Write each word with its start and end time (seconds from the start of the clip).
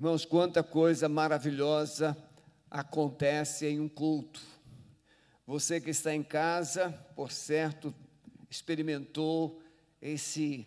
Irmãos, 0.00 0.24
quanta 0.24 0.62
coisa 0.62 1.10
maravilhosa 1.10 2.16
acontece 2.70 3.66
em 3.66 3.78
um 3.78 3.86
culto. 3.86 4.40
Você 5.46 5.78
que 5.78 5.90
está 5.90 6.14
em 6.14 6.22
casa, 6.22 6.90
por 7.14 7.30
certo, 7.30 7.94
experimentou 8.48 9.60
esse 10.00 10.66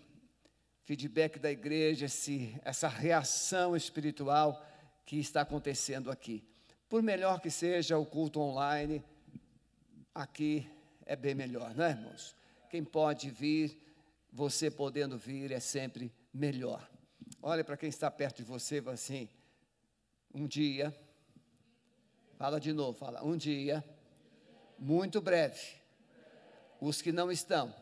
feedback 0.83 1.39
da 1.39 1.51
igreja, 1.51 2.05
esse, 2.05 2.55
essa 2.63 2.87
reação 2.87 3.75
espiritual 3.75 4.63
que 5.03 5.17
está 5.17 5.41
acontecendo 5.41 6.11
aqui. 6.11 6.47
Por 6.87 7.01
melhor 7.01 7.41
que 7.41 7.49
seja 7.49 7.97
o 7.97 8.05
culto 8.05 8.39
online, 8.39 9.03
aqui 10.13 10.69
é 11.07 11.15
bem 11.15 11.33
melhor, 11.33 11.73
não 11.73 11.85
é, 11.85 11.89
irmãos? 11.89 12.35
Quem 12.69 12.83
pode 12.83 13.31
vir, 13.31 13.81
você 14.31 14.69
podendo 14.69 15.17
vir, 15.17 15.51
é 15.51 15.59
sempre 15.59 16.13
melhor. 16.31 16.87
Olha 17.45 17.61
para 17.61 17.75
quem 17.75 17.89
está 17.89 18.09
perto 18.09 18.37
de 18.37 18.43
você 18.43 18.81
assim: 18.87 19.27
um 20.33 20.47
dia, 20.47 20.97
fala 22.37 22.57
de 22.57 22.71
novo, 22.71 22.97
fala, 22.97 23.21
um 23.21 23.35
dia, 23.35 23.83
muito 24.79 25.19
breve, 25.19 25.59
os 26.79 27.01
que 27.01 27.11
não 27.11 27.29
estão, 27.29 27.75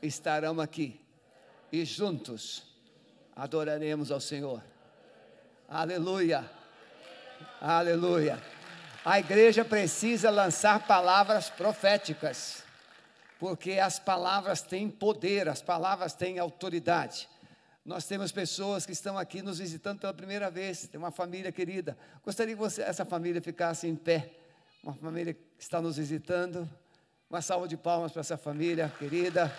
estarão 0.00 0.58
aqui 0.58 0.98
e 1.70 1.84
juntos 1.84 2.62
adoraremos 3.36 4.10
ao 4.10 4.20
Senhor. 4.20 4.62
Aleluia, 5.68 6.50
aleluia. 7.60 8.42
A 9.04 9.18
igreja 9.18 9.66
precisa 9.66 10.30
lançar 10.30 10.86
palavras 10.86 11.50
proféticas, 11.50 12.64
porque 13.38 13.72
as 13.72 13.98
palavras 13.98 14.62
têm 14.62 14.88
poder, 14.88 15.46
as 15.46 15.60
palavras 15.60 16.14
têm 16.14 16.38
autoridade. 16.38 17.28
Nós 17.84 18.06
temos 18.06 18.30
pessoas 18.30 18.86
que 18.86 18.92
estão 18.92 19.18
aqui 19.18 19.42
nos 19.42 19.58
visitando 19.58 19.98
pela 19.98 20.14
primeira 20.14 20.48
vez, 20.50 20.86
tem 20.86 20.98
uma 20.98 21.10
família 21.10 21.50
querida. 21.50 21.98
Gostaria 22.24 22.54
que 22.54 22.60
você, 22.60 22.80
essa 22.82 23.04
família 23.04 23.42
ficasse 23.42 23.88
em 23.88 23.96
pé. 23.96 24.30
Uma 24.84 24.94
família 24.94 25.34
que 25.34 25.40
está 25.58 25.80
nos 25.80 25.96
visitando. 25.96 26.68
Uma 27.28 27.42
salva 27.42 27.66
de 27.66 27.76
palmas 27.76 28.12
para 28.12 28.20
essa 28.20 28.36
família 28.36 28.92
querida. 28.98 29.52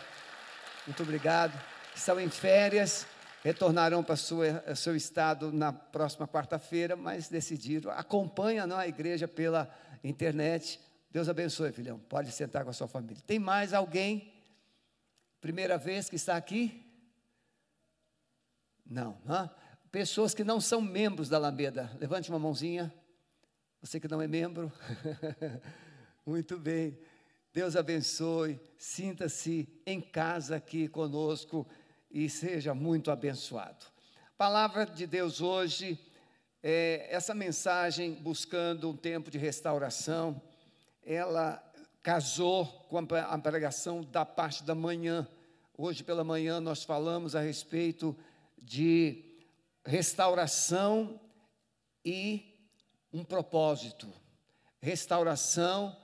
Muito 0.88 1.04
obrigado. 1.04 1.60
Estão 1.94 2.18
em 2.18 2.30
férias, 2.30 3.06
retornarão 3.44 4.02
para 4.02 4.14
o 4.14 4.76
seu 4.76 4.96
estado 4.96 5.52
na 5.52 5.74
próxima 5.74 6.26
quarta-feira, 6.26 6.96
mas 6.96 7.28
decidiram. 7.28 7.92
Acompanha 7.92 8.66
não, 8.66 8.78
a 8.78 8.88
igreja 8.88 9.28
pela 9.28 9.70
internet. 10.02 10.80
Deus 11.12 11.28
abençoe, 11.28 11.74
filhão. 11.74 12.00
Pode 12.00 12.32
sentar 12.32 12.64
com 12.64 12.70
a 12.70 12.74
sua 12.74 12.88
família. 12.88 13.22
Tem 13.28 13.38
mais 13.38 13.74
alguém? 13.74 14.34
Primeira 15.42 15.78
vez 15.78 16.10
que 16.10 16.16
está 16.16 16.38
aqui? 16.38 16.93
Não. 18.86 19.18
Hã? 19.28 19.50
Pessoas 19.92 20.34
que 20.34 20.44
não 20.44 20.60
são 20.60 20.82
membros 20.82 21.30
da 21.30 21.38
Alameda. 21.38 21.92
Levante 22.00 22.30
uma 22.30 22.40
mãozinha. 22.40 22.94
Você 23.82 24.00
que 24.00 24.08
não 24.08 24.22
é 24.22 24.28
membro. 24.28 24.72
Muito 26.26 26.58
bem. 26.58 26.98
Deus 27.54 27.76
abençoe. 27.76 28.60
Sinta-se 28.78 29.68
em 29.86 30.02
casa 30.02 30.56
aqui 30.56 30.88
conosco 30.88 31.68
e 32.10 32.30
seja 32.30 32.74
muito 32.74 33.12
abençoado. 33.12 33.86
Palavra 34.38 34.86
de 34.86 35.06
Deus 35.06 35.42
hoje, 35.42 36.00
é, 36.62 37.08
essa 37.10 37.34
mensagem 37.34 38.14
buscando 38.14 38.90
um 38.90 38.96
tempo 38.96 39.30
de 39.30 39.38
restauração, 39.38 40.42
ela 41.04 41.64
casou 42.02 42.66
com 42.90 42.98
a 42.98 43.38
pregação 43.38 44.02
da 44.02 44.26
parte 44.26 44.64
da 44.64 44.74
manhã. 44.74 45.28
Hoje 45.78 46.04
pela 46.04 46.24
manhã 46.24 46.60
nós 46.60 46.84
falamos 46.84 47.36
a 47.36 47.42
respeito 47.42 48.16
de 48.62 49.24
restauração 49.86 51.20
e 52.04 52.54
um 53.12 53.24
propósito. 53.24 54.12
Restauração 54.82 55.96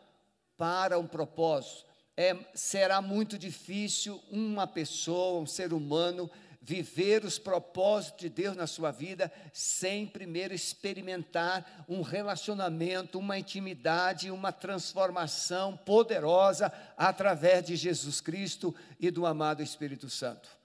para 0.57 0.99
um 0.99 1.07
propósito. 1.07 1.85
É, 2.15 2.35
será 2.53 3.01
muito 3.01 3.37
difícil 3.37 4.21
uma 4.29 4.67
pessoa, 4.67 5.41
um 5.41 5.45
ser 5.45 5.71
humano, 5.71 6.29
viver 6.61 7.23
os 7.23 7.39
propósitos 7.39 8.19
de 8.19 8.29
Deus 8.29 8.55
na 8.55 8.67
sua 8.67 8.91
vida 8.91 9.31
sem 9.53 10.05
primeiro 10.05 10.53
experimentar 10.53 11.85
um 11.87 12.01
relacionamento, 12.01 13.17
uma 13.17 13.39
intimidade, 13.39 14.29
uma 14.29 14.51
transformação 14.51 15.77
poderosa 15.77 16.71
através 16.97 17.65
de 17.65 17.75
Jesus 17.75 18.19
Cristo 18.19 18.75
e 18.99 19.09
do 19.09 19.25
amado 19.25 19.63
Espírito 19.63 20.09
Santo. 20.09 20.58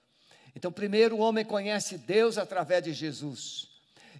Então, 0.55 0.71
primeiro 0.71 1.17
o 1.17 1.19
homem 1.19 1.43
conhece 1.43 1.97
Deus 1.97 2.37
através 2.37 2.83
de 2.83 2.93
Jesus. 2.93 3.67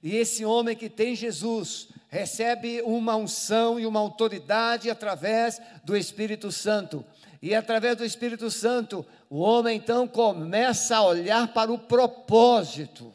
E 0.03 0.15
esse 0.17 0.43
homem 0.43 0.75
que 0.75 0.89
tem 0.89 1.15
Jesus 1.15 1.87
recebe 2.09 2.81
uma 2.81 3.15
unção 3.15 3.79
e 3.79 3.85
uma 3.85 3.99
autoridade 3.99 4.89
através 4.89 5.61
do 5.83 5.95
Espírito 5.95 6.51
Santo. 6.51 7.05
E 7.41 7.55
através 7.55 7.95
do 7.97 8.05
Espírito 8.05 8.51
Santo, 8.51 9.05
o 9.29 9.39
homem 9.39 9.77
então 9.77 10.07
começa 10.07 10.97
a 10.97 11.03
olhar 11.05 11.53
para 11.53 11.71
o 11.71 11.79
propósito 11.79 13.13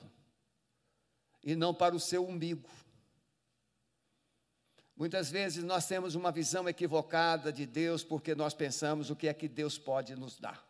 e 1.45 1.55
não 1.55 1.75
para 1.75 1.95
o 1.95 2.01
seu 2.01 2.27
umbigo. 2.27 2.69
Muitas 4.97 5.31
vezes 5.31 5.65
nós 5.65 5.87
temos 5.87 6.15
uma 6.15 6.31
visão 6.31 6.69
equivocada 6.69 7.53
de 7.53 7.65
Deus 7.67 8.05
porque 8.05 8.35
nós 8.35 8.53
pensamos 8.53 9.11
o 9.11 9.17
que 9.17 9.29
é 9.29 9.35
que 9.35 9.49
Deus 9.49 9.79
pode 9.79 10.15
nos 10.15 10.39
dar. 10.39 10.70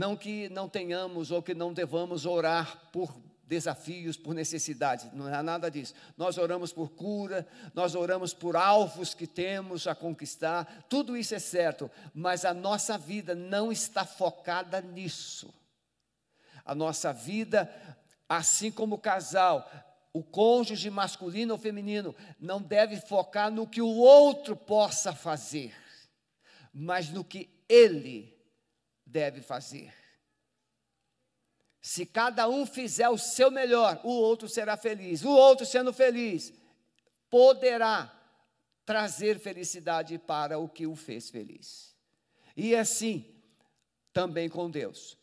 Não 0.00 0.16
que 0.16 0.48
não 0.48 0.66
tenhamos 0.66 1.30
ou 1.30 1.42
que 1.42 1.52
não 1.52 1.74
devamos 1.74 2.24
orar 2.24 2.88
por 2.90 3.14
desafios, 3.44 4.16
por 4.16 4.32
necessidades, 4.32 5.12
não 5.12 5.28
é 5.28 5.42
nada 5.42 5.70
disso. 5.70 5.92
Nós 6.16 6.38
oramos 6.38 6.72
por 6.72 6.88
cura, 6.88 7.46
nós 7.74 7.94
oramos 7.94 8.32
por 8.32 8.56
alvos 8.56 9.12
que 9.12 9.26
temos 9.26 9.86
a 9.86 9.94
conquistar, 9.94 10.86
tudo 10.88 11.18
isso 11.18 11.34
é 11.34 11.38
certo, 11.38 11.90
mas 12.14 12.46
a 12.46 12.54
nossa 12.54 12.96
vida 12.96 13.34
não 13.34 13.70
está 13.70 14.06
focada 14.06 14.80
nisso. 14.80 15.52
A 16.64 16.74
nossa 16.74 17.12
vida, 17.12 17.70
assim 18.26 18.70
como 18.70 18.94
o 18.94 18.98
casal, 18.98 19.70
o 20.14 20.22
cônjuge 20.22 20.88
masculino 20.88 21.52
ou 21.52 21.58
feminino, 21.58 22.16
não 22.40 22.62
deve 22.62 22.96
focar 23.02 23.50
no 23.50 23.66
que 23.66 23.82
o 23.82 23.96
outro 23.98 24.56
possa 24.56 25.12
fazer, 25.12 25.76
mas 26.72 27.10
no 27.10 27.22
que 27.22 27.50
ele 27.68 28.39
deve 29.10 29.40
fazer. 29.42 29.92
Se 31.80 32.04
cada 32.04 32.48
um 32.48 32.66
fizer 32.66 33.08
o 33.08 33.18
seu 33.18 33.50
melhor, 33.50 34.00
o 34.04 34.10
outro 34.10 34.48
será 34.48 34.76
feliz. 34.76 35.24
O 35.24 35.30
outro 35.30 35.64
sendo 35.64 35.92
feliz, 35.92 36.52
poderá 37.28 38.14
trazer 38.84 39.38
felicidade 39.38 40.18
para 40.18 40.58
o 40.58 40.68
que 40.68 40.86
o 40.86 40.94
fez 40.94 41.30
feliz. 41.30 41.94
E 42.56 42.74
assim, 42.76 43.24
também 44.12 44.48
com 44.48 44.70
Deus. 44.70 45.16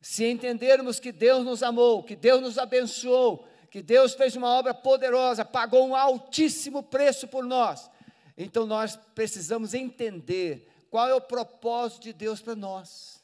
Se 0.00 0.24
entendermos 0.24 1.00
que 1.00 1.10
Deus 1.10 1.44
nos 1.44 1.62
amou, 1.62 2.02
que 2.02 2.14
Deus 2.14 2.40
nos 2.40 2.58
abençoou, 2.58 3.48
que 3.70 3.82
Deus 3.82 4.14
fez 4.14 4.36
uma 4.36 4.48
obra 4.48 4.72
poderosa, 4.72 5.44
pagou 5.44 5.88
um 5.88 5.96
altíssimo 5.96 6.82
preço 6.82 7.26
por 7.26 7.44
nós, 7.44 7.90
então 8.36 8.66
nós 8.66 8.96
precisamos 9.14 9.74
entender 9.74 10.70
qual 10.90 11.08
é 11.08 11.14
o 11.14 11.20
propósito 11.20 12.04
de 12.04 12.12
Deus 12.12 12.40
para 12.40 12.54
nós. 12.54 13.22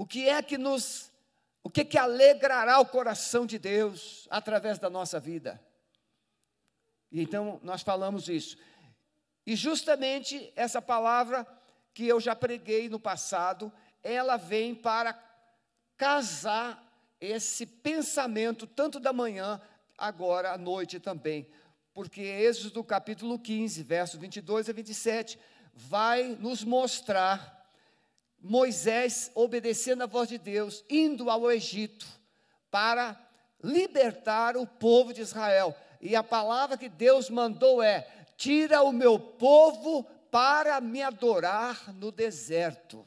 O 0.00 0.06
que 0.06 0.30
é 0.30 0.40
que 0.40 0.56
nos, 0.56 1.12
o 1.62 1.68
que 1.68 1.84
que 1.84 1.98
alegrará 1.98 2.80
o 2.80 2.86
coração 2.86 3.44
de 3.44 3.58
Deus 3.58 4.26
através 4.30 4.78
da 4.78 4.88
nossa 4.88 5.20
vida? 5.20 5.60
E 7.12 7.20
então 7.20 7.60
nós 7.62 7.82
falamos 7.82 8.26
isso. 8.26 8.56
E 9.44 9.54
justamente 9.54 10.54
essa 10.56 10.80
palavra 10.80 11.46
que 11.92 12.08
eu 12.08 12.18
já 12.18 12.34
preguei 12.34 12.88
no 12.88 12.98
passado, 12.98 13.70
ela 14.02 14.38
vem 14.38 14.74
para 14.74 15.12
casar 15.98 16.82
esse 17.20 17.66
pensamento, 17.66 18.66
tanto 18.66 18.98
da 18.98 19.12
manhã, 19.12 19.60
agora 19.98 20.52
à 20.52 20.56
noite 20.56 20.98
também. 20.98 21.46
Porque 21.92 22.22
Êxodo 22.22 22.82
capítulo 22.82 23.38
15, 23.38 23.82
versos 23.82 24.18
22 24.18 24.70
a 24.70 24.72
27, 24.72 25.38
vai 25.74 26.38
nos 26.40 26.64
mostrar 26.64 27.59
Moisés 28.40 29.30
obedecendo 29.34 30.02
a 30.02 30.06
voz 30.06 30.28
de 30.28 30.38
Deus, 30.38 30.84
indo 30.88 31.28
ao 31.28 31.50
Egito 31.50 32.06
para 32.70 33.18
libertar 33.62 34.56
o 34.56 34.66
povo 34.66 35.12
de 35.12 35.20
Israel. 35.20 35.76
E 36.00 36.16
a 36.16 36.22
palavra 36.22 36.78
que 36.78 36.88
Deus 36.88 37.28
mandou 37.28 37.82
é: 37.82 38.08
tira 38.36 38.82
o 38.82 38.92
meu 38.92 39.18
povo 39.18 40.04
para 40.30 40.80
me 40.80 41.02
adorar 41.02 41.92
no 41.94 42.10
deserto. 42.10 43.06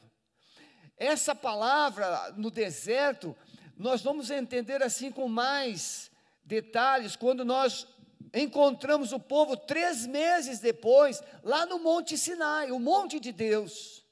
Essa 0.96 1.34
palavra 1.34 2.32
no 2.36 2.50
deserto, 2.50 3.36
nós 3.76 4.02
vamos 4.02 4.30
entender 4.30 4.82
assim 4.82 5.10
com 5.10 5.28
mais 5.28 6.10
detalhes 6.44 7.16
quando 7.16 7.44
nós 7.44 7.86
encontramos 8.32 9.12
o 9.12 9.18
povo 9.18 9.56
três 9.56 10.06
meses 10.06 10.60
depois, 10.60 11.22
lá 11.42 11.66
no 11.66 11.78
Monte 11.78 12.16
Sinai, 12.16 12.70
o 12.70 12.78
monte 12.78 13.18
de 13.18 13.32
Deus. 13.32 14.03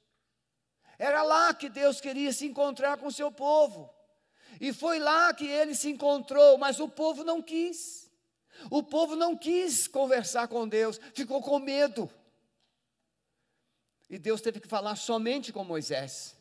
Era 1.02 1.24
lá 1.24 1.52
que 1.52 1.68
Deus 1.68 2.00
queria 2.00 2.32
se 2.32 2.46
encontrar 2.46 2.96
com 2.96 3.08
o 3.08 3.12
seu 3.12 3.32
povo. 3.32 3.92
E 4.60 4.72
foi 4.72 5.00
lá 5.00 5.34
que 5.34 5.44
ele 5.44 5.74
se 5.74 5.90
encontrou, 5.90 6.56
mas 6.58 6.78
o 6.78 6.88
povo 6.88 7.24
não 7.24 7.42
quis. 7.42 8.08
O 8.70 8.84
povo 8.84 9.16
não 9.16 9.36
quis 9.36 9.88
conversar 9.88 10.46
com 10.46 10.68
Deus, 10.68 11.00
ficou 11.12 11.42
com 11.42 11.58
medo. 11.58 12.08
E 14.08 14.16
Deus 14.16 14.40
teve 14.40 14.60
que 14.60 14.68
falar 14.68 14.94
somente 14.94 15.52
com 15.52 15.64
Moisés. 15.64 16.36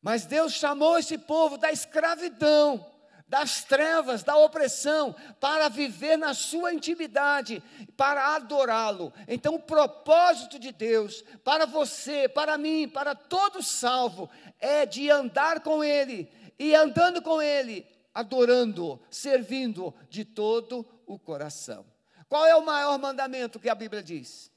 Mas 0.00 0.24
Deus 0.24 0.52
chamou 0.52 0.96
esse 0.96 1.18
povo 1.18 1.58
da 1.58 1.72
escravidão, 1.72 2.88
das 3.30 3.62
trevas, 3.62 4.24
da 4.24 4.36
opressão, 4.36 5.14
para 5.38 5.68
viver 5.68 6.18
na 6.18 6.34
sua 6.34 6.74
intimidade, 6.74 7.62
para 7.96 8.34
adorá-lo. 8.34 9.12
Então, 9.28 9.54
o 9.54 9.62
propósito 9.62 10.58
de 10.58 10.72
Deus 10.72 11.22
para 11.44 11.64
você, 11.64 12.28
para 12.28 12.58
mim, 12.58 12.88
para 12.88 13.14
todo 13.14 13.62
salvo, 13.62 14.28
é 14.58 14.84
de 14.84 15.08
andar 15.08 15.60
com 15.60 15.84
Ele, 15.84 16.28
e 16.58 16.74
andando 16.74 17.22
com 17.22 17.40
Ele, 17.40 17.86
adorando, 18.12 19.00
servindo 19.08 19.94
de 20.08 20.24
todo 20.24 20.84
o 21.06 21.16
coração. 21.16 21.86
Qual 22.28 22.44
é 22.44 22.56
o 22.56 22.66
maior 22.66 22.98
mandamento 22.98 23.60
que 23.60 23.68
a 23.68 23.76
Bíblia 23.76 24.02
diz? 24.02 24.50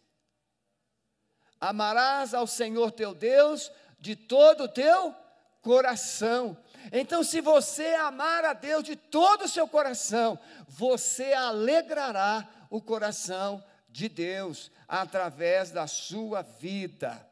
Amarás 1.62 2.34
ao 2.34 2.48
Senhor 2.48 2.92
teu 2.92 3.14
Deus 3.14 3.72
de 4.00 4.16
todo 4.16 4.64
o 4.64 4.68
teu 4.68 5.16
coração. 5.62 6.58
Então, 6.92 7.24
se 7.24 7.42
você 7.42 7.88
amar 7.96 8.44
a 8.46 8.54
Deus 8.54 8.84
de 8.84 8.96
todo 8.96 9.46
o 9.46 9.50
seu 9.50 9.68
coração, 9.68 10.38
você 10.68 11.34
alegrará 11.34 12.48
o 12.70 12.82
coração 12.82 13.64
de 13.90 14.10
Deus 14.10 14.72
através 14.88 15.72
da 15.72 15.88
sua 15.88 16.42
vida. 16.42 17.26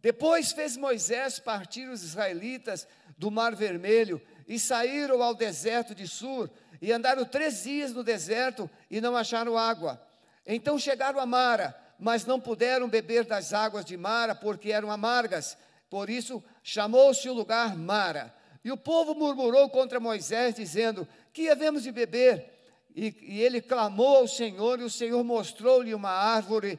Depois 0.00 0.52
fez 0.52 0.76
Moisés 0.76 1.40
partir 1.40 1.88
os 1.88 2.04
israelitas 2.04 2.86
do 3.18 3.30
Mar 3.30 3.54
Vermelho 3.56 4.22
e 4.46 4.58
saíram 4.58 5.22
ao 5.22 5.34
deserto 5.34 5.94
de 5.94 6.06
Sur 6.06 6.48
e 6.80 6.92
andaram 6.92 7.24
três 7.24 7.64
dias 7.64 7.92
no 7.92 8.04
deserto 8.04 8.70
e 8.90 9.00
não 9.00 9.16
acharam 9.16 9.58
água. 9.58 10.00
Então 10.46 10.78
chegaram 10.78 11.18
a 11.18 11.26
Mara, 11.26 11.76
mas 11.98 12.24
não 12.24 12.40
puderam 12.40 12.88
beber 12.88 13.24
das 13.24 13.52
águas 13.52 13.84
de 13.84 13.96
Mara 13.96 14.34
porque 14.34 14.70
eram 14.70 14.90
amargas. 14.90 15.58
Por 15.90 16.08
isso 16.08 16.42
chamou-se 16.62 17.28
o 17.28 17.34
lugar 17.34 17.76
Mara. 17.76 18.32
E 18.66 18.72
o 18.72 18.76
povo 18.76 19.14
murmurou 19.14 19.70
contra 19.70 20.00
Moisés, 20.00 20.56
dizendo: 20.56 21.06
Que 21.32 21.48
havemos 21.48 21.84
de 21.84 21.92
beber? 21.92 22.52
E, 22.96 23.14
e 23.22 23.40
ele 23.40 23.60
clamou 23.60 24.16
ao 24.16 24.26
Senhor, 24.26 24.80
e 24.80 24.82
o 24.82 24.90
Senhor 24.90 25.22
mostrou-lhe 25.22 25.94
uma 25.94 26.10
árvore 26.10 26.76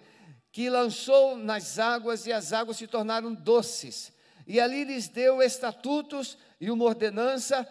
que 0.52 0.70
lançou 0.70 1.38
nas 1.38 1.80
águas, 1.80 2.28
e 2.28 2.34
as 2.34 2.52
águas 2.52 2.76
se 2.76 2.88
tornaram 2.88 3.34
doces. 3.34 4.12
E 4.46 4.60
ali 4.60 4.84
lhes 4.84 5.08
deu 5.08 5.42
estatutos 5.42 6.38
e 6.60 6.70
uma 6.70 6.84
ordenança, 6.84 7.66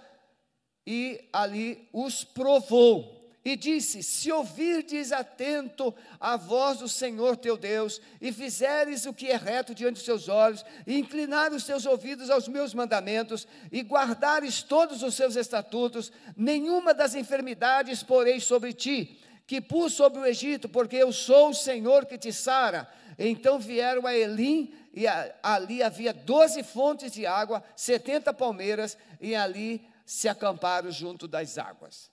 e 0.86 1.22
ali 1.30 1.86
os 1.92 2.24
provou. 2.24 3.15
E 3.46 3.54
disse: 3.54 4.02
Se 4.02 4.32
ouvirdes 4.32 5.12
atento 5.12 5.94
a 6.18 6.36
voz 6.36 6.78
do 6.78 6.88
Senhor 6.88 7.36
teu 7.36 7.56
Deus, 7.56 8.00
e 8.20 8.32
fizeres 8.32 9.06
o 9.06 9.14
que 9.14 9.30
é 9.30 9.36
reto 9.36 9.72
diante 9.72 9.98
dos 9.98 10.04
seus 10.04 10.28
olhos, 10.28 10.64
e 10.84 10.98
inclinar 10.98 11.52
os 11.52 11.62
teus 11.62 11.86
ouvidos 11.86 12.28
aos 12.28 12.48
meus 12.48 12.74
mandamentos, 12.74 13.46
e 13.70 13.82
guardares 13.82 14.64
todos 14.64 15.00
os 15.04 15.14
seus 15.14 15.36
estatutos, 15.36 16.10
nenhuma 16.36 16.92
das 16.92 17.14
enfermidades 17.14 18.02
porei 18.02 18.40
sobre 18.40 18.72
ti, 18.72 19.16
que 19.46 19.60
pus 19.60 19.92
sobre 19.92 20.18
o 20.18 20.26
Egito, 20.26 20.68
porque 20.68 20.96
eu 20.96 21.12
sou 21.12 21.50
o 21.50 21.54
Senhor 21.54 22.04
que 22.04 22.18
te 22.18 22.32
sara. 22.32 22.92
Então 23.16 23.60
vieram 23.60 24.08
a 24.08 24.12
Elim, 24.16 24.74
e 24.92 25.06
a, 25.06 25.32
ali 25.40 25.84
havia 25.84 26.12
doze 26.12 26.64
fontes 26.64 27.12
de 27.12 27.24
água, 27.24 27.62
setenta 27.76 28.34
palmeiras, 28.34 28.98
e 29.20 29.36
ali 29.36 29.88
se 30.04 30.28
acamparam 30.28 30.90
junto 30.90 31.28
das 31.28 31.58
águas. 31.58 32.10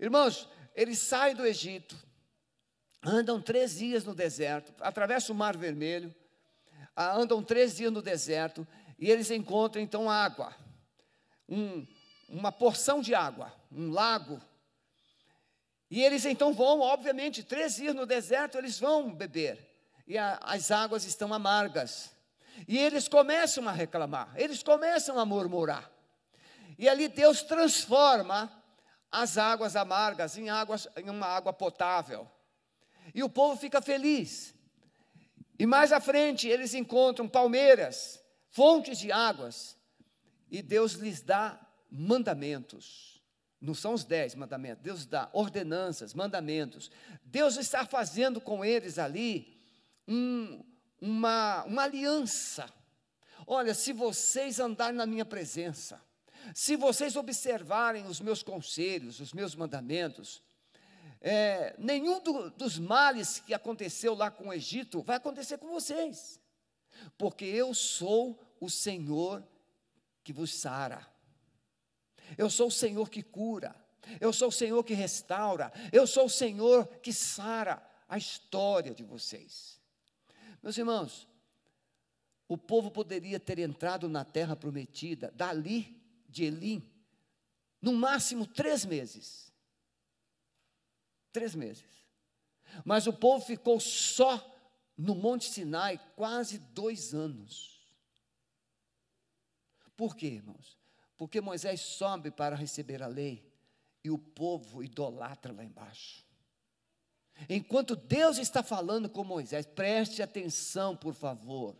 Irmãos, 0.00 0.48
eles 0.74 0.98
saem 0.98 1.34
do 1.34 1.46
Egito, 1.46 1.96
andam 3.02 3.40
três 3.40 3.76
dias 3.76 4.04
no 4.04 4.14
deserto, 4.14 4.72
atravessam 4.80 5.34
o 5.34 5.38
Mar 5.38 5.56
Vermelho, 5.56 6.14
andam 6.96 7.42
três 7.42 7.76
dias 7.76 7.92
no 7.92 8.02
deserto, 8.02 8.66
e 8.98 9.10
eles 9.10 9.30
encontram 9.30 9.82
então 9.82 10.08
água, 10.08 10.54
um, 11.48 11.86
uma 12.28 12.52
porção 12.52 13.00
de 13.00 13.14
água, 13.14 13.52
um 13.70 13.90
lago. 13.90 14.40
E 15.90 16.02
eles 16.02 16.24
então 16.24 16.54
vão, 16.54 16.80
obviamente, 16.80 17.42
três 17.42 17.76
dias 17.76 17.94
no 17.94 18.06
deserto, 18.06 18.56
eles 18.56 18.78
vão 18.78 19.12
beber, 19.12 19.58
e 20.06 20.16
a, 20.16 20.38
as 20.42 20.70
águas 20.70 21.04
estão 21.04 21.34
amargas. 21.34 22.10
E 22.68 22.78
eles 22.78 23.08
começam 23.08 23.66
a 23.68 23.72
reclamar, 23.72 24.32
eles 24.36 24.62
começam 24.62 25.18
a 25.18 25.24
murmurar. 25.24 25.90
E 26.78 26.88
ali 26.88 27.08
Deus 27.08 27.42
transforma 27.42 28.61
as 29.12 29.36
águas 29.36 29.76
amargas 29.76 30.38
em, 30.38 30.48
águas, 30.48 30.88
em 30.96 31.10
uma 31.10 31.26
água 31.26 31.52
potável. 31.52 32.26
E 33.14 33.22
o 33.22 33.28
povo 33.28 33.60
fica 33.60 33.82
feliz. 33.82 34.54
E 35.58 35.66
mais 35.66 35.92
à 35.92 36.00
frente 36.00 36.48
eles 36.48 36.72
encontram 36.72 37.28
palmeiras, 37.28 38.20
fontes 38.50 38.98
de 38.98 39.12
águas, 39.12 39.76
e 40.50 40.62
Deus 40.62 40.94
lhes 40.94 41.20
dá 41.20 41.60
mandamentos. 41.90 43.22
Não 43.60 43.74
são 43.74 43.92
os 43.92 44.02
dez 44.02 44.34
mandamentos, 44.34 44.82
Deus 44.82 45.06
dá 45.06 45.28
ordenanças, 45.32 46.14
mandamentos. 46.14 46.90
Deus 47.22 47.56
está 47.56 47.86
fazendo 47.86 48.40
com 48.40 48.64
eles 48.64 48.98
ali 48.98 49.56
um, 50.08 50.64
uma, 51.00 51.62
uma 51.64 51.82
aliança. 51.82 52.68
Olha, 53.46 53.74
se 53.74 53.92
vocês 53.92 54.58
andarem 54.58 54.96
na 54.96 55.06
minha 55.06 55.24
presença, 55.24 56.02
se 56.54 56.76
vocês 56.76 57.16
observarem 57.16 58.06
os 58.06 58.20
meus 58.20 58.42
conselhos, 58.42 59.20
os 59.20 59.32
meus 59.32 59.54
mandamentos, 59.54 60.42
é, 61.20 61.74
nenhum 61.78 62.20
do, 62.20 62.50
dos 62.50 62.78
males 62.78 63.38
que 63.38 63.54
aconteceu 63.54 64.14
lá 64.14 64.30
com 64.30 64.48
o 64.48 64.52
Egito 64.52 65.02
vai 65.02 65.16
acontecer 65.16 65.58
com 65.58 65.68
vocês, 65.68 66.40
porque 67.16 67.44
eu 67.44 67.72
sou 67.72 68.38
o 68.60 68.68
Senhor 68.68 69.46
que 70.24 70.32
vos 70.32 70.52
sara, 70.52 71.06
eu 72.36 72.50
sou 72.50 72.68
o 72.68 72.72
Senhor 72.72 73.08
que 73.08 73.22
cura, 73.22 73.74
eu 74.20 74.32
sou 74.32 74.48
o 74.48 74.52
Senhor 74.52 74.82
que 74.82 74.94
restaura, 74.94 75.72
eu 75.92 76.06
sou 76.06 76.26
o 76.26 76.30
Senhor 76.30 76.86
que 76.98 77.12
sara 77.12 77.80
a 78.08 78.18
história 78.18 78.92
de 78.92 79.04
vocês. 79.04 79.80
Meus 80.60 80.76
irmãos, 80.76 81.28
o 82.48 82.58
povo 82.58 82.90
poderia 82.90 83.38
ter 83.38 83.58
entrado 83.60 84.08
na 84.08 84.24
terra 84.24 84.56
prometida, 84.56 85.32
dali 85.34 86.01
de 86.32 86.44
Elim, 86.44 86.82
no 87.80 87.92
máximo 87.92 88.46
três 88.46 88.84
meses. 88.84 89.52
Três 91.32 91.54
meses. 91.54 91.84
Mas 92.84 93.06
o 93.06 93.12
povo 93.12 93.44
ficou 93.44 93.78
só 93.78 94.48
no 94.96 95.14
Monte 95.14 95.50
Sinai 95.50 95.98
quase 96.16 96.58
dois 96.58 97.14
anos. 97.14 97.80
Por 99.96 100.16
quê, 100.16 100.26
irmãos? 100.26 100.78
Porque 101.16 101.40
Moisés 101.40 101.80
sobe 101.80 102.30
para 102.30 102.56
receber 102.56 103.02
a 103.02 103.06
lei 103.06 103.48
e 104.02 104.10
o 104.10 104.18
povo 104.18 104.82
idolatra 104.82 105.52
lá 105.52 105.62
embaixo. 105.62 106.24
Enquanto 107.48 107.94
Deus 107.94 108.38
está 108.38 108.62
falando 108.62 109.08
com 109.08 109.24
Moisés, 109.24 109.66
preste 109.66 110.22
atenção, 110.22 110.96
por 110.96 111.14
favor. 111.14 111.76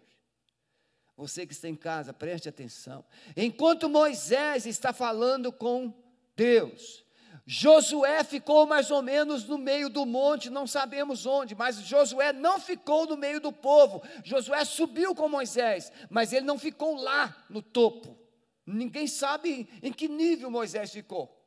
Você 1.23 1.47
que 1.47 1.53
está 1.53 1.69
em 1.69 1.77
casa, 1.77 2.13
preste 2.13 2.49
atenção. 2.49 3.05
Enquanto 3.37 3.89
Moisés 3.89 4.67
está 4.67 4.93
falando 4.93 5.53
com 5.53 5.95
Deus, 6.35 7.05
Josué 7.47 8.25
ficou 8.25 8.67
mais 8.67 8.91
ou 8.91 9.01
menos 9.03 9.45
no 9.45 9.57
meio 9.57 9.89
do 9.89 10.05
monte, 10.05 10.51
não 10.51 10.67
sabemos 10.67 11.25
onde, 11.25 11.55
mas 11.55 11.77
Josué 11.77 12.33
não 12.33 12.59
ficou 12.59 13.07
no 13.07 13.17
meio 13.17 13.41
do 13.41 13.53
povo. 13.53 14.03
Josué 14.25 14.65
subiu 14.65 15.15
com 15.15 15.29
Moisés, 15.29 15.93
mas 16.11 16.33
ele 16.33 16.45
não 16.45 16.59
ficou 16.59 16.97
lá 16.97 17.47
no 17.49 17.63
topo. 17.63 18.19
Ninguém 18.67 19.07
sabe 19.07 19.69
em 19.81 19.93
que 19.93 20.09
nível 20.09 20.51
Moisés 20.51 20.91
ficou. 20.91 21.41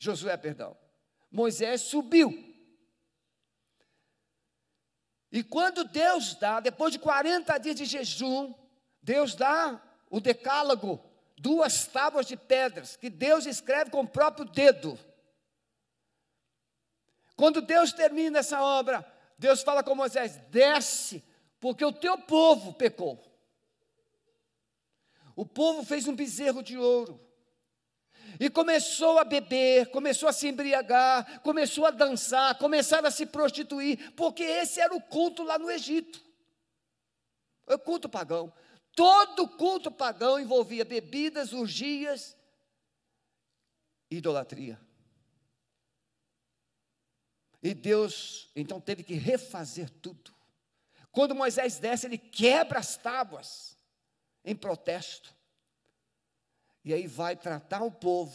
Josué, 0.00 0.36
perdão. 0.36 0.76
Moisés 1.30 1.82
subiu. 1.82 2.45
E 5.36 5.42
quando 5.42 5.84
Deus 5.84 6.34
dá, 6.36 6.60
depois 6.60 6.90
de 6.90 6.98
40 6.98 7.58
dias 7.58 7.76
de 7.76 7.84
jejum, 7.84 8.54
Deus 9.02 9.34
dá 9.34 9.78
o 10.08 10.18
decálogo, 10.18 10.98
duas 11.36 11.86
tábuas 11.86 12.24
de 12.24 12.38
pedras, 12.38 12.96
que 12.96 13.10
Deus 13.10 13.44
escreve 13.44 13.90
com 13.90 14.00
o 14.00 14.08
próprio 14.08 14.46
dedo. 14.46 14.98
Quando 17.36 17.60
Deus 17.60 17.92
termina 17.92 18.38
essa 18.38 18.62
obra, 18.62 19.06
Deus 19.38 19.62
fala 19.62 19.82
com 19.82 19.94
Moisés: 19.94 20.38
desce, 20.48 21.22
porque 21.60 21.84
o 21.84 21.92
teu 21.92 22.16
povo 22.16 22.72
pecou. 22.72 23.22
O 25.34 25.44
povo 25.44 25.84
fez 25.84 26.08
um 26.08 26.16
bezerro 26.16 26.62
de 26.62 26.78
ouro. 26.78 27.20
E 28.38 28.50
começou 28.50 29.18
a 29.18 29.24
beber, 29.24 29.90
começou 29.90 30.28
a 30.28 30.32
se 30.32 30.48
embriagar, 30.48 31.40
começou 31.40 31.86
a 31.86 31.90
dançar, 31.90 32.56
começaram 32.58 33.08
a 33.08 33.10
se 33.10 33.26
prostituir, 33.26 34.12
porque 34.12 34.42
esse 34.42 34.80
era 34.80 34.94
o 34.94 35.00
culto 35.00 35.42
lá 35.42 35.58
no 35.58 35.70
Egito. 35.70 36.22
O 37.66 37.78
culto 37.78 38.08
pagão. 38.08 38.52
Todo 38.94 39.48
culto 39.48 39.90
pagão 39.90 40.40
envolvia 40.40 40.84
bebidas, 40.84 41.52
urgias, 41.52 42.36
idolatria. 44.10 44.80
E 47.62 47.74
Deus 47.74 48.48
então 48.54 48.80
teve 48.80 49.02
que 49.02 49.14
refazer 49.14 49.90
tudo. 49.90 50.34
Quando 51.10 51.34
Moisés 51.34 51.78
desce, 51.78 52.06
ele 52.06 52.18
quebra 52.18 52.78
as 52.78 52.96
tábuas 52.96 53.76
em 54.44 54.54
protesto. 54.54 55.35
E 56.86 56.94
aí 56.94 57.08
vai 57.08 57.34
tratar 57.34 57.82
o 57.82 57.90
povo. 57.90 58.32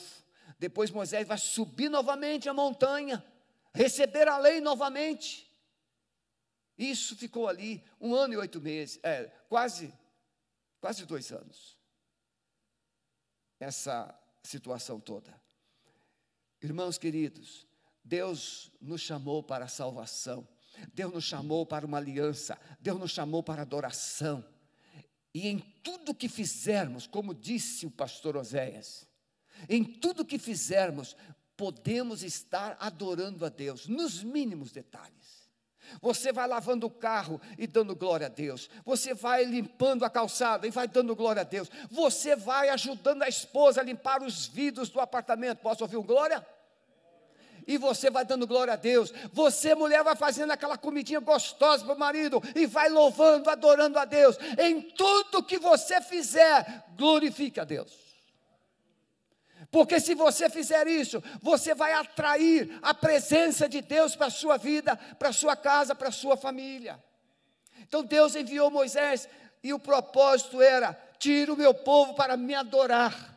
Depois 0.60 0.92
Moisés 0.92 1.26
vai 1.26 1.38
subir 1.38 1.88
novamente 1.88 2.50
a 2.50 2.54
montanha, 2.54 3.26
receber 3.74 4.28
a 4.28 4.38
lei 4.38 4.60
novamente. 4.60 5.50
Isso 6.78 7.16
ficou 7.16 7.48
ali 7.48 7.82
um 8.00 8.14
ano 8.14 8.34
e 8.34 8.38
oito 8.38 8.60
meses, 8.60 9.00
é, 9.04 9.24
quase, 9.48 9.94
quase 10.82 11.06
dois 11.06 11.32
anos. 11.32 11.78
Essa 13.58 14.14
situação 14.44 15.00
toda. 15.00 15.34
Irmãos 16.62 16.98
queridos, 16.98 17.66
Deus 18.04 18.70
nos 18.82 19.00
chamou 19.00 19.42
para 19.42 19.64
a 19.64 19.70
salvação, 19.70 20.46
Deus 20.94 21.14
nos 21.14 21.24
chamou 21.24 21.66
para 21.66 21.86
uma 21.86 22.00
aliança, 22.00 22.60
Deus 22.82 23.00
nos 23.00 23.12
chamou 23.12 23.42
para 23.42 23.62
adoração. 23.62 24.46
E 25.34 25.48
em 25.48 25.60
tudo 25.84 26.14
que 26.14 26.28
fizermos, 26.28 27.08
como 27.08 27.34
disse 27.34 27.86
o 27.86 27.92
pastor 27.92 28.36
Oséias, 28.36 29.08
em 29.70 29.84
tudo 29.84 30.26
que 30.26 30.38
fizermos, 30.38 31.16
podemos 31.56 32.24
estar 32.24 32.76
adorando 32.80 33.46
a 33.46 33.50
Deus, 33.50 33.88
nos 33.88 34.24
mínimos 34.24 34.72
detalhes. 34.72 35.42
Você 36.02 36.32
vai 36.32 36.48
lavando 36.48 36.88
o 36.88 36.92
carro 36.92 37.42
e 37.58 37.68
dando 37.68 37.96
glória 37.96 38.28
a 38.28 38.30
Deus. 38.30 38.70
Você 38.86 39.14
vai 39.14 39.44
limpando 39.44 40.06
a 40.06 40.10
calçada 40.10 40.66
e 40.66 40.72
vai 40.72 40.88
dando 40.88 41.16
glória 41.16 41.42
a 41.42 41.46
Deus. 41.46 41.70
Você 41.90 42.36
vai 42.36 42.70
ajudando 42.70 43.24
a 43.24 43.28
esposa 43.28 43.82
a 43.82 43.84
limpar 43.84 44.24
os 44.24 44.48
vidros 44.48 44.90
do 44.90 45.00
apartamento. 45.00 45.60
Posso 45.60 45.84
ouvir 45.84 45.98
um 45.98 46.04
glória? 46.04 46.46
E 47.68 47.78
você 47.78 48.10
vai 48.10 48.26
dando 48.26 48.48
glória 48.48 48.74
a 48.74 48.78
Deus. 48.78 49.14
Você, 49.34 49.76
mulher, 49.76 50.04
vai 50.04 50.16
fazendo 50.16 50.52
aquela 50.52 50.78
comidinha 50.78 51.20
gostosa 51.20 51.86
para 51.86 51.96
o 51.96 52.00
marido 52.00 52.42
e 52.56 52.66
vai 52.66 52.90
louvando, 52.90 53.50
adorando 53.50 53.98
a 53.98 54.06
Deus. 54.06 54.38
Em 54.58 54.82
tudo 54.82 55.44
que 55.44 55.58
você 55.58 56.02
fizer, 56.02 56.86
glorifique 56.96 57.60
a 57.60 57.64
Deus. 57.64 57.92
Porque 59.72 60.00
se 60.00 60.14
você 60.14 60.50
fizer 60.50 60.88
isso, 60.88 61.24
você 61.42 61.74
vai 61.74 61.94
atrair 61.94 62.78
a 62.82 62.94
presença 62.94 63.70
de 63.70 63.82
Deus 63.82 64.16
para 64.16 64.28
a 64.28 64.32
sua 64.32 64.58
vida, 64.58 64.98
para 65.18 65.30
a 65.30 65.34
sua 65.34 65.56
casa, 65.56 65.96
para 65.96 66.10
a 66.10 66.12
sua 66.12 66.36
família. 66.36 67.02
Então 67.80 68.04
Deus 68.04 68.36
enviou 68.36 68.70
Moisés 68.70 69.30
e 69.64 69.74
o 69.74 69.80
propósito 69.80 70.62
era: 70.62 70.94
tira 71.18 71.54
o 71.54 71.58
meu 71.58 71.74
povo 71.74 72.14
para 72.16 72.36
me 72.36 72.54
adorar. 72.54 73.32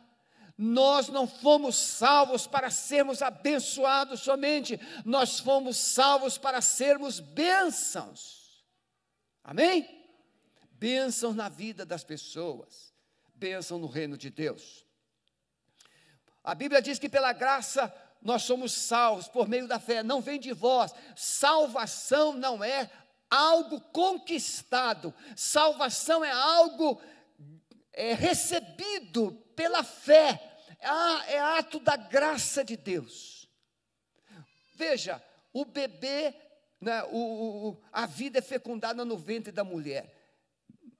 Nós 0.57 1.09
não 1.09 1.27
fomos 1.27 1.75
salvos 1.75 2.47
para 2.47 2.69
sermos 2.69 3.21
abençoados 3.21 4.21
somente, 4.21 4.79
nós 5.03 5.39
fomos 5.39 5.75
salvos 5.75 6.37
para 6.37 6.61
sermos 6.61 7.19
bênçãos. 7.19 8.63
Amém? 9.43 9.87
Bênçãos 10.71 11.35
na 11.35 11.49
vida 11.49 11.85
das 11.85 12.03
pessoas, 12.03 12.93
bênção 13.33 13.77
no 13.77 13.87
reino 13.87 14.17
de 14.17 14.29
Deus. 14.29 14.85
A 16.43 16.55
Bíblia 16.55 16.81
diz 16.81 16.99
que 16.99 17.09
pela 17.09 17.33
graça 17.33 17.93
nós 18.21 18.43
somos 18.43 18.71
salvos 18.71 19.27
por 19.27 19.47
meio 19.47 19.67
da 19.67 19.79
fé, 19.79 20.01
não 20.01 20.21
vem 20.21 20.39
de 20.39 20.53
vós. 20.53 20.93
Salvação 21.15 22.33
não 22.33 22.63
é 22.63 22.89
algo 23.29 23.81
conquistado, 23.91 25.13
salvação 25.35 26.23
é 26.23 26.31
algo 26.31 27.01
é, 27.95 28.13
recebido 28.13 29.31
pela 29.55 29.83
fé, 29.83 30.59
é, 30.79 31.33
é 31.35 31.39
ato 31.39 31.79
da 31.79 31.95
graça 31.95 32.63
de 32.63 32.75
Deus. 32.75 33.49
Veja, 34.75 35.23
o 35.53 35.63
bebê, 35.63 36.35
né, 36.81 37.03
o, 37.05 37.69
o, 37.69 37.83
a 37.91 38.05
vida 38.05 38.39
é 38.39 38.41
fecundada 38.41 39.05
no 39.05 39.17
ventre 39.17 39.51
da 39.51 39.63
mulher. 39.63 40.13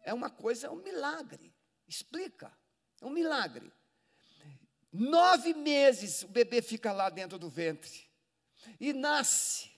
É 0.02 0.14
uma 0.14 0.30
coisa, 0.30 0.68
é 0.68 0.70
um 0.70 0.82
milagre. 0.82 1.54
Explica, 1.86 2.52
é 3.02 3.06
um 3.06 3.10
milagre. 3.10 3.72
Nove 4.92 5.54
meses 5.54 6.24
o 6.24 6.30
bebê 6.30 6.62
fica 6.62 6.94
lá 6.94 7.10
dentro 7.10 7.38
do 7.38 7.50
ventre 7.50 8.10
e 8.80 8.94
nasce. 8.94 9.70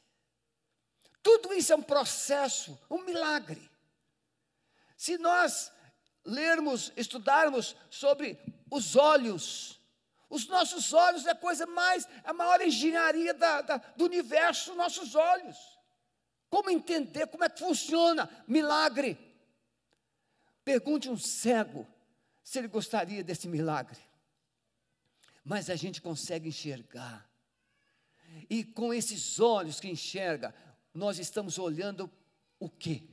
Tudo 1.23 1.51
isso 1.51 1.73
é 1.73 1.75
um 1.75 1.81
processo, 1.81 2.79
um 2.89 3.03
milagre. 3.03 3.69
Se 4.95 5.17
nós 5.17 5.71
lermos, 6.27 6.91
estudarmos 6.97 7.75
sobre 7.89 8.37
os 8.69 8.95
olhos. 8.95 9.79
Os 10.29 10.45
nossos 10.47 10.91
olhos 10.91 11.25
é 11.25 11.31
a 11.31 11.35
coisa 11.35 11.65
mais, 11.65 12.07
a 12.23 12.33
maior 12.33 12.61
engenharia 12.61 13.33
da, 13.33 13.61
da, 13.61 13.77
do 13.77 14.05
universo, 14.05 14.75
nossos 14.75 15.15
olhos. 15.15 15.57
Como 16.49 16.69
entender, 16.69 17.27
como 17.27 17.45
é 17.45 17.49
que 17.49 17.59
funciona? 17.59 18.29
Milagre. 18.45 19.17
Pergunte 20.63 21.09
um 21.09 21.17
cego 21.17 21.87
se 22.43 22.59
ele 22.59 22.67
gostaria 22.67 23.23
desse 23.23 23.47
milagre. 23.47 23.99
Mas 25.43 25.69
a 25.69 25.77
gente 25.77 26.01
consegue 26.01 26.49
enxergar. 26.49 27.25
E 28.49 28.65
com 28.65 28.93
esses 28.93 29.39
olhos 29.39 29.79
que 29.79 29.87
enxerga, 29.87 30.53
nós 30.93 31.19
estamos 31.19 31.57
olhando 31.57 32.11
o 32.59 32.69
quê? 32.69 33.03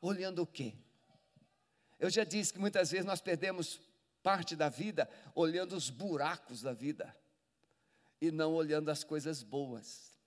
Olhando 0.00 0.42
o 0.42 0.46
quê? 0.46 0.74
Eu 1.98 2.10
já 2.10 2.24
disse 2.24 2.52
que 2.52 2.58
muitas 2.58 2.90
vezes 2.90 3.06
nós 3.06 3.20
perdemos 3.20 3.80
parte 4.22 4.56
da 4.56 4.68
vida 4.68 5.08
olhando 5.34 5.76
os 5.76 5.90
buracos 5.90 6.62
da 6.62 6.72
vida 6.72 7.14
e 8.20 8.30
não 8.30 8.54
olhando 8.54 8.90
as 8.90 9.04
coisas 9.04 9.42
boas. 9.42 10.18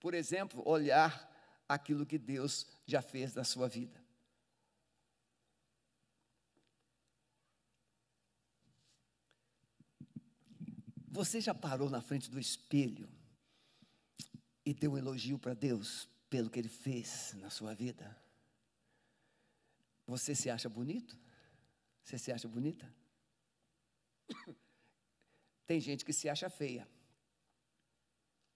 Por 0.00 0.14
exemplo, 0.14 0.62
olhar 0.68 1.30
aquilo 1.68 2.04
que 2.04 2.18
Deus 2.18 2.66
já 2.86 3.00
fez 3.00 3.34
na 3.34 3.44
sua 3.44 3.68
vida. 3.68 4.02
Você 11.08 11.40
já 11.40 11.54
parou 11.54 11.90
na 11.90 12.00
frente 12.00 12.30
do 12.30 12.40
espelho 12.40 13.08
e 14.64 14.72
deu 14.72 14.92
um 14.92 14.98
elogio 14.98 15.38
para 15.38 15.54
Deus 15.54 16.08
pelo 16.30 16.48
que 16.48 16.58
Ele 16.58 16.68
fez 16.68 17.34
na 17.34 17.50
sua 17.50 17.74
vida? 17.74 18.21
Você 20.12 20.34
se 20.34 20.50
acha 20.50 20.68
bonito? 20.68 21.18
Você 22.04 22.18
se 22.18 22.30
acha 22.30 22.46
bonita? 22.46 22.86
Tem 25.66 25.80
gente 25.80 26.04
que 26.04 26.12
se 26.12 26.28
acha 26.28 26.50
feia, 26.50 26.86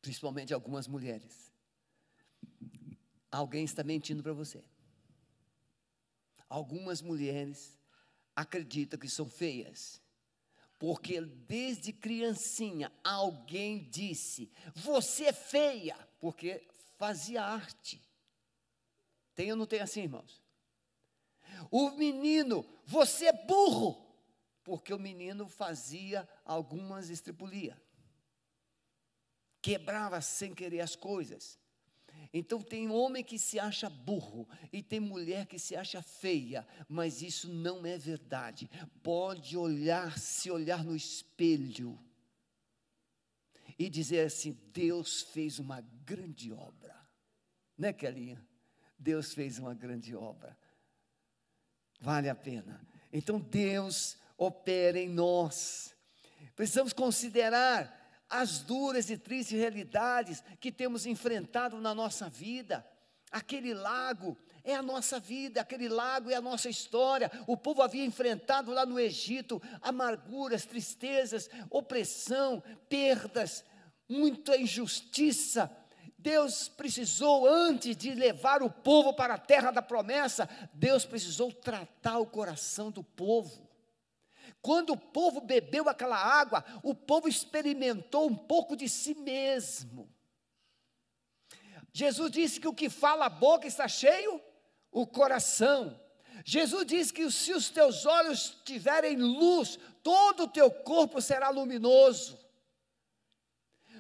principalmente 0.03 0.53
algumas 0.53 0.87
mulheres. 0.87 1.51
Alguém 3.31 3.65
está 3.65 3.83
mentindo 3.83 4.23
para 4.23 4.35
você. 4.35 4.63
Algumas 6.47 7.01
mulheres 7.01 7.79
acreditam 8.35 8.99
que 8.99 9.09
são 9.09 9.27
feias, 9.27 10.03
porque 10.79 11.23
desde 11.23 11.91
criancinha 11.91 12.93
alguém 13.03 13.89
disse: 13.89 14.53
Você 14.75 15.25
é 15.25 15.33
feia, 15.33 15.97
porque 16.21 16.69
fazia 16.99 17.43
arte. 17.43 17.99
Tem 19.35 19.51
ou 19.51 19.57
não 19.57 19.67
tem 19.67 19.81
assim, 19.81 20.03
irmãos? 20.03 20.46
O 21.71 21.91
menino, 21.91 22.65
você 22.85 23.27
é 23.27 23.33
burro, 23.33 24.07
porque 24.63 24.93
o 24.93 24.99
menino 24.99 25.49
fazia 25.49 26.29
algumas 26.45 27.11
estripulias, 27.11 27.77
quebrava 29.63 30.21
sem 30.21 30.55
querer 30.55 30.81
as 30.81 30.97
coisas. 30.97 31.59
Então 32.33 32.61
tem 32.61 32.91
homem 32.91 33.23
que 33.23 33.39
se 33.39 33.59
acha 33.59 33.89
burro 33.89 34.49
e 34.73 34.83
tem 34.83 35.01
mulher 35.01 35.47
que 35.47 35.59
se 35.59 35.77
acha 35.77 36.03
feia, 36.03 36.67
mas 36.89 37.23
isso 37.23 37.49
não 37.49 37.87
é 37.87 37.97
verdade. 37.97 38.69
Pode 39.03 39.57
olhar, 39.57 40.19
se 40.19 40.51
olhar 40.51 40.85
no 40.85 40.97
espelho 40.97 41.99
e 43.79 43.89
dizer 43.89 44.27
assim: 44.27 44.53
Deus 44.73 45.23
fez 45.23 45.59
uma 45.59 45.81
grande 46.05 46.53
obra, 46.53 46.97
né, 47.77 47.93
Kelinha? 47.93 48.45
Deus 48.99 49.35
fez 49.35 49.59
uma 49.59 49.75
grande 49.75 50.15
obra. 50.15 50.57
Vale 52.01 52.29
a 52.29 52.35
pena. 52.35 52.81
Então 53.13 53.41
Deus 53.41 54.17
opera 54.37 54.99
em 54.99 55.09
nós. 55.09 55.95
Precisamos 56.55 56.93
considerar 56.93 58.25
as 58.29 58.59
duras 58.59 59.09
e 59.11 59.17
tristes 59.17 59.59
realidades 59.59 60.43
que 60.61 60.73
temos 60.73 61.07
enfrentado 61.07 61.81
na 61.81 61.95
nossa 61.95 62.29
vida. 62.29 62.87
Aquele 63.31 63.75
lago 63.75 64.37
é 64.65 64.75
a 64.75 64.83
nossa 64.83 65.21
vida, 65.21 65.61
aquele 65.61 65.89
lago 65.89 66.31
é 66.31 66.35
a 66.35 66.41
nossa 66.41 66.69
história. 66.69 67.31
O 67.47 67.57
povo 67.57 67.83
havia 67.83 68.05
enfrentado 68.05 68.73
lá 68.73 68.85
no 68.85 68.99
Egito 68.99 69.63
amarguras, 69.81 70.65
tristezas, 70.65 71.49
opressão, 71.71 72.63
perdas, 72.89 73.65
muita 74.09 74.57
injustiça 74.57 75.71
Deus 76.27 76.67
precisou, 76.67 77.47
antes 77.47 77.97
de 77.97 78.13
levar 78.13 78.61
o 78.61 78.69
povo 78.69 79.15
para 79.15 79.35
a 79.35 79.39
terra 79.39 79.71
da 79.71 79.81
promessa, 79.81 80.49
Deus 80.75 81.05
precisou 81.05 81.53
tratar 81.53 82.19
o 82.19 82.27
coração 82.27 82.91
do 82.91 83.05
povo. 83.05 83.71
Quando 84.61 84.91
o 84.91 84.97
povo 84.97 85.41
bebeu 85.41 85.89
aquela 85.89 86.17
água, 86.17 86.65
o 86.83 86.97
povo 86.97 87.29
experimentou 87.29 88.27
um 88.27 88.35
pouco 88.35 88.75
de 88.75 88.89
si 88.89 89.15
mesmo. 89.15 90.13
Jesus 91.93 92.33
disse 92.33 92.59
que 92.59 92.67
o 92.67 92.75
que 92.75 92.91
fala 92.91 93.27
a 93.27 93.31
boca 93.31 93.69
está 93.69 93.87
cheio, 93.87 94.41
o 94.91 95.07
coração. 95.07 95.97
Jesus 96.45 96.87
disse 96.87 97.13
que 97.13 97.31
se 97.31 97.53
os 97.53 97.71
teus 97.71 98.05
olhos 98.05 98.61
tiverem 98.65 99.17
luz, 99.17 99.79
todo 100.03 100.43
o 100.43 100.49
teu 100.49 100.73
corpo 100.73 101.21
será 101.21 101.51
luminoso. 101.51 102.46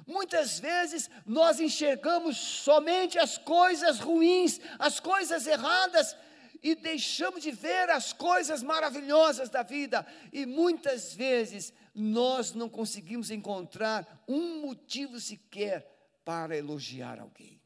Muitas 0.06 0.60
vezes 0.60 1.10
nós 1.26 1.58
enxergamos 1.58 2.36
somente 2.36 3.18
as 3.18 3.36
coisas 3.36 3.98
ruins, 3.98 4.60
as 4.78 5.00
coisas 5.00 5.46
erradas, 5.46 6.16
e 6.62 6.74
deixamos 6.74 7.42
de 7.42 7.50
ver 7.50 7.90
as 7.90 8.12
coisas 8.12 8.62
maravilhosas 8.62 9.48
da 9.48 9.62
vida. 9.62 10.06
E 10.32 10.46
muitas 10.46 11.12
vezes 11.14 11.72
nós 11.94 12.52
não 12.52 12.68
conseguimos 12.68 13.30
encontrar 13.30 14.24
um 14.28 14.60
motivo 14.60 15.18
sequer 15.20 15.86
para 16.24 16.56
elogiar 16.56 17.20
alguém. 17.20 17.60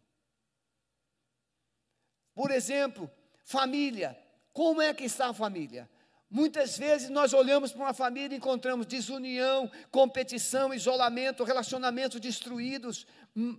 Por 2.35 2.50
exemplo, 2.50 3.11
família. 3.44 4.18
Como 4.52 4.80
é 4.80 4.92
que 4.92 5.04
está 5.04 5.28
a 5.28 5.35
família? 5.35 5.88
Muitas 6.30 6.78
vezes 6.78 7.10
nós 7.10 7.32
olhamos 7.32 7.72
para 7.72 7.82
uma 7.82 7.92
família 7.92 8.37
e 8.37 8.38
encontramos 8.38 8.87
desunião, 8.87 9.68
competição, 9.90 10.72
isolamento, 10.72 11.42
relacionamentos 11.42 12.20
destruídos, 12.20 13.04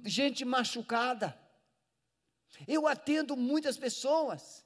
gente 0.05 0.45
machucada. 0.45 1.37
Eu 2.65 2.87
atendo 2.87 3.35
muitas 3.35 3.75
pessoas. 3.75 4.65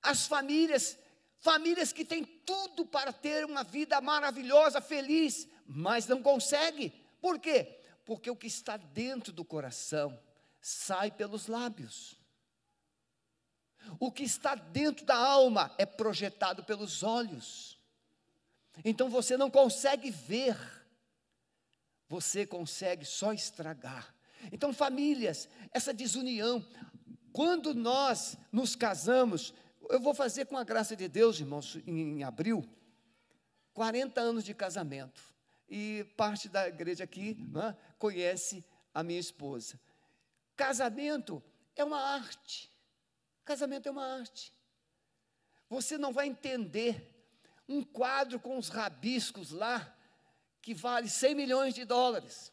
As 0.00 0.28
famílias, 0.28 0.96
famílias 1.40 1.92
que 1.92 2.04
têm 2.04 2.22
tudo 2.24 2.86
para 2.86 3.12
ter 3.12 3.44
uma 3.44 3.64
vida 3.64 4.00
maravilhosa, 4.00 4.80
feliz, 4.80 5.48
mas 5.66 6.06
não 6.06 6.22
conseguem. 6.22 6.92
Por 7.20 7.40
quê? 7.40 7.80
Porque 8.04 8.30
o 8.30 8.36
que 8.36 8.46
está 8.46 8.76
dentro 8.76 9.32
do 9.32 9.44
coração 9.44 10.16
sai 10.60 11.10
pelos 11.10 11.48
lábios. 11.48 12.19
O 13.98 14.10
que 14.10 14.22
está 14.22 14.54
dentro 14.54 15.04
da 15.04 15.16
alma 15.16 15.74
é 15.78 15.86
projetado 15.86 16.64
pelos 16.64 17.02
olhos. 17.02 17.78
Então 18.84 19.08
você 19.08 19.36
não 19.36 19.50
consegue 19.50 20.10
ver, 20.10 20.56
você 22.08 22.46
consegue 22.46 23.04
só 23.04 23.32
estragar. 23.32 24.14
Então, 24.50 24.72
famílias, 24.72 25.48
essa 25.72 25.92
desunião, 25.92 26.64
quando 27.32 27.74
nós 27.74 28.36
nos 28.50 28.74
casamos, 28.74 29.52
eu 29.88 30.00
vou 30.00 30.14
fazer 30.14 30.46
com 30.46 30.56
a 30.56 30.64
graça 30.64 30.96
de 30.96 31.08
Deus, 31.08 31.38
irmãos, 31.40 31.76
em, 31.86 32.22
abril, 32.22 32.64
40 33.74 34.20
anos 34.20 34.44
de 34.44 34.54
casamento. 34.54 35.20
E 35.68 36.04
parte 36.16 36.48
da 36.48 36.68
igreja 36.68 37.04
aqui 37.04 37.34
né, 37.52 37.76
conhece 37.98 38.64
a 38.94 39.02
minha 39.02 39.20
esposa. 39.20 39.78
Casamento 40.56 41.42
é 41.76 41.84
uma 41.84 42.00
arte. 42.00 42.69
Casamento 43.44 43.88
é 43.88 43.90
uma 43.90 44.18
arte. 44.18 44.52
Você 45.68 45.96
não 45.96 46.12
vai 46.12 46.26
entender 46.26 47.10
um 47.68 47.82
quadro 47.84 48.40
com 48.40 48.58
os 48.58 48.68
rabiscos 48.68 49.50
lá 49.50 49.96
que 50.60 50.74
vale 50.74 51.08
100 51.08 51.34
milhões 51.34 51.74
de 51.74 51.84
dólares. 51.84 52.52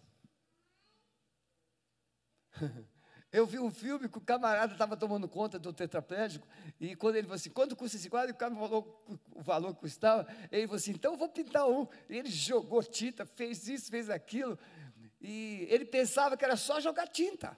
Eu 3.32 3.46
vi 3.46 3.60
um 3.60 3.70
filme 3.70 4.08
que 4.08 4.18
o 4.18 4.22
camarada 4.22 4.72
estava 4.72 4.96
tomando 4.96 5.28
conta 5.28 5.60
do 5.60 5.74
tetraplégico, 5.74 6.48
e 6.80 6.96
quando 6.96 7.18
ele 7.18 7.28
falou 7.28 7.36
assim, 7.36 7.50
quanto 7.50 7.76
custa 7.76 7.98
esse 7.98 8.10
quadro? 8.10 8.32
E 8.32 8.34
o 8.34 8.38
cara 8.38 8.56
falou 8.56 9.06
o 9.36 9.42
valor 9.42 9.74
que 9.76 9.82
custava, 9.82 10.26
ele 10.50 10.66
falou 10.66 10.78
assim, 10.78 10.92
então 10.92 11.12
eu 11.12 11.18
vou 11.18 11.28
pintar 11.28 11.68
um. 11.68 11.86
E 12.10 12.18
ele 12.18 12.30
jogou 12.30 12.82
tinta, 12.82 13.26
fez 13.26 13.68
isso, 13.68 13.92
fez 13.92 14.10
aquilo, 14.10 14.58
e 15.20 15.68
ele 15.70 15.84
pensava 15.84 16.38
que 16.38 16.46
era 16.46 16.56
só 16.56 16.80
jogar 16.80 17.08
tinta. 17.08 17.58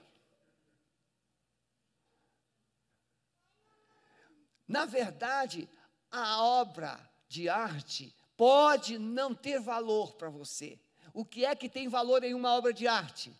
Na 4.70 4.86
verdade, 4.86 5.68
a 6.12 6.44
obra 6.44 6.96
de 7.26 7.48
arte 7.48 8.14
pode 8.36 9.00
não 9.00 9.34
ter 9.34 9.58
valor 9.58 10.14
para 10.14 10.30
você. 10.30 10.78
O 11.12 11.24
que 11.24 11.44
é 11.44 11.56
que 11.56 11.68
tem 11.68 11.88
valor 11.88 12.22
em 12.22 12.34
uma 12.34 12.54
obra 12.54 12.72
de 12.72 12.86
arte? 12.86 13.34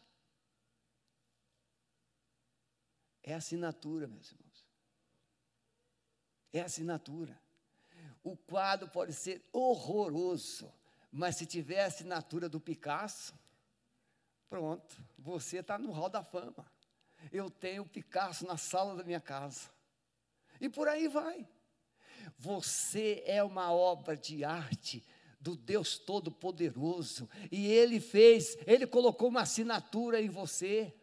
É 3.23 3.33
assinatura, 3.33 4.09
meus 4.09 4.33
irmãos. 4.33 4.67
É 6.53 6.63
assinatura. 6.63 7.41
O 8.25 8.37
quadro 8.37 8.89
pode 8.89 9.13
ser 9.13 9.41
horroroso, 9.53 10.69
mas 11.13 11.37
se 11.37 11.47
tiver 11.47 11.85
a 11.85 11.87
assinatura 11.87 12.49
do 12.49 12.59
Picasso, 12.59 13.39
pronto, 14.49 14.97
você 15.17 15.59
está 15.59 15.79
no 15.79 15.93
hall 15.93 16.09
da 16.09 16.25
fama. 16.25 16.67
Eu 17.31 17.49
tenho 17.49 17.85
o 17.85 17.89
Picasso 17.89 18.45
na 18.45 18.57
sala 18.57 18.97
da 18.97 19.05
minha 19.05 19.21
casa. 19.21 19.71
E 20.61 20.69
por 20.69 20.89
aí 20.89 21.09
vai. 21.09 21.49
Você 22.39 23.23
é 23.27 23.43
uma 23.43 23.73
obra 23.73 24.17
de 24.17 24.45
arte 24.45 25.05
do 25.41 25.57
Deus 25.57 25.99
Todo-Poderoso, 25.99 27.29
e 27.51 27.67
Ele 27.67 27.99
fez, 27.99 28.59
Ele 28.67 28.87
colocou 28.87 29.29
uma 29.29 29.41
assinatura 29.41 30.21
em 30.21 30.29
você. 30.29 30.95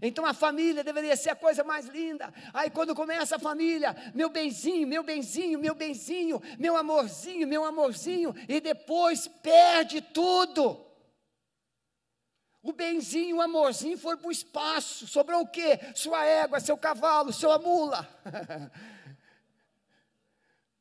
Então 0.00 0.24
a 0.24 0.32
família 0.32 0.84
deveria 0.84 1.16
ser 1.16 1.30
a 1.30 1.36
coisa 1.36 1.64
mais 1.64 1.86
linda. 1.86 2.32
Aí 2.52 2.70
quando 2.70 2.94
começa 2.94 3.36
a 3.36 3.38
família, 3.38 3.94
meu 4.14 4.30
benzinho, 4.30 4.86
meu 4.86 5.02
benzinho, 5.02 5.58
meu 5.58 5.74
benzinho, 5.74 6.40
meu 6.58 6.76
amorzinho, 6.76 7.46
meu 7.46 7.64
amorzinho, 7.64 8.34
e 8.48 8.60
depois 8.60 9.28
perde 9.28 10.00
tudo. 10.00 10.91
O 12.62 12.72
benzinho, 12.72 13.38
o 13.38 13.40
amorzinho 13.40 13.98
foi 13.98 14.16
para 14.16 14.28
o 14.28 14.32
espaço. 14.32 15.06
Sobrou 15.08 15.42
o 15.42 15.48
quê? 15.48 15.80
Sua 15.96 16.24
égua, 16.24 16.60
seu 16.60 16.78
cavalo, 16.78 17.32
sua 17.32 17.58
mula. 17.58 18.08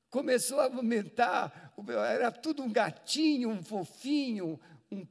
Começou 0.08 0.60
a 0.60 0.65
aumentar. 0.65 1.74
Era 2.08 2.32
tudo 2.32 2.62
um 2.62 2.72
gatinho, 2.72 3.50
um 3.50 3.63
fofinho, 3.63 4.60
um, 4.91 5.04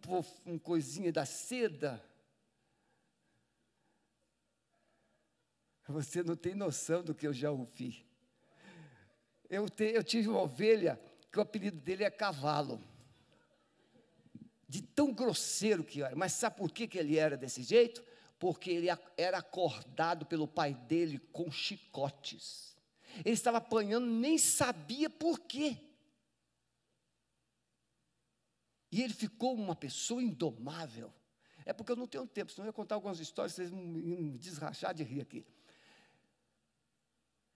um 0.46 0.58
coisinha 0.58 1.12
da 1.12 1.26
seda. 1.26 2.00
Você 5.88 6.22
não 6.22 6.36
tem 6.36 6.54
noção 6.54 7.02
do 7.02 7.12
que 7.12 7.26
eu 7.26 7.32
já 7.32 7.50
ouvi. 7.50 8.06
Eu, 9.48 9.68
te, 9.68 9.86
eu 9.86 10.04
tive 10.04 10.28
uma 10.28 10.42
ovelha 10.42 11.00
que 11.32 11.38
o 11.40 11.42
apelido 11.42 11.80
dele 11.80 12.04
é 12.04 12.10
cavalo 12.10 12.80
de 14.70 14.80
tão 14.80 15.12
grosseiro 15.12 15.82
que 15.82 16.00
era. 16.00 16.14
Mas 16.14 16.32
sabe 16.32 16.56
por 16.56 16.70
que, 16.70 16.86
que 16.86 16.96
ele 16.96 17.18
era 17.18 17.36
desse 17.36 17.60
jeito? 17.64 18.04
Porque 18.38 18.70
ele 18.70 18.86
era 19.16 19.38
acordado 19.38 20.24
pelo 20.24 20.46
pai 20.46 20.74
dele 20.74 21.18
com 21.32 21.50
chicotes. 21.50 22.76
Ele 23.24 23.34
estava 23.34 23.58
apanhando, 23.58 24.06
nem 24.06 24.38
sabia 24.38 25.10
por 25.10 25.40
quê. 25.40 25.76
E 28.92 29.02
ele 29.02 29.12
ficou 29.12 29.54
uma 29.54 29.74
pessoa 29.74 30.22
indomável. 30.22 31.12
É 31.66 31.72
porque 31.72 31.90
eu 31.90 31.96
não 31.96 32.06
tenho 32.06 32.24
tempo, 32.24 32.52
senão 32.52 32.66
eu 32.66 32.68
ia 32.68 32.72
contar 32.72 32.94
algumas 32.94 33.18
histórias, 33.18 33.54
vocês 33.54 33.72
me 33.72 34.38
desrachar 34.38 34.94
de 34.94 35.02
rir 35.02 35.22
aqui. 35.22 35.44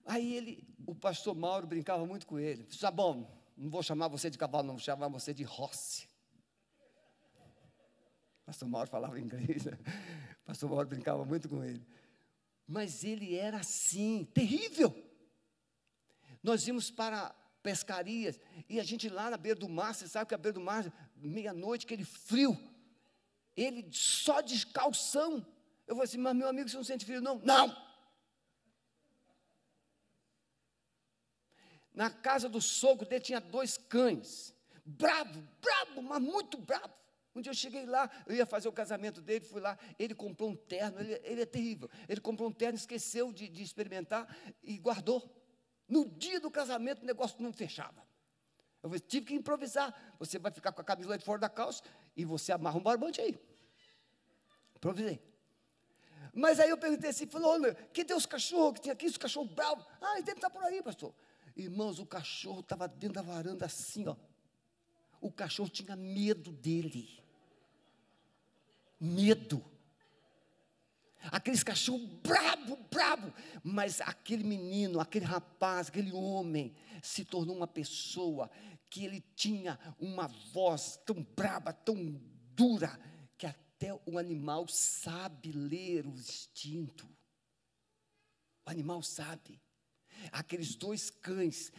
Aí 0.05 0.35
ele, 0.35 0.67
o 0.85 0.93
pastor 0.93 1.33
Mauro 1.33 1.65
brincava 1.65 2.05
muito 2.05 2.27
com 2.27 2.37
ele. 2.37 2.67
Bom, 2.93 3.41
não 3.55 3.69
vou 3.69 3.81
chamar 3.81 4.09
você 4.09 4.29
de 4.29 4.37
cavalo, 4.37 4.67
não, 4.67 4.75
vou 4.75 4.83
chamar 4.83 5.07
você 5.07 5.33
de 5.33 5.43
rosse. 5.43 6.13
Pastor 8.45 8.69
Mauro 8.69 8.89
falava 8.89 9.19
inglês, 9.19 9.65
né? 9.65 9.77
Pastor 10.45 10.69
Mauro 10.69 10.87
brincava 10.87 11.25
muito 11.25 11.49
com 11.49 11.63
ele. 11.63 11.85
Mas 12.67 13.03
ele 13.03 13.35
era 13.35 13.57
assim, 13.57 14.23
terrível. 14.33 14.93
Nós 16.41 16.67
íamos 16.67 16.91
para 16.91 17.33
pescarias 17.63 18.39
e 18.69 18.79
a 18.79 18.83
gente 18.83 19.09
lá 19.09 19.29
na 19.29 19.37
beira 19.37 19.59
do 19.59 19.67
mar, 19.67 19.93
você 19.93 20.07
sabe 20.07 20.27
que 20.27 20.35
a 20.35 20.37
beira 20.37 20.53
do 20.53 20.61
mar, 20.61 20.85
meia-noite, 21.15 21.85
aquele 21.85 22.05
frio, 22.05 22.55
ele 23.57 23.87
só 23.91 24.41
descalção. 24.41 25.45
Eu 25.87 25.95
falei 25.95 26.03
assim, 26.03 26.17
mas 26.17 26.35
meu 26.35 26.47
amigo, 26.47 26.69
você 26.69 26.77
não 26.77 26.83
sente 26.83 27.05
frio? 27.05 27.21
Não, 27.21 27.39
não. 27.39 27.75
Na 31.93 32.09
casa 32.09 32.47
do 32.49 32.61
sogro 32.61 33.07
dele 33.07 33.23
tinha 33.23 33.39
dois 33.39 33.77
cães, 33.77 34.53
bravo, 34.85 35.41
bravo, 35.61 36.01
mas 36.03 36.21
muito 36.21 36.57
bravo. 36.57 36.93
Um 37.35 37.41
dia 37.41 37.51
eu 37.51 37.55
cheguei 37.55 37.85
lá, 37.85 38.09
eu 38.25 38.33
ia 38.33 38.45
fazer 38.45 38.69
o 38.69 38.71
casamento 38.71 39.21
dele, 39.21 39.43
fui 39.43 39.59
lá, 39.59 39.77
ele 39.99 40.15
comprou 40.15 40.49
um 40.49 40.55
terno, 40.55 41.01
ele, 41.01 41.19
ele 41.21 41.41
é 41.41 41.45
terrível. 41.45 41.89
Ele 42.07 42.21
comprou 42.21 42.47
um 42.47 42.51
terno, 42.51 42.77
esqueceu 42.77 43.33
de, 43.33 43.49
de 43.49 43.61
experimentar 43.61 44.33
e 44.63 44.77
guardou. 44.77 45.21
No 45.87 46.05
dia 46.05 46.39
do 46.39 46.49
casamento 46.49 47.03
o 47.03 47.05
negócio 47.05 47.41
não 47.43 47.51
fechava. 47.51 48.05
Eu 48.81 48.97
tive 48.99 49.25
que 49.25 49.33
improvisar. 49.33 50.15
Você 50.17 50.39
vai 50.39 50.51
ficar 50.51 50.71
com 50.71 50.79
a 50.79 50.83
camisa 50.83 51.17
de 51.17 51.25
fora 51.25 51.39
da 51.39 51.49
calça 51.49 51.83
e 52.15 52.23
você 52.23 52.53
amarra 52.53 52.77
um 52.77 52.83
barbante 52.83 53.19
aí. 53.19 53.37
Improvisei. 54.75 55.21
Mas 56.33 56.59
aí 56.59 56.69
eu 56.69 56.77
perguntei 56.77 57.09
assim, 57.09 57.27
falou, 57.27 57.57
que 57.91 58.03
deu 58.03 58.15
os 58.15 58.25
cachorros 58.25 58.75
que 58.75 58.81
tinha 58.81 58.93
aqui, 58.93 59.07
os 59.07 59.17
cachorros 59.17 59.51
bravos? 59.51 59.85
Ah, 59.99 60.13
ele 60.13 60.23
deve 60.23 60.37
estar 60.37 60.49
por 60.49 60.63
aí, 60.63 60.81
pastor. 60.81 61.13
Irmãos, 61.55 61.99
o 61.99 62.05
cachorro 62.05 62.61
estava 62.61 62.87
dentro 62.87 63.15
da 63.15 63.21
varanda 63.21 63.65
assim, 63.65 64.07
ó. 64.07 64.15
O 65.19 65.31
cachorro 65.31 65.69
tinha 65.69 65.95
medo 65.95 66.51
dele. 66.51 67.24
Medo. 69.05 69.63
Aqueles 71.31 71.63
cachorros 71.63 72.07
brabo, 72.23 72.77
brabo. 72.91 73.33
Mas 73.63 74.01
aquele 74.01 74.43
menino, 74.43 74.99
aquele 74.99 75.25
rapaz, 75.25 75.87
aquele 75.87 76.11
homem, 76.11 76.75
se 77.01 77.25
tornou 77.25 77.55
uma 77.55 77.67
pessoa 77.67 78.49
que 78.89 79.03
ele 79.03 79.21
tinha 79.35 79.79
uma 79.99 80.27
voz 80.27 80.99
tão 81.05 81.23
braba, 81.35 81.73
tão 81.73 82.19
dura, 82.55 82.99
que 83.37 83.45
até 83.45 83.93
o 84.05 84.17
animal 84.17 84.67
sabe 84.67 85.51
ler 85.51 86.05
o 86.05 86.15
instinto. 86.15 87.05
O 88.65 88.69
animal 88.69 89.01
sabe. 89.03 89.61
Aqueles 90.31 90.75
dois 90.75 91.09
cães 91.09 91.71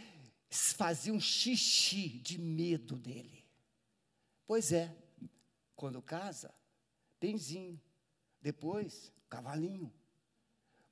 faziam 0.51 1.19
xixi 1.19 2.09
de 2.09 2.39
medo 2.39 2.97
dele. 2.97 3.45
Pois 4.47 4.73
é, 4.73 4.95
quando 5.75 6.01
casa, 6.01 6.55
benzinho. 7.21 7.81
Depois, 8.41 9.13
cavalinho. 9.29 9.93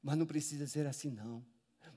Mas 0.03 0.17
não 0.17 0.27
precisa 0.27 0.67
ser 0.67 0.87
assim, 0.87 1.11
não. 1.11 1.45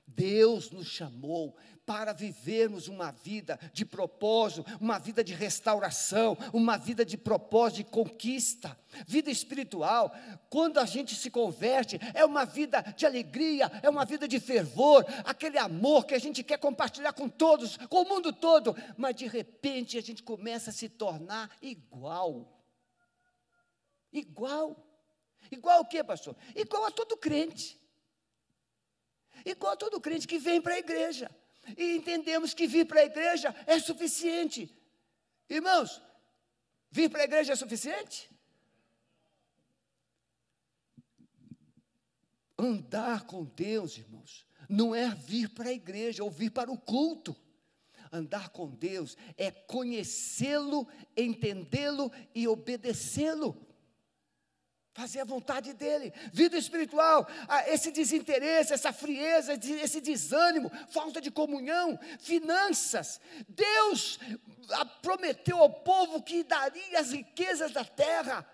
Deus 0.06 0.70
nos 0.70 0.86
chamou 0.86 1.54
para 1.84 2.12
vivermos 2.12 2.88
uma 2.88 3.10
vida 3.10 3.58
de 3.72 3.84
propósito, 3.84 4.64
uma 4.80 4.98
vida 4.98 5.22
de 5.22 5.34
restauração, 5.34 6.36
uma 6.52 6.76
vida 6.76 7.04
de 7.04 7.16
propósito, 7.16 7.76
de 7.78 7.84
conquista. 7.84 8.78
Vida 9.06 9.30
espiritual, 9.30 10.14
quando 10.48 10.78
a 10.78 10.86
gente 10.86 11.14
se 11.14 11.30
converte, 11.30 12.00
é 12.14 12.24
uma 12.24 12.44
vida 12.44 12.82
de 12.96 13.06
alegria, 13.06 13.70
é 13.82 13.88
uma 13.88 14.04
vida 14.04 14.26
de 14.26 14.40
fervor, 14.40 15.04
aquele 15.24 15.58
amor 15.58 16.06
que 16.06 16.14
a 16.14 16.18
gente 16.18 16.42
quer 16.42 16.58
compartilhar 16.58 17.12
com 17.12 17.28
todos, 17.28 17.76
com 17.76 18.02
o 18.02 18.08
mundo 18.08 18.32
todo, 18.32 18.74
mas 18.96 19.14
de 19.14 19.26
repente 19.26 19.98
a 19.98 20.02
gente 20.02 20.22
começa 20.22 20.70
a 20.70 20.72
se 20.72 20.88
tornar 20.88 21.50
igual. 21.60 22.57
Igual. 24.12 24.84
Igual 25.50 25.80
o 25.80 25.86
que, 25.86 26.02
pastor? 26.02 26.36
Igual 26.54 26.86
a 26.86 26.90
todo 26.90 27.16
crente. 27.16 27.78
Igual 29.44 29.72
a 29.72 29.76
todo 29.76 30.00
crente 30.00 30.26
que 30.26 30.38
vem 30.38 30.60
para 30.60 30.74
a 30.74 30.78
igreja. 30.78 31.30
E 31.76 31.96
entendemos 31.96 32.54
que 32.54 32.66
vir 32.66 32.86
para 32.86 33.00
a 33.00 33.04
igreja 33.04 33.54
é 33.66 33.78
suficiente. 33.78 34.74
Irmãos, 35.48 36.02
vir 36.90 37.10
para 37.10 37.22
a 37.22 37.24
igreja 37.24 37.52
é 37.52 37.56
suficiente? 37.56 38.30
Andar 42.58 43.24
com 43.24 43.44
Deus, 43.44 43.96
irmãos, 43.96 44.44
não 44.68 44.94
é 44.94 45.08
vir 45.14 45.48
para 45.50 45.68
a 45.68 45.72
igreja 45.72 46.24
ou 46.24 46.30
vir 46.30 46.50
para 46.50 46.72
o 46.72 46.78
culto. 46.78 47.36
Andar 48.10 48.48
com 48.48 48.70
Deus 48.70 49.16
é 49.36 49.50
conhecê-lo, 49.50 50.88
entendê-lo 51.14 52.10
e 52.34 52.48
obedecê-lo 52.48 53.67
fazer 54.92 55.20
a 55.20 55.24
vontade 55.24 55.72
dele. 55.72 56.12
Vida 56.32 56.58
espiritual, 56.58 57.26
esse 57.66 57.90
desinteresse, 57.90 58.72
essa 58.72 58.92
frieza, 58.92 59.54
esse 59.54 60.00
desânimo, 60.00 60.70
falta 60.88 61.20
de 61.20 61.30
comunhão, 61.30 61.98
finanças. 62.18 63.20
Deus 63.48 64.18
prometeu 65.00 65.58
ao 65.58 65.70
povo 65.70 66.22
que 66.22 66.42
daria 66.42 66.98
as 66.98 67.12
riquezas 67.12 67.72
da 67.72 67.84
terra. 67.84 68.44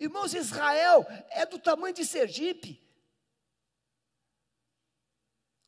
Irmãos, 0.00 0.34
Israel 0.34 1.06
é 1.30 1.46
do 1.46 1.58
tamanho 1.58 1.94
de 1.94 2.04
Sergipe. 2.04 2.82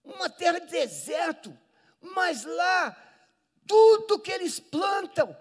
Uma 0.03 0.29
terra 0.29 0.59
de 0.59 0.67
deserto, 0.67 1.57
mas 2.01 2.45
lá 2.45 2.97
tudo 3.67 4.19
que 4.19 4.31
eles 4.31 4.59
plantam 4.59 5.35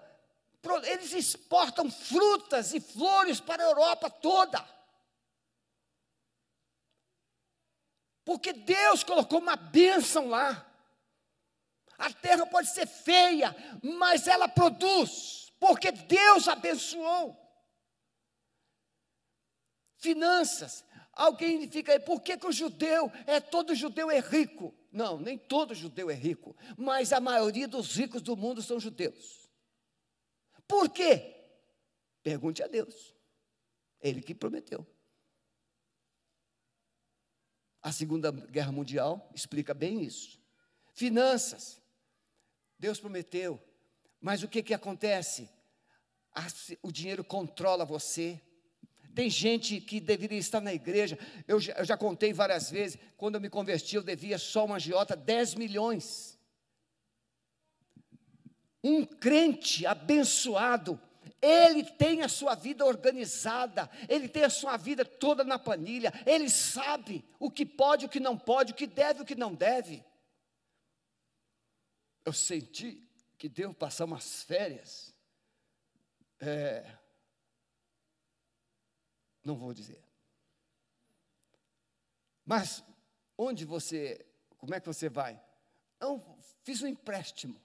eles 0.84 1.12
exportam 1.12 1.90
frutas 1.90 2.72
e 2.72 2.80
flores 2.80 3.40
para 3.40 3.62
a 3.62 3.66
Europa 3.66 4.10
toda. 4.10 4.64
Porque 8.24 8.52
Deus 8.52 9.04
colocou 9.04 9.38
uma 9.38 9.56
bênção 9.56 10.28
lá. 10.28 10.66
A 11.98 12.12
terra 12.12 12.46
pode 12.46 12.70
ser 12.70 12.86
feia, 12.86 13.54
mas 13.82 14.26
ela 14.26 14.48
produz, 14.48 15.52
porque 15.60 15.92
Deus 15.92 16.48
abençoou. 16.48 17.38
Finanças. 19.98 20.84
Alguém 21.12 21.70
fica 21.70 21.92
aí, 21.92 22.00
por 22.00 22.20
que, 22.20 22.36
que 22.36 22.46
o 22.46 22.52
judeu, 22.52 23.12
é 23.26 23.38
todo 23.38 23.74
judeu 23.74 24.10
é 24.10 24.18
rico? 24.18 24.74
Não, 24.90 25.16
nem 25.18 25.38
todo 25.38 25.74
judeu 25.74 26.10
é 26.10 26.14
rico, 26.14 26.56
mas 26.76 27.12
a 27.12 27.20
maioria 27.20 27.68
dos 27.68 27.94
ricos 27.94 28.20
do 28.20 28.36
mundo 28.36 28.60
são 28.62 28.80
judeus. 28.80 29.43
Por 30.66 30.88
quê? 30.88 31.34
Pergunte 32.22 32.62
a 32.62 32.66
Deus. 32.66 33.14
Ele 34.00 34.20
que 34.20 34.34
prometeu. 34.34 34.86
A 37.82 37.92
Segunda 37.92 38.30
Guerra 38.30 38.72
Mundial 38.72 39.30
explica 39.34 39.74
bem 39.74 40.02
isso. 40.02 40.40
Finanças. 40.94 41.82
Deus 42.78 42.98
prometeu. 42.98 43.62
Mas 44.20 44.42
o 44.42 44.48
que, 44.48 44.62
que 44.62 44.72
acontece? 44.72 45.50
O 46.82 46.90
dinheiro 46.90 47.22
controla 47.22 47.84
você. 47.84 48.40
Tem 49.14 49.30
gente 49.30 49.80
que 49.80 50.00
deveria 50.00 50.38
estar 50.38 50.60
na 50.60 50.72
igreja. 50.72 51.18
Eu 51.46 51.60
já, 51.60 51.72
eu 51.74 51.84
já 51.84 51.96
contei 51.96 52.32
várias 52.32 52.70
vezes. 52.70 52.98
Quando 53.16 53.36
eu 53.36 53.40
me 53.40 53.50
converti, 53.50 53.96
eu 53.96 54.02
devia 54.02 54.38
só 54.38 54.64
uma 54.64 54.76
agiota 54.76 55.14
10 55.14 55.54
milhões. 55.54 56.33
Um 58.86 59.06
crente 59.06 59.86
abençoado, 59.86 61.00
ele 61.40 61.84
tem 61.84 62.20
a 62.20 62.28
sua 62.28 62.54
vida 62.54 62.84
organizada, 62.84 63.90
ele 64.08 64.28
tem 64.28 64.44
a 64.44 64.50
sua 64.50 64.76
vida 64.76 65.06
toda 65.06 65.42
na 65.42 65.58
planilha, 65.58 66.12
ele 66.26 66.50
sabe 66.50 67.24
o 67.40 67.50
que 67.50 67.64
pode, 67.64 68.04
o 68.04 68.08
que 68.10 68.20
não 68.20 68.38
pode, 68.38 68.72
o 68.72 68.74
que 68.74 68.86
deve, 68.86 69.22
o 69.22 69.24
que 69.24 69.34
não 69.34 69.54
deve. 69.54 70.04
Eu 72.26 72.32
senti 72.32 73.02
que 73.38 73.48
devo 73.48 73.72
passar 73.72 74.04
umas 74.04 74.42
férias. 74.42 75.14
É, 76.38 76.98
não 79.42 79.56
vou 79.56 79.72
dizer. 79.72 80.02
Mas 82.44 82.84
onde 83.36 83.64
você, 83.64 84.26
como 84.58 84.74
é 84.74 84.80
que 84.80 84.86
você 84.86 85.08
vai? 85.08 85.42
Eu 85.98 86.22
fiz 86.62 86.82
um 86.82 86.86
empréstimo. 86.86 87.63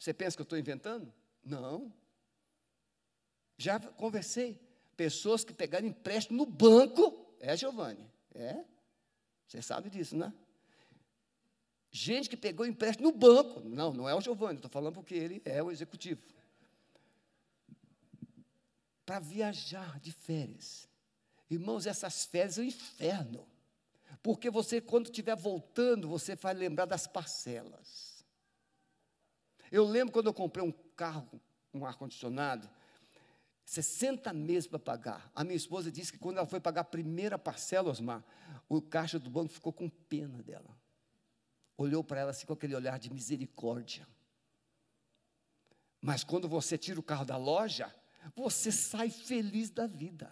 Você 0.00 0.14
pensa 0.14 0.34
que 0.34 0.40
eu 0.40 0.44
estou 0.44 0.58
inventando? 0.58 1.12
Não. 1.44 1.92
Já 3.58 3.78
conversei. 3.78 4.58
Pessoas 4.96 5.44
que 5.44 5.52
pegaram 5.52 5.86
empréstimo 5.86 6.38
no 6.38 6.46
banco. 6.46 7.34
É, 7.38 7.54
Giovanni? 7.54 8.10
É. 8.34 8.64
Você 9.46 9.60
sabe 9.60 9.90
disso, 9.90 10.16
né? 10.16 10.32
Gente 11.90 12.30
que 12.30 12.36
pegou 12.36 12.64
empréstimo 12.64 13.10
no 13.10 13.16
banco. 13.16 13.60
Não, 13.60 13.92
não 13.92 14.08
é 14.08 14.14
o 14.14 14.20
Giovanni, 14.22 14.56
estou 14.56 14.70
falando 14.70 14.94
porque 14.94 15.14
ele 15.14 15.42
é 15.44 15.62
o 15.62 15.70
executivo. 15.70 16.22
Para 19.04 19.18
viajar 19.18 20.00
de 20.00 20.12
férias. 20.12 20.88
Irmãos, 21.50 21.86
essas 21.86 22.24
férias 22.24 22.58
é 22.58 22.62
um 22.62 22.64
inferno. 22.64 23.46
Porque 24.22 24.48
você, 24.48 24.80
quando 24.80 25.06
estiver 25.06 25.36
voltando, 25.36 26.08
você 26.08 26.36
vai 26.36 26.54
lembrar 26.54 26.86
das 26.86 27.06
parcelas. 27.06 28.09
Eu 29.70 29.84
lembro 29.84 30.12
quando 30.12 30.26
eu 30.26 30.34
comprei 30.34 30.64
um 30.64 30.72
carro, 30.96 31.40
um 31.72 31.86
ar-condicionado, 31.86 32.68
60 33.64 34.32
meses 34.32 34.66
para 34.66 34.80
pagar. 34.80 35.30
A 35.32 35.44
minha 35.44 35.56
esposa 35.56 35.92
disse 35.92 36.12
que 36.12 36.18
quando 36.18 36.38
ela 36.38 36.46
foi 36.46 36.58
pagar 36.58 36.80
a 36.80 36.84
primeira 36.84 37.38
parcela, 37.38 37.88
Osmar, 37.88 38.24
o 38.68 38.82
caixa 38.82 39.18
do 39.18 39.30
banco 39.30 39.52
ficou 39.52 39.72
com 39.72 39.88
pena 39.88 40.42
dela. 40.42 40.76
Olhou 41.76 42.02
para 42.02 42.20
ela 42.20 42.30
assim 42.32 42.46
com 42.46 42.52
aquele 42.52 42.74
olhar 42.74 42.98
de 42.98 43.12
misericórdia. 43.12 44.06
Mas 46.00 46.24
quando 46.24 46.48
você 46.48 46.76
tira 46.76 46.98
o 46.98 47.02
carro 47.02 47.24
da 47.24 47.36
loja, 47.36 47.94
você 48.34 48.72
sai 48.72 49.08
feliz 49.08 49.70
da 49.70 49.86
vida. 49.86 50.30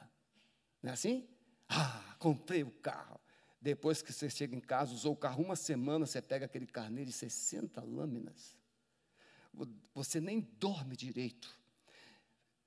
Não 0.83 0.91
é 0.91 0.95
assim? 0.95 1.29
Ah, 1.69 2.17
comprei 2.19 2.65
o 2.65 2.71
carro. 2.71 3.21
Depois 3.61 4.03
que 4.03 4.13
você 4.13 4.29
chega 4.29 4.57
em 4.57 4.61
casa, 4.61 4.93
usou 4.93 5.13
o 5.13 5.17
carro 5.17 5.45
uma 5.45 5.55
semana, 5.55 6.07
você 6.07 6.21
pega 6.21 6.47
aquele 6.47 6.67
carneiro 6.67 7.09
de 7.09 7.17
60 7.17 7.83
lâminas 7.83 8.58
você 9.95 10.21
nem 10.21 10.41
dorme 10.59 10.97
direito. 10.97 11.59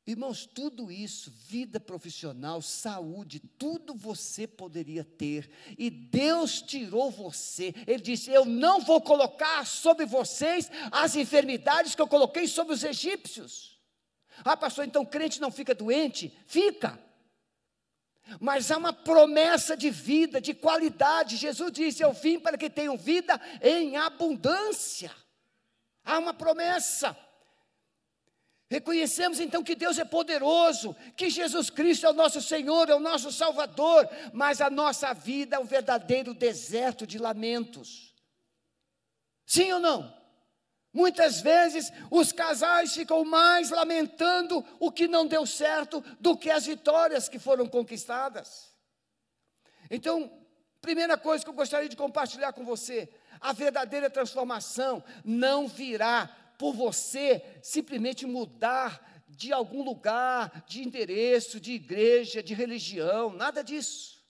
Irmãos, 0.06 0.47
tudo 0.47 0.91
isso, 0.91 1.32
vida 1.47 1.80
profissional, 1.80 2.60
saúde, 2.62 3.39
tudo 3.39 3.93
você 3.93 4.47
poderia 4.47 5.04
ter, 5.04 5.49
e 5.77 5.91
Deus 5.91 6.60
tirou 6.62 7.12
você. 7.12 7.73
Ele 7.86 8.01
disse: 8.01 8.32
Eu 8.32 8.43
não 8.43 8.82
vou 8.82 8.99
colocar 8.99 9.65
sobre 9.65 10.06
vocês 10.06 10.71
as 10.91 11.15
enfermidades 11.15 11.93
que 11.93 12.01
eu 12.01 12.08
coloquei 12.08 12.47
sobre 12.47 12.73
os 12.73 12.84
egípcios. 12.84 13.80
Ah, 14.43 14.58
pastor, 14.58 14.86
então 14.86 15.06
crente 15.06 15.39
não 15.39 15.51
fica 15.51 15.75
doente? 15.75 16.36
Fica. 16.47 16.99
Mas 18.39 18.71
há 18.71 18.77
uma 18.77 18.93
promessa 18.93 19.77
de 19.77 19.89
vida, 19.91 20.41
de 20.41 20.54
qualidade. 20.54 21.38
Jesus 21.38 21.71
disse: 21.71 22.04
Eu 22.04 22.12
vim 22.12 22.39
para 22.39 22.58
que 22.58 22.71
tenham 22.71 22.97
vida 22.97 23.39
em 23.62 23.97
abundância. 23.97 25.12
Há 26.03 26.17
uma 26.17 26.33
promessa. 26.33 27.17
Reconhecemos 28.69 29.41
então 29.41 29.63
que 29.63 29.75
Deus 29.75 29.99
é 29.99 30.05
poderoso, 30.05 30.95
que 31.17 31.29
Jesus 31.29 31.69
Cristo 31.69 32.05
é 32.05 32.09
o 32.09 32.13
nosso 32.13 32.41
Senhor, 32.41 32.89
é 32.89 32.95
o 32.95 33.01
nosso 33.01 33.29
Salvador, 33.29 34.07
mas 34.31 34.61
a 34.61 34.69
nossa 34.69 35.13
vida 35.13 35.57
é 35.57 35.59
um 35.59 35.65
verdadeiro 35.65 36.33
deserto 36.33 37.05
de 37.05 37.17
lamentos. 37.17 38.15
Sim 39.45 39.73
ou 39.73 39.79
não? 39.81 40.21
Muitas 40.93 41.41
vezes 41.41 41.91
os 42.09 42.31
casais 42.31 42.93
ficam 42.93 43.25
mais 43.25 43.69
lamentando 43.69 44.65
o 44.79 44.89
que 44.89 45.07
não 45.07 45.27
deu 45.27 45.45
certo 45.45 46.01
do 46.19 46.37
que 46.37 46.49
as 46.49 46.65
vitórias 46.65 47.27
que 47.27 47.39
foram 47.39 47.67
conquistadas. 47.67 48.71
Então, 49.89 50.31
primeira 50.79 51.17
coisa 51.17 51.43
que 51.43 51.49
eu 51.49 51.53
gostaria 51.53 51.89
de 51.89 51.97
compartilhar 51.97 52.53
com 52.53 52.63
você: 52.63 53.09
a 53.41 53.51
verdadeira 53.51 54.10
transformação 54.10 55.04
não 55.25 55.67
virá 55.67 56.30
por 56.58 56.73
você 56.73 57.43
simplesmente 57.63 58.25
mudar 58.25 59.23
de 59.27 59.51
algum 59.51 59.84
lugar, 59.84 60.63
de 60.67 60.84
endereço, 60.84 61.60
de 61.60 61.71
igreja, 61.71 62.43
de 62.43 62.54
religião, 62.54 63.34
nada 63.34 63.63
disso. 63.63 64.21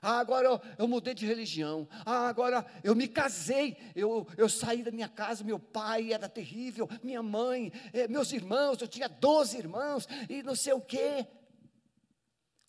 Ah, 0.00 0.20
agora 0.20 0.46
eu, 0.46 0.60
eu, 0.78 0.88
mudei 0.88 1.12
de 1.12 1.26
religião. 1.26 1.88
Ah, 2.06 2.28
agora 2.28 2.64
eu 2.84 2.94
me 2.94 3.08
casei. 3.08 3.76
Eu, 3.94 4.26
eu 4.36 4.48
saí 4.48 4.82
da 4.82 4.92
minha 4.92 5.08
casa. 5.08 5.42
Meu 5.42 5.58
pai 5.58 6.12
era 6.12 6.28
terrível. 6.28 6.88
Minha 7.02 7.22
mãe, 7.22 7.72
eh, 7.92 8.06
meus 8.06 8.32
irmãos. 8.32 8.80
Eu 8.80 8.86
tinha 8.86 9.08
12 9.08 9.58
irmãos 9.58 10.06
e 10.28 10.42
não 10.42 10.54
sei 10.54 10.72
o 10.72 10.80
quê. 10.80 11.26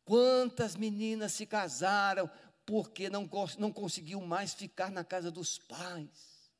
Quantas 0.03 0.75
meninas 0.75 1.33
se 1.33 1.45
casaram 1.45 2.27
porque 2.69 3.09
não, 3.09 3.27
não 3.57 3.73
conseguiu 3.73 4.21
mais 4.21 4.53
ficar 4.53 4.91
na 4.91 5.03
casa 5.03 5.31
dos 5.31 5.57
pais? 5.57 6.51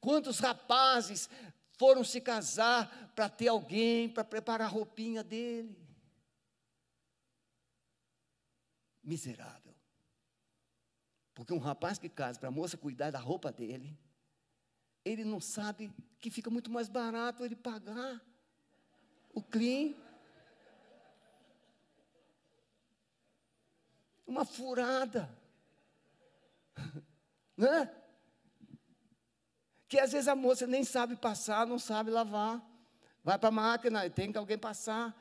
Quantos 0.00 0.38
rapazes 0.38 1.28
foram 1.72 2.02
se 2.02 2.22
casar 2.22 3.12
para 3.14 3.28
ter 3.28 3.48
alguém 3.48 4.08
para 4.08 4.24
preparar 4.24 4.66
a 4.66 4.70
roupinha 4.70 5.22
dele? 5.22 5.78
Miserável. 9.04 9.74
Porque 11.34 11.52
um 11.52 11.58
rapaz 11.58 11.98
que 11.98 12.08
casa 12.08 12.40
para 12.40 12.48
a 12.48 12.52
moça 12.52 12.78
cuidar 12.78 13.10
da 13.10 13.18
roupa 13.18 13.52
dele, 13.52 13.94
ele 15.04 15.22
não 15.22 15.38
sabe 15.38 15.92
que 16.18 16.30
fica 16.30 16.48
muito 16.48 16.70
mais 16.70 16.88
barato 16.88 17.44
ele 17.44 17.56
pagar 17.56 18.22
o 19.34 19.42
clean. 19.42 19.94
Uma 24.28 24.44
furada. 24.44 25.28
Né? 27.56 27.92
que 29.88 29.98
às 29.98 30.12
vezes 30.12 30.28
a 30.28 30.36
moça 30.36 30.66
nem 30.66 30.84
sabe 30.84 31.16
passar, 31.16 31.66
não 31.66 31.78
sabe 31.78 32.10
lavar. 32.10 32.62
Vai 33.24 33.38
para 33.38 33.48
a 33.48 33.52
máquina 33.52 34.04
e 34.04 34.10
tem 34.10 34.30
que 34.30 34.38
alguém 34.38 34.58
passar. 34.58 35.18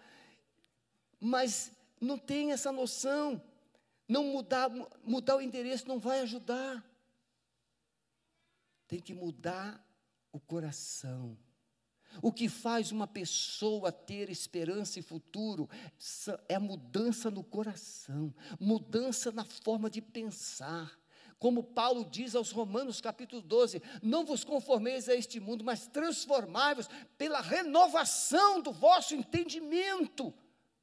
Mas 1.20 1.72
não 2.02 2.18
tem 2.18 2.52
essa 2.52 2.72
noção. 2.72 3.42
Não 4.08 4.24
mudar, 4.26 4.70
mudar 5.04 5.38
o 5.38 5.42
endereço 5.42 5.88
não 5.88 6.00
vai 6.00 6.20
ajudar. 6.20 6.84
Tem 8.88 9.00
que 9.00 9.14
mudar 9.14 9.84
o 10.32 10.40
coração. 10.40 11.38
O 12.22 12.32
que 12.32 12.50
faz 12.50 12.92
uma 12.92 13.08
pessoa 13.08 13.92
ter 13.92 14.30
esperança 14.30 15.00
e 15.00 15.02
futuro 15.02 15.70
é 16.48 16.56
a 16.56 16.60
mudança 16.60 17.30
no 17.30 17.44
coração, 17.44 18.34
mudança 18.60 19.32
na 19.32 19.46
forma 19.46 19.90
de 19.90 20.02
pensar. 20.02 20.98
Como 21.40 21.64
Paulo 21.64 22.04
diz 22.04 22.36
aos 22.36 22.52
Romanos, 22.52 23.00
capítulo 23.00 23.42
12: 23.42 23.82
Não 24.02 24.26
vos 24.26 24.44
conformeis 24.44 25.08
a 25.08 25.14
este 25.14 25.40
mundo, 25.40 25.64
mas 25.64 25.88
transformai-vos 25.88 26.90
pela 27.18 27.42
renovação 27.42 28.60
do 28.60 28.72
vosso 28.72 29.14
entendimento, 29.14 30.34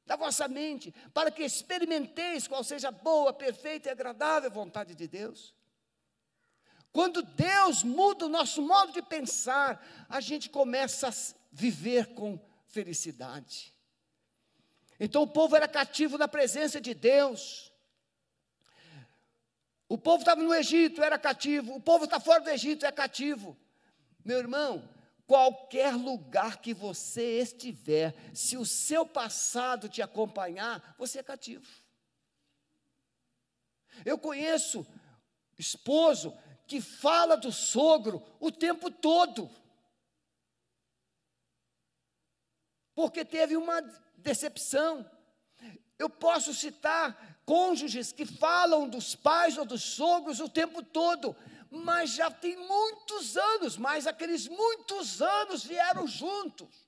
da 0.05 0.15
vossa 0.15 0.47
mente, 0.47 0.93
para 1.13 1.29
que 1.29 1.43
experimenteis 1.43 2.47
qual 2.47 2.63
seja 2.63 2.87
a 2.87 2.91
boa, 2.91 3.33
perfeita 3.33 3.89
e 3.89 3.91
agradável 3.91 4.49
vontade 4.49 4.95
de 4.95 5.07
Deus. 5.07 5.53
Quando 6.95 7.21
Deus 7.21 7.83
muda 7.83 8.25
o 8.25 8.29
nosso 8.29 8.61
modo 8.61 8.93
de 8.93 9.01
pensar, 9.01 9.85
a 10.07 10.21
gente 10.21 10.49
começa 10.49 11.09
a 11.09 11.13
viver 11.51 12.13
com 12.13 12.39
felicidade. 12.67 13.73
Então 14.97 15.23
o 15.23 15.27
povo 15.27 15.57
era 15.57 15.67
cativo 15.67 16.17
na 16.17 16.25
presença 16.25 16.79
de 16.79 16.93
Deus. 16.93 17.69
O 19.89 19.97
povo 19.97 20.21
estava 20.21 20.41
no 20.41 20.55
Egito, 20.55 21.03
era 21.03 21.19
cativo. 21.19 21.75
O 21.75 21.81
povo 21.81 22.05
está 22.05 22.17
fora 22.17 22.39
do 22.39 22.49
Egito, 22.49 22.85
é 22.85 22.91
cativo. 22.93 23.57
Meu 24.23 24.39
irmão, 24.39 24.89
qualquer 25.27 25.93
lugar 25.95 26.61
que 26.61 26.73
você 26.73 27.41
estiver, 27.41 28.15
se 28.33 28.55
o 28.55 28.65
seu 28.65 29.05
passado 29.05 29.89
te 29.89 30.01
acompanhar, 30.01 30.95
você 30.97 31.19
é 31.19 31.23
cativo. 31.23 31.67
Eu 34.05 34.17
conheço 34.17 34.87
esposo 35.59 36.33
que 36.67 36.81
fala 36.81 37.35
do 37.35 37.51
sogro 37.51 38.23
o 38.39 38.51
tempo 38.51 38.89
todo. 38.89 39.49
Porque 42.93 43.25
teve 43.25 43.57
uma 43.57 43.81
decepção. 44.17 45.09
Eu 45.97 46.09
posso 46.09 46.53
citar 46.53 47.41
cônjuges 47.45 48.11
que 48.11 48.25
falam 48.25 48.89
dos 48.89 49.15
pais 49.15 49.57
ou 49.57 49.65
dos 49.65 49.83
sogros 49.83 50.39
o 50.39 50.49
tempo 50.49 50.81
todo, 50.81 51.35
mas 51.69 52.11
já 52.11 52.31
tem 52.31 52.57
muitos 52.57 53.37
anos, 53.37 53.77
mas 53.77 54.07
aqueles 54.07 54.47
muitos 54.47 55.21
anos 55.21 55.63
vieram 55.63 56.07
juntos. 56.07 56.85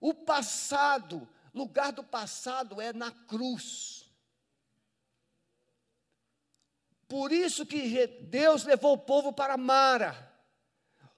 O 0.00 0.14
passado, 0.14 1.28
lugar 1.52 1.92
do 1.92 2.02
passado 2.02 2.80
é 2.80 2.92
na 2.92 3.10
cruz. 3.10 3.99
Por 7.10 7.30
isso 7.30 7.66
que 7.66 8.06
Deus 8.22 8.64
levou 8.64 8.94
o 8.94 8.98
povo 8.98 9.32
para 9.32 9.58
Mara 9.58 10.30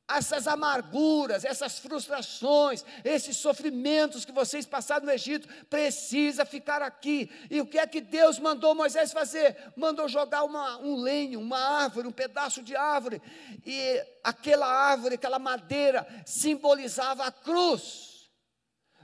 essas 0.09 0.47
amarguras, 0.47 1.45
essas 1.45 1.79
frustrações, 1.79 2.85
esses 3.05 3.37
sofrimentos 3.37 4.25
que 4.25 4.33
vocês 4.33 4.67
passaram 4.67 5.07
no 5.07 5.13
Egito, 5.13 5.49
precisa 5.71 6.45
ficar 6.45 6.83
aqui. 6.83 7.31
E 7.51 7.61
o 7.61 7.67
que 7.67 7.79
é 7.79 7.87
que 7.87 8.01
Deus 8.01 8.39
mandou 8.39 8.75
Moisés 8.75 9.13
fazer? 9.13 9.57
Mandou 9.77 10.09
jogar 10.09 10.45
uma, 10.45 10.79
um 10.79 10.97
lenho, 10.97 11.41
uma 11.41 11.59
árvore, 11.59 12.09
um 12.09 12.13
pedaço 12.13 12.63
de 12.63 12.77
árvore. 12.77 13.23
E 13.65 14.05
aquela 14.23 14.67
árvore, 14.67 15.15
aquela 15.15 15.39
madeira, 15.39 16.07
simbolizava 16.27 17.25
a 17.25 17.33
cruz. 17.33 18.31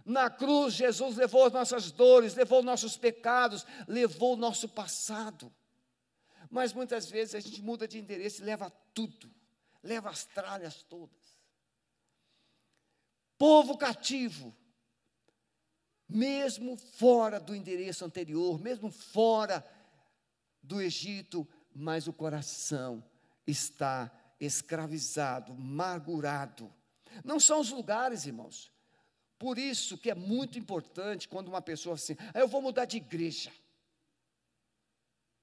Na 0.04 0.30
cruz, 0.30 0.74
Jesus 0.74 1.16
levou 1.16 1.46
as 1.46 1.52
nossas 1.52 1.90
dores, 1.90 2.34
levou 2.34 2.62
nossos 2.62 2.96
pecados, 2.96 3.64
levou 3.86 4.34
o 4.34 4.38
nosso 4.38 4.68
passado. 4.68 5.52
Mas 6.50 6.72
muitas 6.72 7.10
vezes 7.10 7.34
a 7.34 7.40
gente 7.40 7.62
muda 7.62 7.86
de 7.86 7.98
endereço 7.98 8.42
e 8.42 8.44
leva 8.44 8.70
tudo 8.94 9.38
leva 9.82 10.10
as 10.10 10.24
tralhas 10.24 10.82
todas. 10.82 11.38
Povo 13.36 13.76
cativo, 13.76 14.54
mesmo 16.08 16.76
fora 16.76 17.38
do 17.38 17.54
endereço 17.54 18.04
anterior, 18.04 18.60
mesmo 18.60 18.90
fora 18.90 19.64
do 20.62 20.80
Egito, 20.80 21.46
mas 21.74 22.08
o 22.08 22.12
coração 22.12 23.04
está 23.46 24.10
escravizado, 24.40 25.52
amargurado. 25.52 26.72
Não 27.24 27.38
são 27.38 27.60
os 27.60 27.70
lugares, 27.70 28.26
irmãos. 28.26 28.72
Por 29.38 29.56
isso 29.56 29.96
que 29.96 30.10
é 30.10 30.14
muito 30.14 30.58
importante 30.58 31.28
quando 31.28 31.48
uma 31.48 31.62
pessoa 31.62 31.94
assim, 31.94 32.16
ah, 32.34 32.40
eu 32.40 32.48
vou 32.48 32.60
mudar 32.60 32.86
de 32.86 32.96
igreja. 32.96 33.52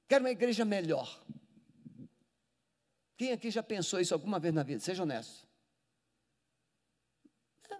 Quero 0.07 0.23
uma 0.23 0.31
igreja 0.31 0.63
melhor. 0.63 1.23
Quem 3.17 3.31
aqui 3.31 3.49
já 3.49 3.63
pensou 3.63 3.99
isso 3.99 4.13
alguma 4.13 4.39
vez 4.39 4.53
na 4.53 4.63
vida? 4.63 4.79
Seja 4.79 5.03
honesto. 5.03 5.47
É, 7.69 7.77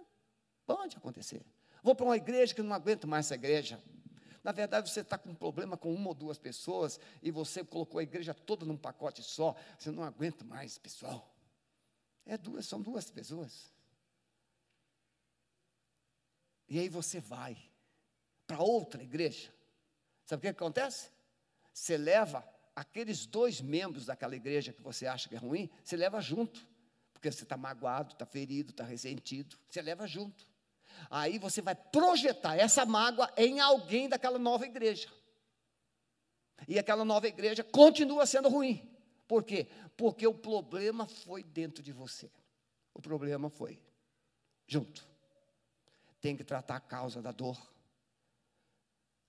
pode 0.64 0.96
acontecer. 0.96 1.44
Vou 1.82 1.94
para 1.94 2.06
uma 2.06 2.16
igreja 2.16 2.54
que 2.54 2.62
não 2.62 2.74
aguento 2.74 3.06
mais 3.06 3.26
essa 3.26 3.34
igreja. 3.34 3.82
Na 4.42 4.52
verdade, 4.52 4.90
você 4.90 5.00
está 5.00 5.18
com 5.18 5.30
um 5.30 5.34
problema 5.34 5.76
com 5.76 5.92
uma 5.92 6.08
ou 6.08 6.14
duas 6.14 6.38
pessoas 6.38 6.98
e 7.22 7.30
você 7.30 7.64
colocou 7.64 7.98
a 7.98 8.02
igreja 8.02 8.32
toda 8.32 8.64
num 8.64 8.76
pacote 8.76 9.22
só. 9.22 9.54
Você 9.78 9.90
não 9.90 10.02
aguenta 10.02 10.44
mais, 10.44 10.78
pessoal. 10.78 11.32
É 12.24 12.38
duas, 12.38 12.66
são 12.66 12.80
duas 12.80 13.10
pessoas. 13.10 13.72
E 16.68 16.78
aí 16.78 16.88
você 16.88 17.20
vai 17.20 17.56
para 18.46 18.60
outra 18.60 19.02
igreja. 19.02 19.52
Sabe 20.24 20.40
o 20.40 20.42
que 20.42 20.48
acontece? 20.48 21.10
Você 21.76 21.98
leva 21.98 22.42
aqueles 22.74 23.26
dois 23.26 23.60
membros 23.60 24.06
daquela 24.06 24.34
igreja 24.34 24.72
que 24.72 24.80
você 24.80 25.06
acha 25.06 25.28
que 25.28 25.34
é 25.34 25.38
ruim, 25.38 25.68
você 25.84 25.94
leva 25.94 26.22
junto. 26.22 26.66
Porque 27.12 27.30
você 27.30 27.42
está 27.42 27.54
magoado, 27.54 28.14
está 28.14 28.24
ferido, 28.24 28.70
está 28.70 28.82
ressentido, 28.82 29.58
você 29.68 29.82
leva 29.82 30.06
junto. 30.06 30.42
Aí 31.10 31.38
você 31.38 31.60
vai 31.60 31.74
projetar 31.74 32.56
essa 32.56 32.86
mágoa 32.86 33.30
em 33.36 33.60
alguém 33.60 34.08
daquela 34.08 34.38
nova 34.38 34.64
igreja. 34.64 35.06
E 36.66 36.78
aquela 36.78 37.04
nova 37.04 37.28
igreja 37.28 37.62
continua 37.62 38.24
sendo 38.24 38.48
ruim. 38.48 38.90
Por 39.28 39.44
quê? 39.44 39.68
Porque 39.98 40.26
o 40.26 40.32
problema 40.32 41.06
foi 41.06 41.42
dentro 41.42 41.82
de 41.82 41.92
você. 41.92 42.30
O 42.94 43.02
problema 43.02 43.50
foi 43.50 43.78
junto. 44.66 45.06
Tem 46.22 46.34
que 46.34 46.42
tratar 46.42 46.76
a 46.76 46.80
causa 46.80 47.20
da 47.20 47.32
dor. 47.32 47.60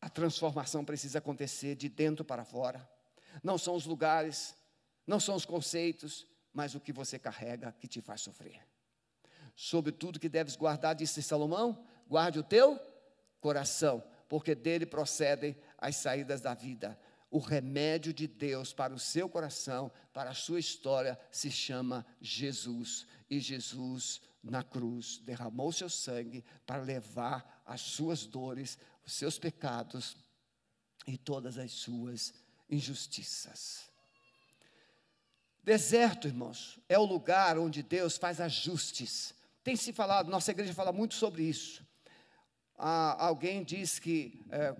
A 0.01 0.09
transformação 0.09 0.85
precisa 0.85 1.19
acontecer 1.19 1.75
de 1.75 1.89
dentro 1.89 2.23
para 2.23 2.45
fora. 2.45 2.87
Não 3.43 3.57
são 3.57 3.75
os 3.75 3.85
lugares, 3.85 4.55
não 5.05 5.19
são 5.19 5.35
os 5.35 5.45
conceitos, 5.45 6.27
mas 6.53 6.75
o 6.75 6.79
que 6.79 6.93
você 6.93 7.17
carrega 7.19 7.71
que 7.79 7.87
te 7.87 8.01
faz 8.01 8.21
sofrer. 8.21 8.61
Sobre 9.55 9.91
tudo 9.91 10.19
que 10.19 10.29
deves 10.29 10.55
guardar, 10.55 10.95
disse 10.95 11.21
Salomão, 11.21 11.83
guarde 12.07 12.39
o 12.39 12.43
teu 12.43 12.79
coração, 13.39 14.03
porque 14.29 14.53
dele 14.53 14.85
procedem 14.85 15.55
as 15.77 15.95
saídas 15.95 16.41
da 16.41 16.53
vida. 16.53 16.99
O 17.29 17.39
remédio 17.39 18.13
de 18.13 18.27
Deus 18.27 18.71
para 18.71 18.93
o 18.93 18.99
seu 18.99 19.27
coração, 19.27 19.91
para 20.13 20.29
a 20.29 20.33
sua 20.33 20.59
história, 20.59 21.19
se 21.29 21.51
chama 21.51 22.05
Jesus. 22.21 23.05
E 23.29 23.39
Jesus, 23.39 24.21
na 24.51 24.63
cruz, 24.63 25.19
derramou 25.19 25.71
seu 25.71 25.89
sangue 25.89 26.43
para 26.65 26.81
levar 26.81 27.61
as 27.65 27.81
suas 27.81 28.25
dores, 28.25 28.77
os 29.05 29.13
seus 29.13 29.37
pecados 29.37 30.17
e 31.05 31.17
todas 31.17 31.57
as 31.57 31.71
suas 31.71 32.33
injustiças. 32.69 33.89
Deserto, 35.63 36.27
irmãos, 36.27 36.79
é 36.87 36.97
o 36.97 37.03
lugar 37.03 37.57
onde 37.57 37.83
Deus 37.83 38.17
faz 38.17 38.39
ajustes. 38.39 39.33
Tem 39.63 39.75
se 39.75 39.91
falado, 39.91 40.29
nossa 40.29 40.51
igreja 40.51 40.73
fala 40.73 40.93
muito 40.93 41.15
sobre 41.15 41.43
isso. 41.43 41.85
Ah, 42.77 43.25
alguém 43.25 43.63
diz 43.63 43.99
que 43.99 44.45
é, 44.49 44.73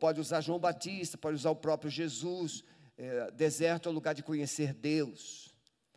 pode 0.00 0.18
usar 0.18 0.40
João 0.40 0.58
Batista, 0.58 1.16
pode 1.16 1.36
usar 1.36 1.50
o 1.50 1.56
próprio 1.56 1.90
Jesus. 1.90 2.64
É, 2.96 3.30
deserto 3.32 3.88
é 3.88 3.92
o 3.92 3.94
lugar 3.94 4.14
de 4.14 4.22
conhecer 4.22 4.72
Deus. 4.72 5.53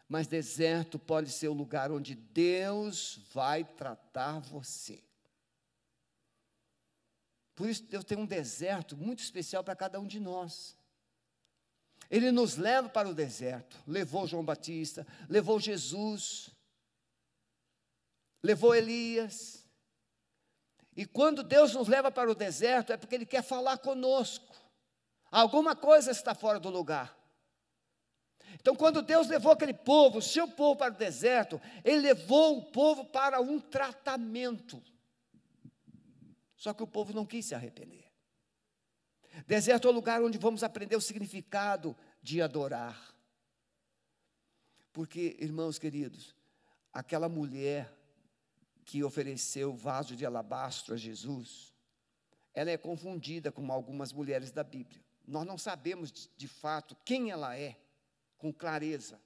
Mas 0.08 0.28
deserto 0.28 0.98
pode 0.98 1.32
ser 1.32 1.50
o 1.50 1.54
lugar 1.54 1.92
onde 1.92 2.16
Deus 2.16 3.20
vai 3.34 3.64
tratar 3.64 4.40
você. 4.40 5.04
Por 7.56 7.68
isso, 7.68 7.84
Deus 7.84 8.06
tem 8.06 8.18
um 8.18 8.26
deserto 8.26 8.96
muito 8.96 9.20
especial 9.20 9.64
para 9.64 9.76
cada 9.76 10.00
um 10.00 10.06
de 10.06 10.20
nós. 10.20 10.78
Ele 12.10 12.32
nos 12.32 12.56
leva 12.56 12.88
para 12.88 13.10
o 13.10 13.14
deserto. 13.14 13.78
Levou 13.86 14.28
João 14.28 14.46
Batista, 14.46 15.06
levou 15.28 15.60
Jesus, 15.60 16.52
levou 18.44 18.76
Elias. 18.76 19.66
E 20.96 21.06
quando 21.06 21.44
Deus 21.44 21.74
nos 21.74 21.88
leva 21.88 22.12
para 22.12 22.30
o 22.32 22.36
deserto, 22.36 22.94
é 22.94 22.98
porque 22.98 23.16
Ele 23.16 23.26
quer 23.26 23.44
falar 23.44 23.78
conosco. 23.80 24.56
Alguma 25.30 25.76
coisa 25.76 26.12
está 26.12 26.34
fora 26.34 26.60
do 26.60 26.70
lugar. 26.70 27.17
Então, 28.60 28.76
quando 28.76 29.02
Deus 29.02 29.28
levou 29.28 29.52
aquele 29.52 29.74
povo, 29.74 30.22
seu 30.22 30.48
povo, 30.48 30.78
para 30.78 30.94
o 30.94 30.98
deserto, 30.98 31.62
Ele 31.84 32.02
levou 32.02 32.58
o 32.58 32.66
povo 32.72 33.06
para 33.06 33.40
um 33.40 33.60
tratamento. 33.60 34.82
Só 36.56 36.74
que 36.74 36.84
o 36.84 36.88
povo 36.88 37.14
não 37.14 37.26
quis 37.26 37.46
se 37.46 37.56
arrepender. 37.56 38.06
Deserto 39.46 39.88
é 39.88 39.92
o 39.92 39.94
lugar 39.94 40.22
onde 40.24 40.38
vamos 40.38 40.64
aprender 40.64 40.96
o 40.96 41.02
significado 41.02 41.96
de 42.22 42.42
adorar. 42.42 43.16
Porque, 44.92 45.38
irmãos 45.40 45.78
queridos, 45.78 46.36
aquela 46.92 47.30
mulher 47.30 47.94
que 48.84 49.04
ofereceu 49.04 49.72
o 49.72 49.76
vaso 49.76 50.16
de 50.16 50.26
alabastro 50.26 50.96
a 50.96 50.98
Jesus, 50.98 51.74
ela 52.54 52.72
é 52.72 52.78
confundida 52.78 53.52
com 53.52 53.72
algumas 53.72 54.12
mulheres 54.12 54.50
da 54.50 54.64
Bíblia. 54.64 55.06
Nós 55.28 55.46
não 55.46 55.58
sabemos 55.58 56.30
de 56.36 56.48
fato 56.48 56.98
quem 57.06 57.30
ela 57.30 57.56
é, 57.56 57.78
com 58.38 58.54
clareza. 58.54 59.20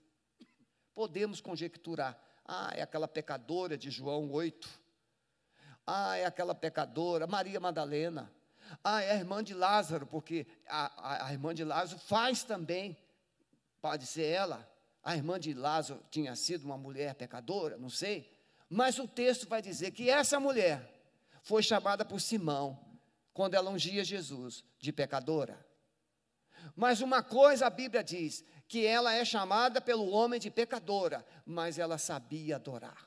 Podemos 0.94 1.42
conjecturar. 1.42 2.20
Ah, 2.46 2.72
é 2.76 2.82
aquela 2.82 3.08
pecadora 3.08 3.78
de 3.78 3.90
João 3.90 4.32
8. 4.32 4.70
Ah, 5.86 6.18
é 6.18 6.26
aquela 6.26 6.54
pecadora, 6.54 7.28
Maria 7.28 7.60
Madalena. 7.60 8.32
Ah, 8.84 9.02
é 9.02 9.12
a 9.12 9.16
irmã 9.16 9.44
de 9.44 9.54
Lázaro, 9.54 10.06
porque 10.08 10.48
a, 10.68 11.26
a, 11.26 11.28
a 11.28 11.32
irmã 11.34 11.54
de 11.54 11.64
Lázaro 11.64 12.00
faz 12.00 12.44
também, 12.44 12.98
pode 13.82 14.06
ser 14.06 14.26
ela. 14.26 14.70
A 15.04 15.16
irmã 15.16 15.40
de 15.40 15.54
Lázaro 15.54 16.04
tinha 16.10 16.36
sido 16.36 16.64
uma 16.66 16.78
mulher 16.78 17.16
pecadora, 17.16 17.78
não 17.78 17.90
sei. 17.90 18.32
Mas 18.70 19.00
o 19.00 19.08
texto 19.08 19.48
vai 19.48 19.62
dizer 19.62 19.92
que 19.92 20.10
essa 20.10 20.40
mulher 20.40 20.90
foi 21.42 21.64
chamada 21.64 22.06
por 22.06 22.22
Simão, 22.22 22.80
quando 23.34 23.56
ela 23.56 23.72
ungia 23.72 24.04
Jesus, 24.04 24.64
de 24.80 24.94
pecadora. 24.94 25.66
Mas 26.76 27.02
uma 27.02 27.24
coisa 27.24 27.66
a 27.66 27.70
Bíblia 27.70 28.04
diz, 28.04 28.44
que 28.72 28.86
ela 28.86 29.14
é 29.14 29.26
chamada 29.26 29.82
pelo 29.82 30.10
homem 30.12 30.40
de 30.40 30.50
pecadora, 30.50 31.26
mas 31.46 31.78
ela 31.78 31.98
sabia 31.98 32.56
adorar. 32.56 33.06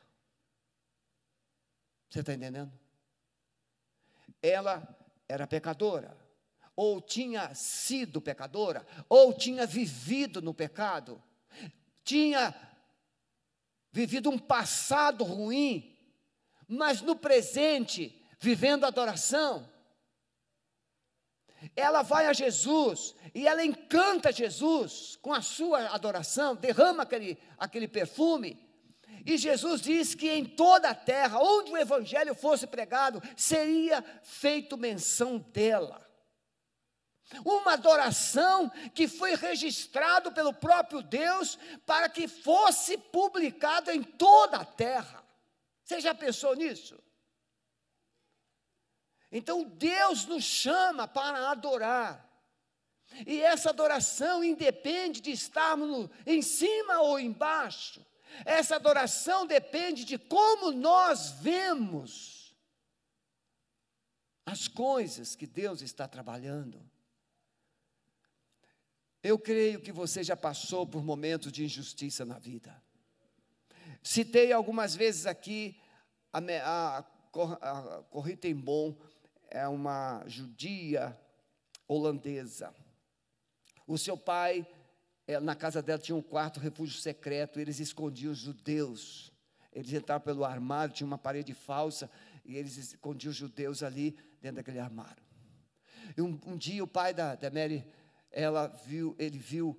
Você 2.06 2.20
está 2.20 2.34
entendendo? 2.34 2.70
Ela 4.42 4.86
era 5.26 5.46
pecadora, 5.46 6.14
ou 6.76 7.00
tinha 7.00 7.54
sido 7.54 8.20
pecadora, 8.20 8.86
ou 9.08 9.32
tinha 9.32 9.66
vivido 9.66 10.42
no 10.42 10.52
pecado, 10.52 11.22
tinha 12.04 12.54
vivido 13.90 14.28
um 14.28 14.38
passado 14.38 15.24
ruim, 15.24 15.98
mas 16.68 17.00
no 17.00 17.16
presente, 17.16 18.22
vivendo 18.38 18.84
adoração. 18.84 19.66
Ela 21.76 22.02
vai 22.02 22.26
a 22.26 22.32
Jesus 22.32 23.14
e 23.34 23.46
ela 23.48 23.64
encanta 23.64 24.32
Jesus 24.32 25.18
com 25.20 25.32
a 25.32 25.42
sua 25.42 25.88
adoração, 25.88 26.54
derrama 26.54 27.02
aquele, 27.02 27.38
aquele 27.58 27.88
perfume. 27.88 28.58
E 29.26 29.36
Jesus 29.38 29.80
diz 29.80 30.14
que 30.14 30.30
em 30.30 30.44
toda 30.44 30.90
a 30.90 30.94
terra, 30.94 31.40
onde 31.40 31.72
o 31.72 31.76
evangelho 31.76 32.34
fosse 32.34 32.66
pregado, 32.66 33.22
seria 33.36 34.04
feito 34.22 34.76
menção 34.76 35.38
dela. 35.38 36.04
Uma 37.44 37.72
adoração 37.72 38.70
que 38.94 39.08
foi 39.08 39.34
registrado 39.34 40.30
pelo 40.30 40.52
próprio 40.52 41.02
Deus 41.02 41.58
para 41.86 42.08
que 42.08 42.28
fosse 42.28 42.98
publicado 42.98 43.90
em 43.90 44.02
toda 44.02 44.58
a 44.58 44.64
terra. 44.64 45.24
Você 45.82 46.00
já 46.00 46.14
pensou 46.14 46.54
nisso? 46.54 47.02
Então 49.36 49.64
Deus 49.64 50.26
nos 50.26 50.44
chama 50.44 51.08
para 51.08 51.50
adorar. 51.50 52.24
E 53.26 53.40
essa 53.40 53.70
adoração 53.70 54.44
independe 54.44 55.20
de 55.20 55.32
estarmos 55.32 56.08
em 56.24 56.40
cima 56.40 57.00
ou 57.00 57.18
embaixo. 57.18 58.06
Essa 58.44 58.76
adoração 58.76 59.44
depende 59.44 60.04
de 60.04 60.16
como 60.18 60.70
nós 60.70 61.30
vemos 61.40 62.54
as 64.46 64.68
coisas 64.68 65.34
que 65.34 65.48
Deus 65.48 65.82
está 65.82 66.06
trabalhando. 66.06 66.80
Eu 69.20 69.36
creio 69.36 69.80
que 69.80 69.90
você 69.90 70.22
já 70.22 70.36
passou 70.36 70.86
por 70.86 71.02
momentos 71.02 71.50
de 71.50 71.64
injustiça 71.64 72.24
na 72.24 72.38
vida. 72.38 72.80
Citei 74.00 74.52
algumas 74.52 74.94
vezes 74.94 75.26
aqui 75.26 75.80
a, 76.32 76.38
a, 76.38 76.98
a 76.98 78.02
Corritenbom, 78.10 78.94
é 79.54 79.68
uma 79.68 80.24
judia 80.26 81.16
holandesa. 81.86 82.74
O 83.86 83.96
seu 83.96 84.16
pai 84.16 84.66
na 85.42 85.54
casa 85.54 85.80
dela 85.80 85.98
tinha 85.98 86.16
um 86.16 86.22
quarto, 86.22 86.58
refúgio 86.58 87.00
secreto, 87.00 87.60
eles 87.60 87.78
escondiam 87.78 88.32
os 88.32 88.38
judeus. 88.38 89.32
Eles 89.72 89.92
entravam 89.92 90.24
pelo 90.24 90.44
armário, 90.44 90.92
tinha 90.92 91.06
uma 91.06 91.16
parede 91.16 91.54
falsa, 91.54 92.10
e 92.44 92.56
eles 92.56 92.76
escondiam 92.76 93.30
os 93.30 93.36
judeus 93.36 93.82
ali 93.84 94.16
dentro 94.42 94.56
daquele 94.56 94.80
armário. 94.80 95.22
E 96.16 96.20
um, 96.20 96.38
um 96.46 96.56
dia 96.56 96.82
o 96.82 96.88
pai 96.88 97.14
da, 97.14 97.36
da 97.36 97.48
Mary, 97.48 97.86
ela 98.32 98.66
viu, 98.66 99.14
ele 99.20 99.38
viu 99.38 99.78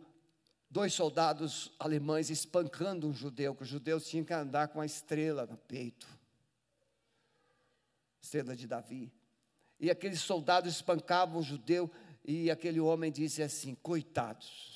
dois 0.69 0.93
soldados 0.93 1.73
alemães 1.77 2.29
espancando 2.29 3.07
um 3.07 3.13
judeu, 3.13 3.53
que 3.53 3.63
os 3.63 3.69
judeus 3.69 4.07
tinham 4.07 4.25
que 4.25 4.33
andar 4.33 4.69
com 4.69 4.79
a 4.79 4.85
estrela 4.85 5.45
no 5.45 5.57
peito. 5.57 6.07
Estrela 8.21 8.55
de 8.55 8.67
Davi. 8.67 9.13
E 9.85 9.91
aqueles 9.91 10.19
soldados 10.19 10.73
espancavam 10.73 11.39
o 11.39 11.43
judeu, 11.43 11.89
e 12.23 12.49
aquele 12.49 12.79
homem 12.79 13.11
disse 13.11 13.41
assim: 13.41 13.75
coitados 13.75 14.75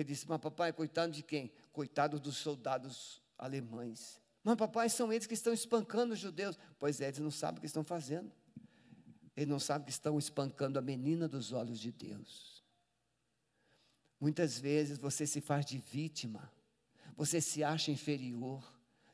ele 0.00 0.08
disse: 0.08 0.28
Mas 0.28 0.40
papai, 0.40 0.72
coitado 0.72 1.12
de 1.12 1.22
quem? 1.22 1.52
Coitado 1.72 2.18
dos 2.18 2.36
soldados 2.36 3.22
alemães. 3.38 4.20
Mas 4.42 4.56
papai, 4.56 4.88
são 4.88 5.12
eles 5.12 5.26
que 5.26 5.34
estão 5.34 5.52
espancando 5.52 6.14
os 6.14 6.18
judeus. 6.18 6.58
Pois 6.78 7.00
é, 7.00 7.08
eles 7.08 7.18
não 7.18 7.30
sabem 7.30 7.58
o 7.58 7.60
que 7.60 7.66
estão 7.66 7.84
fazendo. 7.84 8.32
Eles 9.36 9.48
não 9.48 9.60
sabem 9.60 9.84
que 9.84 9.90
estão 9.90 10.18
espancando 10.18 10.78
a 10.78 10.82
menina 10.82 11.28
dos 11.28 11.52
olhos 11.52 11.78
de 11.78 11.92
Deus. 11.92 12.64
Muitas 14.18 14.58
vezes 14.58 14.98
você 14.98 15.26
se 15.26 15.40
faz 15.40 15.64
de 15.64 15.78
vítima, 15.78 16.50
você 17.16 17.40
se 17.40 17.62
acha 17.64 17.90
inferior, 17.90 18.62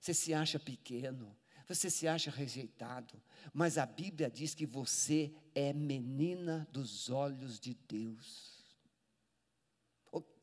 você 0.01 0.13
se 0.15 0.35
acha 0.35 0.59
pequeno, 0.59 1.37
Você 1.67 1.91
se 1.91 2.07
acha 2.07 2.31
rejeitado, 2.31 3.21
mas 3.53 3.77
a 3.77 3.85
Bíblia 3.85 4.31
diz 4.31 4.55
que 4.55 4.65
você 4.65 5.35
é 5.55 5.73
menina 5.73 6.67
dos 6.71 7.11
olhos 7.11 7.59
de 7.59 7.75
Deus. 7.89 8.65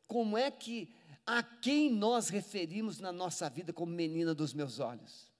Como 0.05 0.37
é 0.37 0.51
que 0.51 0.93
a 1.25 1.41
quem 1.41 1.89
nós 1.89 2.27
referimos 2.27 2.99
na 2.99 3.11
nossa 3.11 3.49
vida 3.49 3.71
como 3.71 3.91
menina 3.91 4.35
dos 4.35 4.53
meus 4.53 4.79
olhos? 4.79 5.31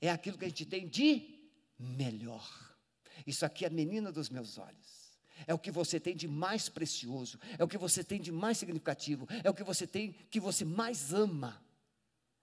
É 0.00 0.10
aquilo 0.10 0.36
que 0.36 0.44
a 0.44 0.48
gente 0.48 0.66
tem 0.66 0.86
de 0.86 1.50
melhor. 1.78 2.76
Isso 3.26 3.46
aqui 3.46 3.64
é 3.64 3.68
a 3.68 3.70
menina 3.70 4.12
dos 4.12 4.28
meus 4.28 4.58
olhos. 4.58 5.18
É 5.46 5.54
o 5.54 5.58
que 5.58 5.70
você 5.70 5.98
tem 5.98 6.14
de 6.14 6.28
mais 6.28 6.68
precioso, 6.68 7.38
é 7.56 7.64
o 7.64 7.68
que 7.68 7.78
você 7.78 8.04
tem 8.04 8.20
de 8.20 8.32
mais 8.32 8.58
significativo, 8.58 9.26
é 9.42 9.48
o 9.48 9.54
que 9.54 9.62
você 9.62 9.86
tem 9.86 10.12
que 10.12 10.40
você 10.40 10.64
mais 10.64 11.14
ama 11.14 11.62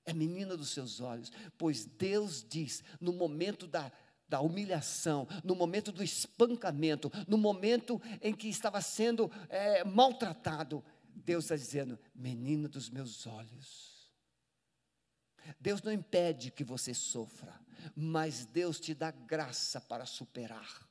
é 0.06 0.14
menina 0.14 0.56
dos 0.56 0.70
seus 0.70 1.00
olhos, 1.00 1.32
pois 1.58 1.86
Deus 1.86 2.46
diz, 2.48 2.84
no 3.02 3.12
momento 3.12 3.68
da, 3.68 3.92
da 4.28 4.40
humilhação, 4.40 5.28
no 5.44 5.56
momento 5.56 5.92
do 5.92 6.04
espancamento, 6.04 7.12
no 7.28 7.38
momento 7.38 8.02
em 8.22 8.34
que 8.34 8.48
estava 8.48 8.82
sendo 8.82 9.32
é, 9.50 9.84
maltratado, 9.84 10.84
Deus 11.16 11.46
está 11.46 11.56
dizendo: 11.56 12.00
menina 12.14 12.68
dos 12.68 12.90
meus 12.90 13.26
olhos. 13.26 13.96
Deus 15.60 15.82
não 15.82 15.92
impede 15.92 16.52
que 16.52 16.64
você 16.64 16.94
sofra, 16.94 17.60
mas 17.96 18.46
Deus 18.46 18.80
te 18.80 18.94
dá 18.94 19.12
graça 19.12 19.80
para 19.80 20.06
superar. 20.06 20.85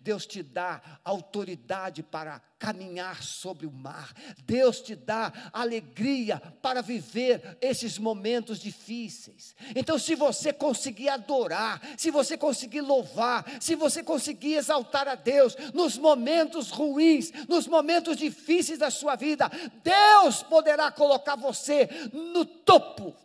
Deus 0.00 0.26
te 0.26 0.42
dá 0.42 0.80
autoridade 1.04 2.02
para 2.02 2.40
caminhar 2.58 3.22
sobre 3.22 3.66
o 3.66 3.72
mar. 3.72 4.12
Deus 4.44 4.80
te 4.80 4.94
dá 4.94 5.32
alegria 5.52 6.38
para 6.60 6.82
viver 6.82 7.56
esses 7.60 7.98
momentos 7.98 8.60
difíceis. 8.60 9.56
Então, 9.74 9.98
se 9.98 10.14
você 10.14 10.52
conseguir 10.52 11.08
adorar, 11.08 11.80
se 11.96 12.10
você 12.10 12.36
conseguir 12.36 12.82
louvar, 12.82 13.44
se 13.60 13.74
você 13.74 14.02
conseguir 14.02 14.54
exaltar 14.54 15.08
a 15.08 15.14
Deus 15.14 15.56
nos 15.72 15.96
momentos 15.96 16.70
ruins, 16.70 17.32
nos 17.48 17.66
momentos 17.66 18.16
difíceis 18.16 18.78
da 18.78 18.90
sua 18.90 19.16
vida, 19.16 19.50
Deus 19.82 20.42
poderá 20.42 20.92
colocar 20.92 21.36
você 21.36 21.88
no 22.12 22.44
topo. 22.44 23.16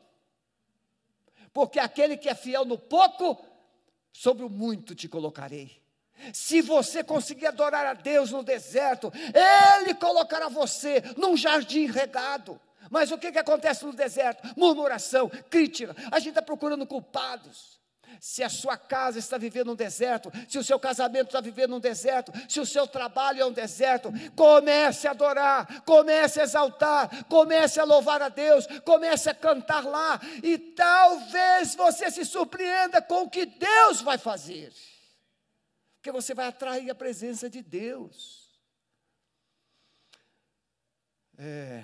Porque 1.52 1.80
aquele 1.80 2.18
que 2.18 2.30
é 2.30 2.36
fiel 2.36 2.66
no 2.66 2.78
pouco, 2.78 3.44
sobre 4.12 4.46
o 4.46 4.50
muito 4.50 4.96
te 4.96 5.10
colocarei. 5.10 5.85
Se 6.34 6.62
você 6.62 7.04
conseguir 7.04 7.48
adorar 7.48 7.86
a 7.86 7.94
Deus 7.94 8.32
no 8.32 8.44
deserto, 8.44 9.12
Ele 9.82 9.94
colocará 9.94 10.48
você 10.48 11.04
num 11.18 11.36
jardim 11.36 11.86
regado. 11.86 12.60
Mas 12.90 13.12
o 13.12 13.18
que, 13.18 13.32
que 13.32 13.40
acontece 13.40 13.86
no 13.86 13.94
deserto? 13.94 14.48
Murmuração, 14.56 15.30
crítica. 15.50 15.96
A 16.12 16.20
gente 16.20 16.30
está 16.30 16.42
procurando 16.42 16.86
culpados. 16.86 17.76
Se 18.20 18.44
a 18.44 18.50
sua 18.50 18.78
casa 18.78 19.20
está 19.20 19.38
vivendo 19.38 19.72
um 19.72 19.76
deserto, 19.76 20.32
se 20.48 20.58
o 20.58 20.64
seu 20.64 20.80
casamento 20.80 21.28
está 21.28 21.42
vivendo 21.42 21.76
um 21.76 21.80
deserto, 21.80 22.32
se 22.48 22.60
o 22.60 22.66
seu 22.66 22.88
trabalho 22.88 23.42
é 23.42 23.46
um 23.46 23.52
deserto, 23.52 24.12
comece 24.36 25.08
a 25.08 25.12
adorar, 25.12 25.84
comece 25.84 26.40
a 26.40 26.44
exaltar, 26.44 27.26
comece 27.26 27.80
a 27.80 27.84
louvar 27.84 28.22
a 28.22 28.30
Deus, 28.30 28.68
comece 28.86 29.30
a 29.30 29.34
cantar 29.34 29.84
lá, 29.84 30.22
e 30.42 30.58
talvez 30.58 31.76
você 31.76 32.10
se 32.10 32.24
surpreenda 32.24 33.02
com 33.02 33.24
o 33.24 33.30
que 33.30 33.46
Deus 33.46 34.02
vai 34.02 34.18
fazer 34.18 34.72
porque 36.06 36.12
você 36.12 36.36
vai 36.36 36.46
atrair 36.46 36.88
a 36.92 36.94
presença 36.94 37.50
de 37.50 37.64
Deus. 37.64 38.62
É, 41.36 41.84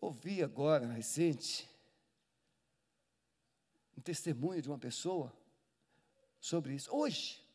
ouvi 0.00 0.42
agora, 0.42 0.86
recente, 0.86 1.68
um 3.94 4.00
testemunho 4.00 4.62
de 4.62 4.70
uma 4.70 4.78
pessoa 4.78 5.30
sobre 6.40 6.74
isso. 6.74 6.90
Hoje, 6.90 7.46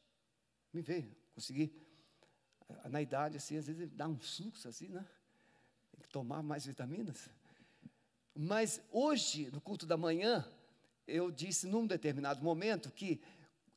me 0.71 0.83
veio, 0.83 1.11
consegui. 1.33 1.73
Na 2.91 3.01
idade, 3.01 3.37
assim, 3.37 3.57
às 3.57 3.65
vezes 3.65 3.89
dá 3.89 4.07
um 4.07 4.19
fluxo 4.19 4.67
assim, 4.67 4.89
né? 4.89 5.03
Tem 5.89 6.01
que 6.01 6.09
tomar 6.09 6.43
mais 6.43 6.67
vitaminas. 6.67 7.31
Mas 8.35 8.79
hoje, 8.91 9.49
no 9.49 9.59
culto 9.59 9.87
da 9.87 9.97
manhã, 9.97 10.47
eu 11.07 11.31
disse 11.31 11.65
num 11.65 11.87
determinado 11.87 12.43
momento 12.43 12.91
que 12.91 13.19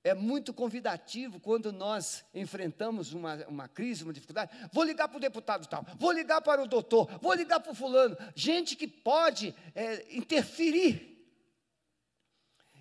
é 0.03 0.15
muito 0.15 0.53
convidativo 0.53 1.39
quando 1.39 1.73
nós 1.73 2.25
enfrentamos 2.35 3.13
uma, 3.13 3.35
uma 3.47 3.69
crise, 3.69 4.03
uma 4.03 4.13
dificuldade. 4.13 4.51
Vou 4.73 4.83
ligar 4.83 5.09
para 5.09 5.19
o 5.19 5.21
deputado 5.21 5.67
tal, 5.67 5.85
vou 5.99 6.13
ligar 6.13 6.41
para 6.41 6.63
o 6.63 6.67
doutor, 6.67 7.07
vou 7.21 7.35
ligar 7.35 7.61
para 7.61 7.73
o 7.73 7.75
fulano. 7.75 8.17
Gente 8.35 8.77
que 8.77 8.89
pode 8.89 9.55
é, 9.75 10.17
interferir. 10.17 11.09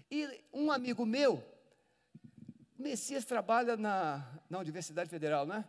E 0.10 0.28
um 0.54 0.72
amigo 0.72 1.06
meu, 1.06 1.44
Messias 2.78 3.26
trabalha 3.26 3.76
na, 3.76 4.26
na 4.50 4.60
Universidade 4.60 5.10
Federal, 5.10 5.46
né? 5.46 5.66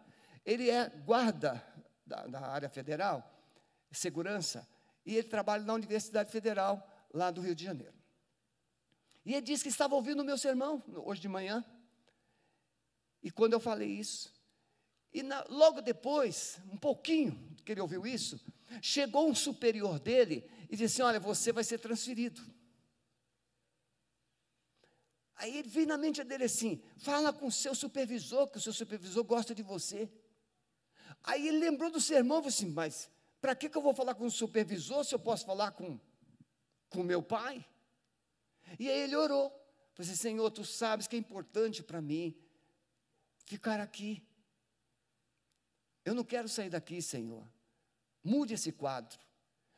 Ele 0.47 0.71
é 0.71 0.89
guarda 0.89 1.63
da, 2.07 2.27
da 2.27 2.41
área 2.41 2.69
federal, 2.69 3.29
segurança, 3.91 4.67
e 5.05 5.17
ele 5.17 5.29
trabalha 5.29 5.65
na 5.65 5.75
Universidade 5.75 6.31
Federal, 6.31 6.89
lá 7.13 7.31
do 7.31 7.41
Rio 7.41 7.55
de 7.55 7.65
Janeiro. 7.65 8.00
E 9.25 9.35
ele 9.35 9.43
disse 9.43 9.63
que 9.63 9.69
estava 9.69 9.95
ouvindo 9.95 10.21
o 10.21 10.25
meu 10.25 10.39
sermão 10.39 10.83
hoje 11.05 11.21
de 11.21 11.29
manhã. 11.29 11.65
E 13.23 13.31
quando 13.31 13.53
eu 13.53 13.61
falei 13.61 13.89
isso, 13.89 14.33
e 15.13 15.23
na, 15.23 15.45
logo 15.49 15.81
depois, 15.81 16.59
um 16.73 16.77
pouquinho 16.77 17.55
que 17.65 17.73
ele 17.73 17.81
ouviu 17.81 18.07
isso, 18.07 18.41
chegou 18.81 19.29
um 19.29 19.35
superior 19.35 19.99
dele 19.99 20.49
e 20.71 20.77
disse: 20.77 21.01
assim, 21.01 21.03
Olha, 21.03 21.21
você 21.21 21.53
vai 21.53 21.65
ser 21.65 21.79
transferido. 21.79 22.41
Aí 25.35 25.57
ele 25.57 25.69
veio 25.69 25.87
na 25.87 25.99
mente 25.99 26.23
dele 26.23 26.45
assim: 26.45 26.83
fala 26.99 27.33
com 27.33 27.47
o 27.47 27.53
seu 27.53 27.75
supervisor, 27.75 28.49
que 28.49 28.59
o 28.59 28.61
seu 28.61 28.73
supervisor 28.73 29.25
gosta 29.25 29.55
de 29.55 29.63
você. 29.63 30.11
Aí 31.25 31.49
ele 31.49 31.59
lembrou 31.59 31.91
do 31.91 32.01
sermão 32.01 32.39
e 32.39 32.43
falou 32.43 32.49
assim: 32.49 32.71
Mas 32.71 33.11
para 33.41 33.55
que, 33.55 33.69
que 33.69 33.77
eu 33.77 33.83
vou 33.83 33.95
falar 33.95 34.15
com 34.15 34.27
o 34.27 34.31
supervisor 34.31 35.05
se 35.05 35.15
eu 35.15 35.19
posso 35.19 35.45
falar 35.45 35.73
com 35.73 35.99
o 36.95 37.03
meu 37.03 37.23
pai? 37.23 37.65
E 38.79 38.89
aí 38.89 39.01
ele 39.01 39.17
orou. 39.17 39.51
Falei 39.95 40.13
assim, 40.13 40.21
Senhor, 40.21 40.51
tu 40.51 40.65
sabes 40.65 41.07
que 41.07 41.17
é 41.17 41.19
importante 41.19 41.83
para 41.83 42.01
mim 42.01 42.37
ficar 43.45 43.81
aqui. 43.81 44.23
Eu 46.05 46.15
não 46.15 46.25
quero 46.25 46.49
sair 46.49 46.71
daqui, 46.71 47.03
Senhor. 47.03 47.47
Mude 48.23 48.55
esse 48.55 48.73
quadro. 48.73 49.19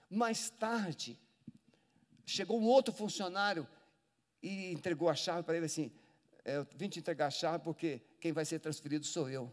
Mais 0.09 0.51
tarde, 0.51 1.19
chegou 2.25 2.61
um 2.61 2.67
outro 2.67 2.93
funcionário 2.93 3.67
e 4.43 4.73
entregou 4.73 5.09
a 5.09 5.15
chave 5.15 5.43
para 5.43 5.57
ele 5.57 5.67
assim: 5.67 5.91
é, 6.45 6.59
Eu 6.59 6.67
vim 6.77 6.89
te 6.89 6.99
entregar 6.99 7.27
a 7.27 7.31
chave 7.31 7.65
porque 7.65 8.01
quem 8.21 8.33
vai 8.33 8.45
ser 8.45 8.59
transferido 8.59 9.07
sou 9.07 9.29
eu. 9.29 9.53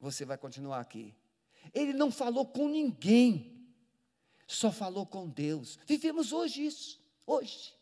Você 0.00 0.24
vai 0.24 0.36
continuar 0.36 0.80
aqui. 0.80 1.14
Ele 1.72 1.92
não 1.92 2.10
falou 2.10 2.44
com 2.44 2.68
ninguém, 2.68 3.72
só 4.48 4.72
falou 4.72 5.06
com 5.06 5.28
Deus. 5.28 5.78
Vivemos 5.86 6.32
hoje 6.32 6.66
isso, 6.66 7.00
hoje. 7.24 7.72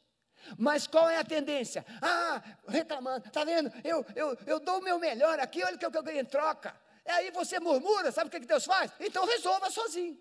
Mas 0.58 0.86
qual 0.86 1.08
é 1.08 1.18
a 1.18 1.24
tendência? 1.24 1.84
Ah, 2.00 2.42
reclamando, 2.68 3.26
está 3.26 3.44
vendo? 3.44 3.72
Eu, 3.84 4.04
eu, 4.14 4.38
eu 4.46 4.60
dou 4.60 4.78
o 4.78 4.82
meu 4.82 4.98
melhor 4.98 5.38
aqui, 5.38 5.62
olha 5.62 5.76
o 5.76 5.78
que 5.78 5.86
eu 5.86 6.02
ganho 6.02 6.20
em 6.20 6.24
troca. 6.24 6.74
Aí 7.06 7.30
você 7.30 7.58
murmura, 7.58 8.12
sabe 8.12 8.28
o 8.28 8.30
que 8.30 8.40
Deus 8.40 8.64
faz? 8.64 8.92
Então 9.00 9.24
resolva 9.24 9.70
sozinho. 9.70 10.18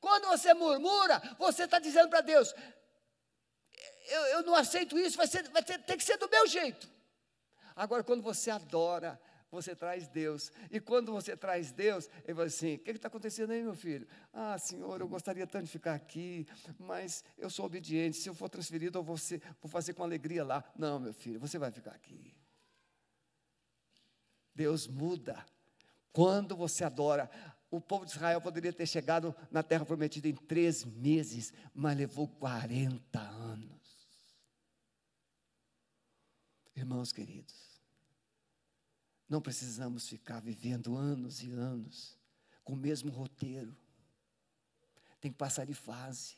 Quando 0.00 0.26
você 0.28 0.54
murmura, 0.54 1.20
você 1.38 1.64
está 1.64 1.78
dizendo 1.78 2.08
para 2.08 2.20
Deus: 2.20 2.54
eu, 4.08 4.20
eu, 4.26 4.42
não 4.42 4.54
aceito 4.54 4.98
isso, 4.98 5.16
vai, 5.16 5.26
ser, 5.26 5.48
vai 5.50 5.62
ter, 5.62 5.78
ter 5.82 5.96
que 5.96 6.04
ser 6.04 6.16
do 6.16 6.28
meu 6.28 6.46
jeito. 6.46 6.88
Agora, 7.76 8.02
quando 8.02 8.22
você 8.22 8.50
adora, 8.50 9.20
você 9.50 9.74
traz 9.74 10.08
Deus. 10.08 10.52
E 10.70 10.80
quando 10.80 11.12
você 11.12 11.36
traz 11.36 11.72
Deus, 11.72 12.08
ele 12.24 12.34
vai 12.34 12.46
assim: 12.46 12.74
o 12.74 12.78
que 12.78 12.90
está 12.90 13.08
acontecendo 13.08 13.50
aí, 13.50 13.62
meu 13.62 13.74
filho? 13.74 14.06
Ah, 14.32 14.58
senhor, 14.58 15.00
eu 15.00 15.08
gostaria 15.08 15.46
tanto 15.46 15.64
de 15.64 15.70
ficar 15.70 15.94
aqui, 15.94 16.46
mas 16.78 17.24
eu 17.36 17.50
sou 17.50 17.66
obediente. 17.66 18.16
Se 18.16 18.28
eu 18.28 18.34
for 18.34 18.48
transferido, 18.48 18.98
eu 18.98 19.02
vou, 19.02 19.18
ser, 19.18 19.42
vou 19.60 19.70
fazer 19.70 19.94
com 19.94 20.02
alegria 20.02 20.44
lá. 20.44 20.64
Não, 20.76 21.00
meu 21.00 21.12
filho, 21.12 21.40
você 21.40 21.58
vai 21.58 21.70
ficar 21.70 21.92
aqui. 21.92 22.34
Deus 24.54 24.86
muda. 24.86 25.44
Quando 26.12 26.56
você 26.56 26.84
adora, 26.84 27.30
o 27.70 27.80
povo 27.80 28.04
de 28.04 28.12
Israel 28.12 28.40
poderia 28.40 28.72
ter 28.72 28.86
chegado 28.86 29.34
na 29.50 29.62
terra 29.62 29.84
prometida 29.84 30.28
em 30.28 30.34
três 30.34 30.84
meses, 30.84 31.52
mas 31.72 31.96
levou 31.96 32.26
40 32.26 33.20
anos. 33.20 33.80
Irmãos 36.74 37.12
queridos, 37.12 37.69
não 39.30 39.40
precisamos 39.40 40.08
ficar 40.08 40.40
vivendo 40.40 40.96
anos 40.96 41.40
e 41.40 41.52
anos 41.52 42.18
com 42.64 42.72
o 42.72 42.76
mesmo 42.76 43.12
roteiro. 43.12 43.76
Tem 45.20 45.30
que 45.30 45.38
passar 45.38 45.64
de 45.64 45.72
fase. 45.72 46.36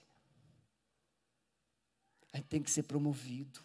A 2.34 2.36
gente 2.36 2.48
tem 2.48 2.62
que 2.62 2.70
ser 2.70 2.82
promovido. 2.82 3.60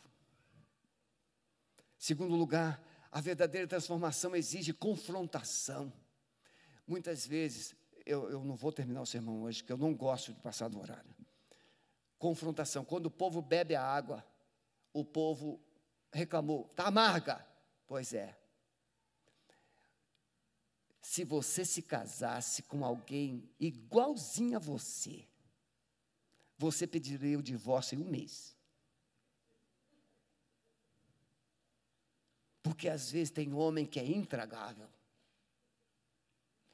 Segundo 1.97 2.35
lugar, 2.35 2.81
a 3.11 3.19
verdadeira 3.19 3.67
transformação 3.67 4.33
exige 4.33 4.71
confrontação. 4.71 5.91
Muitas 6.87 7.27
vezes, 7.27 7.75
eu, 8.05 8.29
eu 8.29 8.45
não 8.45 8.55
vou 8.55 8.71
terminar 8.71 9.01
o 9.01 9.05
sermão 9.05 9.41
hoje, 9.41 9.61
porque 9.61 9.73
eu 9.73 9.77
não 9.77 9.93
gosto 9.93 10.33
de 10.33 10.39
passar 10.39 10.69
do 10.69 10.79
horário. 10.79 11.13
confrontação. 12.17 12.85
Quando 12.85 13.07
o 13.07 13.11
povo 13.11 13.41
bebe 13.41 13.75
a 13.75 13.83
água, 13.83 14.25
o 14.93 15.03
povo 15.03 15.59
reclamou: 16.13 16.65
está 16.71 16.85
amarga. 16.85 17.45
Pois 17.85 18.13
é. 18.13 18.46
Se 21.09 21.23
você 21.23 21.63
se 21.63 21.81
casasse 21.81 22.63
com 22.63 22.83
alguém 22.83 23.49
igualzinho 23.61 24.57
a 24.57 24.59
você, 24.59 25.25
você 26.57 26.85
pediria 26.85 27.39
o 27.39 27.41
divórcio 27.41 27.97
em 27.97 28.03
um 28.03 28.09
mês. 28.09 28.53
Porque 32.61 32.89
às 32.89 33.09
vezes 33.09 33.31
tem 33.31 33.53
homem 33.53 33.85
que 33.85 34.01
é 34.01 34.05
intragável, 34.05 34.89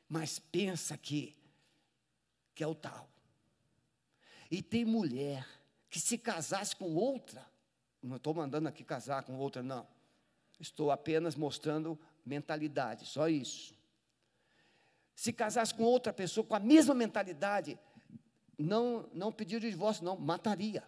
mas 0.09 0.39
pensa 0.39 0.97
que, 0.97 1.38
que 2.55 2.63
é 2.63 2.67
o 2.67 2.73
tal. 2.73 3.07
E 4.49 4.63
tem 4.63 4.84
mulher 4.84 5.47
que 5.91 5.99
se 5.99 6.17
casasse 6.17 6.75
com 6.75 6.95
outra, 6.95 7.47
não 8.01 8.17
estou 8.17 8.34
mandando 8.34 8.67
aqui 8.67 8.84
casar 8.84 9.21
com 9.21 9.38
outra, 9.38 9.61
não. 9.61 9.88
Estou 10.59 10.89
apenas 10.89 11.36
mostrando 11.36 11.99
mentalidade, 12.25 13.05
só 13.05 13.29
isso. 13.29 13.82
Se 15.16 15.32
casasse 15.32 15.74
com 15.74 15.84
outra 15.84 16.11
pessoa 16.11 16.45
com 16.45 16.55
a 16.55 16.59
mesma 16.59 16.93
mentalidade, 16.93 17.78
não, 18.57 19.09
não 19.14 19.32
pediria 19.32 19.70
divórcio, 19.70 20.03
não, 20.03 20.18
mataria. 20.18 20.88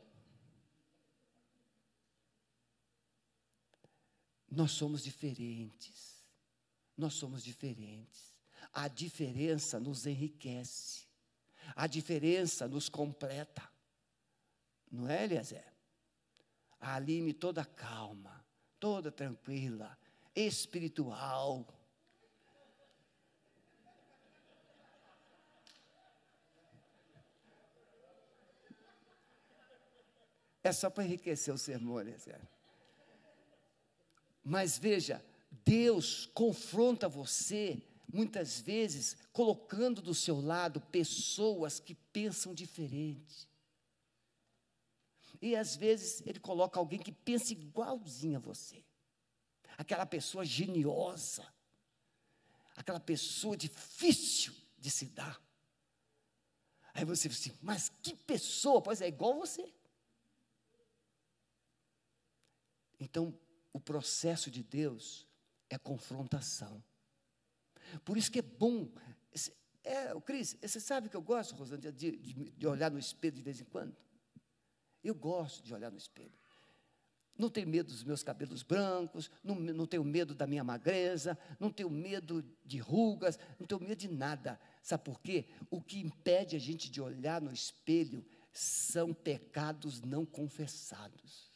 Nós 4.49 4.71
somos 4.71 5.03
diferentes. 5.03 6.23
Nós 6.97 7.13
somos 7.13 7.43
diferentes. 7.43 8.33
A 8.71 8.87
diferença 8.87 9.79
nos 9.79 10.05
enriquece. 10.05 11.05
A 11.75 11.87
diferença 11.87 12.67
nos 12.67 12.87
completa. 12.87 13.69
Não 14.89 15.09
é, 15.09 15.23
Eliezer? 15.23 15.65
A 16.79 16.95
Aline 16.95 17.33
toda 17.33 17.65
calma, 17.65 18.45
toda 18.79 19.11
tranquila, 19.11 19.97
espiritual. 20.35 21.67
É 30.65 30.71
só 30.71 30.89
para 30.89 31.03
enriquecer 31.03 31.53
o 31.53 31.59
sermão, 31.59 32.01
Eliezer. 32.01 32.41
Mas 34.43 34.79
veja, 34.79 35.23
Deus 35.63 36.25
confronta 36.33 37.07
você, 37.07 37.79
muitas 38.11 38.61
vezes, 38.61 39.15
colocando 39.31 40.01
do 40.01 40.15
seu 40.15 40.41
lado 40.41 40.81
pessoas 40.81 41.79
que 41.79 41.93
pensam 41.93 42.51
diferente. 42.51 43.47
E 45.39 45.55
às 45.55 45.75
vezes 45.75 46.23
ele 46.25 46.39
coloca 46.39 46.79
alguém 46.79 46.97
que 46.97 47.11
pensa 47.11 47.53
igualzinho 47.53 48.37
a 48.37 48.41
você. 48.41 48.83
Aquela 49.77 50.07
pessoa 50.07 50.43
geniosa. 50.43 51.45
Aquela 52.75 52.99
pessoa 52.99 53.55
difícil 53.55 54.51
de 54.79 54.89
se 54.89 55.05
dar. 55.05 55.39
Aí 56.91 57.05
você 57.05 57.29
diz 57.29 57.39
assim, 57.39 57.55
mas 57.61 57.91
que 58.01 58.15
pessoa? 58.15 58.81
Pois 58.81 58.99
é, 58.99 59.07
igual 59.07 59.35
você. 59.35 59.74
Então, 62.99 63.37
o 63.73 63.79
processo 63.79 64.49
de 64.49 64.63
Deus 64.63 65.27
é 65.69 65.77
confrontação. 65.77 66.83
Por 68.03 68.17
isso 68.17 68.31
que 68.31 68.39
é 68.39 68.41
bom. 68.41 68.89
É, 69.83 70.19
Cris, 70.21 70.57
você 70.61 70.79
sabe 70.79 71.09
que 71.09 71.15
eu 71.15 71.21
gosto, 71.21 71.55
Rosana, 71.55 71.91
de, 71.91 71.91
de, 71.91 72.51
de 72.51 72.67
olhar 72.67 72.89
no 72.89 72.97
espelho 72.97 73.35
de 73.35 73.41
vez 73.41 73.61
em 73.61 73.65
quando? 73.65 73.95
Eu 75.03 75.13
gosto 75.13 75.63
de 75.63 75.73
olhar 75.73 75.91
no 75.91 75.97
espelho. 75.97 76.33
Não 77.37 77.49
tenho 77.49 77.67
medo 77.67 77.91
dos 77.91 78.03
meus 78.03 78.23
cabelos 78.23 78.63
brancos, 78.63 79.29
não, 79.43 79.55
não 79.55 79.85
tenho 79.85 80.03
medo 80.03 80.33
da 80.33 80.47
minha 80.47 80.63
magreza, 80.63 81.37
não 81.59 81.69
tenho 81.69 81.89
medo 81.89 82.43
de 82.63 82.79
rugas, 82.79 83.37
não 83.59 83.67
tenho 83.67 83.81
medo 83.81 83.95
de 83.95 84.07
nada. 84.07 84.59
Sabe 84.81 85.03
por 85.03 85.19
quê? 85.19 85.45
O 85.69 85.81
que 85.81 85.99
impede 85.99 86.55
a 86.55 86.59
gente 86.59 86.89
de 86.89 87.01
olhar 87.01 87.41
no 87.41 87.51
espelho 87.51 88.25
são 88.53 89.13
pecados 89.13 90.01
não 90.01 90.25
confessados. 90.25 91.54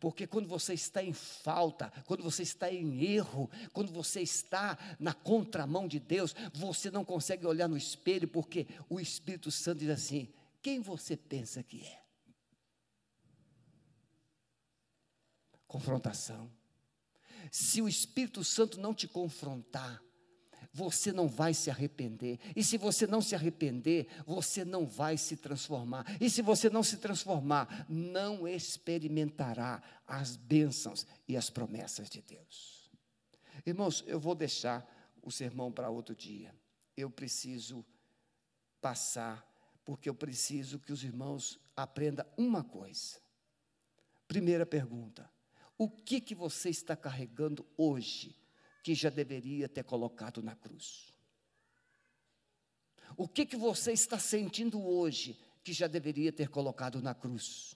Porque 0.00 0.26
quando 0.26 0.48
você 0.48 0.74
está 0.74 1.02
em 1.02 1.12
falta, 1.12 1.92
quando 2.06 2.22
você 2.22 2.42
está 2.42 2.72
em 2.72 3.04
erro, 3.04 3.50
quando 3.72 3.92
você 3.92 4.20
está 4.20 4.78
na 4.98 5.12
contramão 5.12 5.88
de 5.88 5.98
Deus, 5.98 6.34
você 6.52 6.90
não 6.90 7.04
consegue 7.04 7.46
olhar 7.46 7.68
no 7.68 7.76
espelho, 7.76 8.28
porque 8.28 8.66
o 8.88 9.00
Espírito 9.00 9.50
Santo 9.50 9.80
diz 9.80 9.90
assim: 9.90 10.32
quem 10.62 10.80
você 10.80 11.16
pensa 11.16 11.62
que 11.62 11.82
é? 11.82 12.02
Confrontação. 15.66 16.50
Se 17.50 17.80
o 17.80 17.88
Espírito 17.88 18.42
Santo 18.42 18.80
não 18.80 18.94
te 18.94 19.06
confrontar, 19.06 20.02
você 20.72 21.12
não 21.12 21.26
vai 21.28 21.54
se 21.54 21.70
arrepender. 21.70 22.38
E 22.54 22.62
se 22.62 22.76
você 22.76 23.06
não 23.06 23.20
se 23.20 23.34
arrepender, 23.34 24.06
você 24.26 24.64
não 24.64 24.86
vai 24.86 25.16
se 25.16 25.36
transformar. 25.36 26.04
E 26.20 26.28
se 26.28 26.42
você 26.42 26.68
não 26.70 26.82
se 26.82 26.98
transformar, 26.98 27.86
não 27.88 28.46
experimentará 28.46 29.82
as 30.06 30.36
bênçãos 30.36 31.06
e 31.26 31.36
as 31.36 31.50
promessas 31.50 32.08
de 32.08 32.22
Deus. 32.22 32.90
Irmãos, 33.66 34.04
eu 34.06 34.20
vou 34.20 34.34
deixar 34.34 34.86
o 35.22 35.30
sermão 35.30 35.72
para 35.72 35.90
outro 35.90 36.14
dia. 36.14 36.54
Eu 36.96 37.10
preciso 37.10 37.84
passar, 38.80 39.46
porque 39.84 40.08
eu 40.08 40.14
preciso 40.14 40.78
que 40.78 40.92
os 40.92 41.02
irmãos 41.02 41.58
aprendam 41.76 42.26
uma 42.36 42.62
coisa. 42.62 43.18
Primeira 44.26 44.66
pergunta: 44.66 45.30
o 45.76 45.88
que 45.88 46.20
que 46.20 46.34
você 46.34 46.68
está 46.68 46.96
carregando 46.96 47.66
hoje? 47.76 48.36
Que 48.82 48.94
já 48.94 49.10
deveria 49.10 49.68
ter 49.68 49.84
colocado 49.84 50.42
na 50.42 50.54
cruz? 50.54 51.12
O 53.16 53.26
que, 53.26 53.44
que 53.44 53.56
você 53.56 53.92
está 53.92 54.18
sentindo 54.18 54.84
hoje 54.84 55.38
que 55.64 55.72
já 55.72 55.86
deveria 55.86 56.32
ter 56.32 56.48
colocado 56.48 57.02
na 57.02 57.14
cruz? 57.14 57.74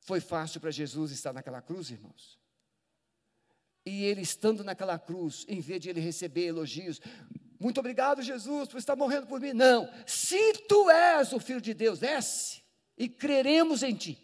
Foi 0.00 0.20
fácil 0.20 0.60
para 0.60 0.70
Jesus 0.70 1.12
estar 1.12 1.32
naquela 1.32 1.62
cruz, 1.62 1.90
irmãos? 1.90 2.38
E 3.84 4.04
ele 4.04 4.20
estando 4.20 4.62
naquela 4.62 4.98
cruz, 4.98 5.44
em 5.48 5.60
vez 5.60 5.80
de 5.80 5.90
ele 5.90 6.00
receber 6.00 6.46
elogios, 6.46 7.00
muito 7.58 7.78
obrigado, 7.78 8.22
Jesus, 8.22 8.68
por 8.68 8.78
estar 8.78 8.96
morrendo 8.96 9.28
por 9.28 9.40
mim. 9.40 9.52
Não, 9.52 9.88
se 10.06 10.54
tu 10.66 10.90
és 10.90 11.32
o 11.32 11.38
Filho 11.38 11.60
de 11.60 11.72
Deus, 11.72 12.00
desce 12.00 12.60
e 12.98 13.08
creremos 13.08 13.84
em 13.84 13.94
ti. 13.94 14.18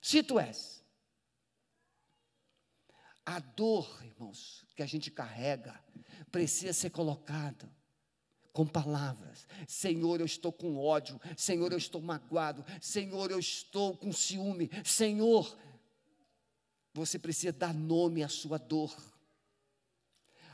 Se 0.00 0.22
tu 0.22 0.40
és. 0.40 0.79
A 3.30 3.38
dor, 3.38 3.88
irmãos, 4.02 4.66
que 4.74 4.82
a 4.82 4.86
gente 4.86 5.08
carrega, 5.08 5.80
precisa 6.32 6.72
ser 6.72 6.90
colocada 6.90 7.70
com 8.52 8.66
palavras. 8.66 9.46
Senhor, 9.68 10.18
eu 10.18 10.26
estou 10.26 10.52
com 10.52 10.76
ódio. 10.76 11.20
Senhor, 11.36 11.70
eu 11.70 11.78
estou 11.78 12.02
magoado. 12.02 12.64
Senhor, 12.80 13.30
eu 13.30 13.38
estou 13.38 13.96
com 13.96 14.12
ciúme. 14.12 14.68
Senhor, 14.84 15.56
você 16.92 17.20
precisa 17.20 17.52
dar 17.52 17.72
nome 17.72 18.24
à 18.24 18.28
sua 18.28 18.58
dor. 18.58 18.92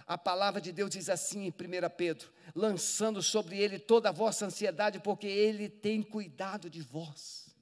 A 0.07 0.19
palavra 0.19 0.61
de 0.61 0.71
Deus 0.71 0.91
diz 0.91 1.09
assim 1.09 1.47
em 1.47 1.49
1 1.49 1.53
Pedro: 1.97 2.31
lançando 2.55 3.23
sobre 3.23 3.57
ele 3.57 3.79
toda 3.79 4.11
a 4.11 4.13
vossa 4.13 4.45
ansiedade, 4.45 5.01
porque 5.01 5.27
ele 5.27 5.71
tem 5.71 6.03
cuidado 6.03 6.69
de 6.69 6.83
vós. 6.83 7.57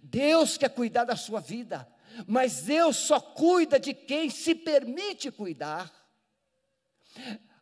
Deus 0.00 0.56
quer 0.56 0.68
cuidar 0.68 1.02
da 1.02 1.16
sua 1.16 1.40
vida 1.40 1.92
mas 2.26 2.62
Deus 2.62 2.96
só 2.96 3.20
cuida 3.20 3.78
de 3.78 3.94
quem 3.94 4.30
se 4.30 4.54
permite 4.54 5.30
cuidar. 5.30 5.92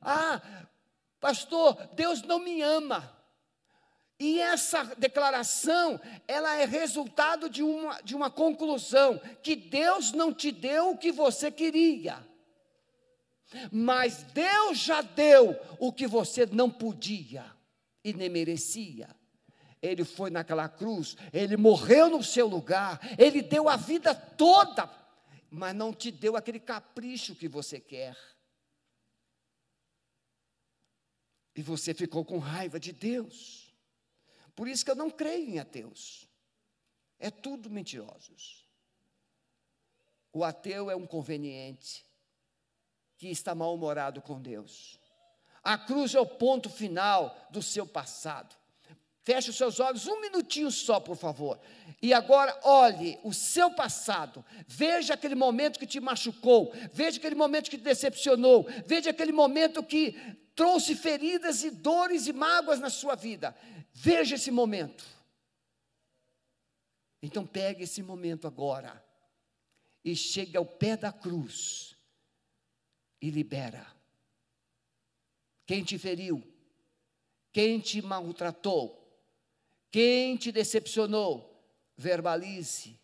Ah, 0.00 0.40
pastor, 1.20 1.74
Deus 1.94 2.22
não 2.22 2.38
me 2.38 2.62
ama. 2.62 3.16
E 4.18 4.40
essa 4.40 4.82
declaração, 4.96 6.00
ela 6.26 6.56
é 6.56 6.64
resultado 6.64 7.50
de 7.50 7.62
uma, 7.62 8.00
de 8.02 8.14
uma 8.14 8.30
conclusão, 8.30 9.20
que 9.42 9.54
Deus 9.54 10.12
não 10.12 10.32
te 10.32 10.50
deu 10.50 10.90
o 10.90 10.98
que 10.98 11.12
você 11.12 11.50
queria, 11.50 12.26
mas 13.70 14.22
Deus 14.22 14.78
já 14.78 15.02
deu 15.02 15.58
o 15.78 15.92
que 15.92 16.06
você 16.06 16.46
não 16.46 16.70
podia 16.70 17.44
e 18.02 18.12
nem 18.12 18.28
merecia. 18.28 19.15
Ele 19.82 20.04
foi 20.04 20.30
naquela 20.30 20.68
cruz, 20.68 21.16
ele 21.32 21.56
morreu 21.56 22.08
no 22.08 22.22
seu 22.22 22.46
lugar, 22.46 22.98
ele 23.18 23.42
deu 23.42 23.68
a 23.68 23.76
vida 23.76 24.14
toda, 24.14 24.90
mas 25.50 25.74
não 25.74 25.92
te 25.92 26.10
deu 26.10 26.36
aquele 26.36 26.58
capricho 26.58 27.34
que 27.34 27.48
você 27.48 27.78
quer. 27.78 28.16
E 31.54 31.62
você 31.62 31.94
ficou 31.94 32.24
com 32.24 32.38
raiva 32.38 32.78
de 32.78 32.92
Deus. 32.92 33.72
Por 34.54 34.68
isso 34.68 34.84
que 34.84 34.90
eu 34.90 34.96
não 34.96 35.10
creio 35.10 35.50
em 35.50 35.58
ateus. 35.58 36.28
É 37.18 37.30
tudo 37.30 37.70
mentirosos. 37.70 38.66
O 40.32 40.44
ateu 40.44 40.90
é 40.90 40.96
um 40.96 41.06
conveniente 41.06 42.04
que 43.16 43.28
está 43.28 43.54
mal-humorado 43.54 44.20
com 44.20 44.40
Deus. 44.40 45.00
A 45.62 45.78
cruz 45.78 46.14
é 46.14 46.20
o 46.20 46.26
ponto 46.26 46.68
final 46.68 47.34
do 47.50 47.62
seu 47.62 47.86
passado. 47.86 48.54
Feche 49.26 49.50
os 49.50 49.56
seus 49.56 49.80
olhos 49.80 50.06
um 50.06 50.20
minutinho 50.20 50.70
só, 50.70 51.00
por 51.00 51.16
favor. 51.16 51.58
E 52.00 52.14
agora 52.14 52.56
olhe 52.62 53.18
o 53.24 53.34
seu 53.34 53.68
passado. 53.72 54.44
Veja 54.68 55.14
aquele 55.14 55.34
momento 55.34 55.80
que 55.80 55.86
te 55.86 55.98
machucou. 55.98 56.72
Veja 56.92 57.18
aquele 57.18 57.34
momento 57.34 57.68
que 57.68 57.76
te 57.76 57.82
decepcionou. 57.82 58.64
Veja 58.86 59.10
aquele 59.10 59.32
momento 59.32 59.82
que 59.82 60.12
trouxe 60.54 60.94
feridas 60.94 61.64
e 61.64 61.72
dores 61.72 62.28
e 62.28 62.32
mágoas 62.32 62.78
na 62.78 62.88
sua 62.88 63.16
vida. 63.16 63.52
Veja 63.92 64.36
esse 64.36 64.52
momento. 64.52 65.04
Então 67.20 67.44
pegue 67.44 67.82
esse 67.82 68.04
momento 68.04 68.46
agora 68.46 69.04
e 70.04 70.14
chegue 70.14 70.56
ao 70.56 70.64
pé 70.64 70.96
da 70.96 71.10
cruz 71.10 71.96
e 73.20 73.28
libera. 73.28 73.84
Quem 75.66 75.82
te 75.82 75.98
feriu? 75.98 76.40
Quem 77.52 77.80
te 77.80 78.00
maltratou? 78.00 79.04
Quem 79.90 80.36
te 80.36 80.52
decepcionou? 80.52 81.52
Verbalize, 81.96 82.98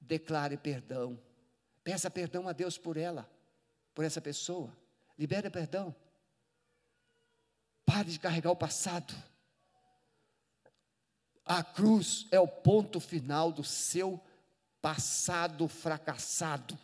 declare 0.00 0.56
perdão. 0.56 1.20
Peça 1.82 2.10
perdão 2.10 2.48
a 2.48 2.52
Deus 2.52 2.78
por 2.78 2.96
ela, 2.96 3.30
por 3.94 4.04
essa 4.04 4.20
pessoa. 4.20 4.74
Libere 5.18 5.50
perdão. 5.50 5.94
Pare 7.84 8.10
de 8.10 8.18
carregar 8.18 8.50
o 8.50 8.56
passado. 8.56 9.14
A 11.44 11.62
cruz 11.62 12.26
é 12.30 12.40
o 12.40 12.48
ponto 12.48 12.98
final 12.98 13.52
do 13.52 13.62
seu 13.62 14.20
passado 14.80 15.68
fracassado. 15.68 16.78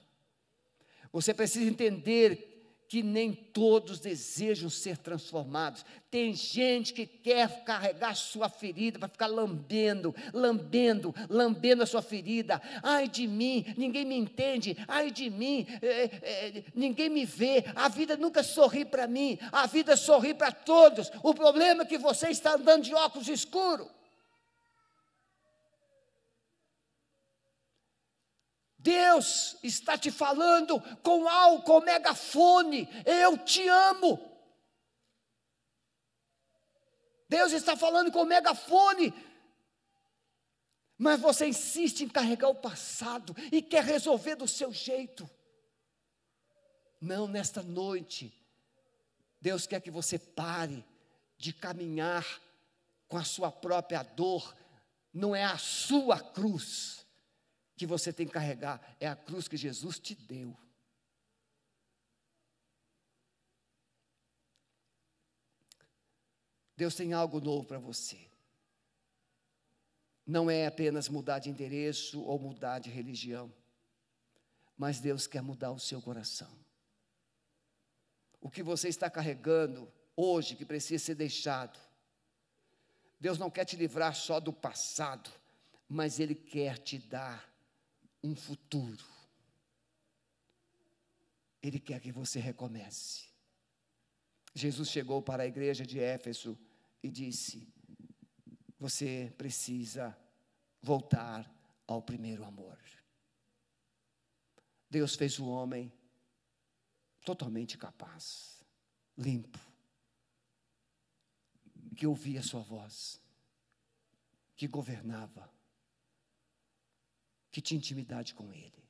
Você 1.13 1.35
precisa 1.35 1.69
entender 1.69 2.50
que 2.91 3.05
nem 3.05 3.33
todos 3.33 4.01
desejam 4.01 4.69
ser 4.69 4.99
transformados. 4.99 5.85
Tem 6.11 6.35
gente 6.35 6.93
que 6.93 7.07
quer 7.07 7.63
carregar 7.63 8.17
sua 8.17 8.49
ferida 8.49 8.99
para 8.99 9.09
ficar 9.09 9.29
lambendo, 9.29 10.13
lambendo, 10.35 11.15
lambendo 11.29 11.85
a 11.85 11.87
sua 11.87 12.03
ferida. 12.03 12.61
Ai 12.83 13.07
de 13.07 13.29
mim, 13.29 13.65
ninguém 13.77 14.05
me 14.05 14.17
entende. 14.17 14.77
Ai 14.89 15.13
de 15.13 15.31
mim, 15.31 15.69
é, 15.81 16.05
é, 16.21 16.65
ninguém 16.75 17.09
me 17.09 17.25
vê. 17.25 17.65
A 17.77 17.89
vida 17.89 18.17
nunca 18.17 18.43
sorri 18.43 18.85
para 18.85 19.07
mim. 19.07 19.39
A 19.53 19.69
vida 19.69 19.97
sorri 19.97 20.35
para 20.35 20.51
todos. 20.51 21.13
O 21.23 21.33
problema 21.33 21.85
é 21.85 21.87
que 21.87 21.97
você 21.97 22.31
está 22.31 22.55
andando 22.55 22.83
de 22.83 22.93
óculos 22.93 23.29
escuros. 23.29 23.87
Deus 28.83 29.59
está 29.63 29.99
te 29.99 30.11
falando 30.11 30.81
com 31.03 31.29
algo, 31.29 31.65
com 31.65 31.81
megafone, 31.81 32.89
eu 33.05 33.37
te 33.37 33.69
amo. 33.69 34.19
Deus 37.29 37.53
está 37.53 37.77
falando 37.77 38.11
com 38.11 38.25
megafone, 38.25 39.13
mas 40.97 41.21
você 41.21 41.47
insiste 41.47 42.01
em 42.05 42.09
carregar 42.09 42.49
o 42.49 42.55
passado 42.55 43.37
e 43.53 43.61
quer 43.61 43.85
resolver 43.85 44.37
do 44.37 44.49
seu 44.49 44.73
jeito. 44.73 45.29
Não, 46.99 47.29
nesta 47.29 47.63
noite, 47.63 48.33
Deus 49.43 49.67
quer 49.67 49.83
que 49.83 49.91
você 49.91 50.19
pare 50.19 50.83
de 51.37 51.53
caminhar 51.53 52.41
com 53.07 53.19
a 53.19 53.25
sua 53.25 53.53
própria 53.53 54.03
dor, 54.03 54.57
não 55.13 55.37
é 55.37 55.45
a 55.45 55.59
sua 55.59 56.19
cruz 56.19 57.00
que 57.81 57.87
você 57.87 58.13
tem 58.13 58.27
que 58.27 58.35
carregar 58.35 58.95
é 59.01 59.09
a 59.09 59.17
cruz 59.17 59.49
que 59.49 59.57
Jesus 59.57 59.99
te 59.99 60.15
deu. 60.15 60.55
Deus 66.77 66.95
tem 66.95 67.15
algo 67.15 67.41
novo 67.41 67.67
para 67.67 67.79
você. 67.79 68.21
Não 70.27 70.51
é 70.51 70.67
apenas 70.67 71.09
mudar 71.09 71.39
de 71.39 71.49
endereço 71.49 72.21
ou 72.21 72.39
mudar 72.39 72.81
de 72.81 72.91
religião, 72.91 73.51
mas 74.77 75.01
Deus 75.01 75.27
quer 75.27 75.41
mudar 75.41 75.73
o 75.73 75.81
seu 75.81 76.03
coração. 76.03 76.55
O 78.43 78.51
que 78.51 78.63
você 78.63 78.89
está 78.89 79.09
carregando 79.09 79.91
hoje, 80.15 80.55
que 80.55 80.67
precisa 80.67 81.03
ser 81.03 81.15
deixado, 81.15 81.81
Deus 83.19 83.39
não 83.39 83.51
quer 83.51 83.65
te 83.65 83.75
livrar 83.75 84.15
só 84.15 84.39
do 84.39 84.53
passado, 84.53 85.31
mas 85.89 86.21
Ele 86.21 86.35
quer 86.35 86.77
te 86.77 86.99
dar 86.99 87.49
um 88.23 88.35
futuro. 88.35 89.05
Ele 91.63 91.79
quer 91.79 92.01
que 92.01 92.13
você 92.13 92.39
recomece. 92.39 93.29
Jesus 94.55 94.89
chegou 94.89 95.23
para 95.23 95.43
a 95.43 95.47
igreja 95.47 95.87
de 95.87 95.99
Éfeso 95.99 96.59
e 97.03 97.11
disse: 97.11 97.69
Você 98.79 99.33
precisa 99.37 100.17
voltar 100.83 101.51
ao 101.87 102.03
primeiro 102.03 102.45
amor. 102.45 102.79
Deus 104.89 105.15
fez 105.15 105.39
o 105.39 105.47
homem 105.47 105.93
totalmente 107.25 107.79
capaz, 107.79 108.65
limpo, 109.17 109.61
que 111.97 112.07
ouvia 112.07 112.43
sua 112.43 112.63
voz, 112.63 113.21
que 114.57 114.67
governava 114.67 115.49
que 117.51 117.61
tinha 117.61 117.79
intimidade 117.79 118.35
com 118.35 118.53
Ele. 118.53 118.85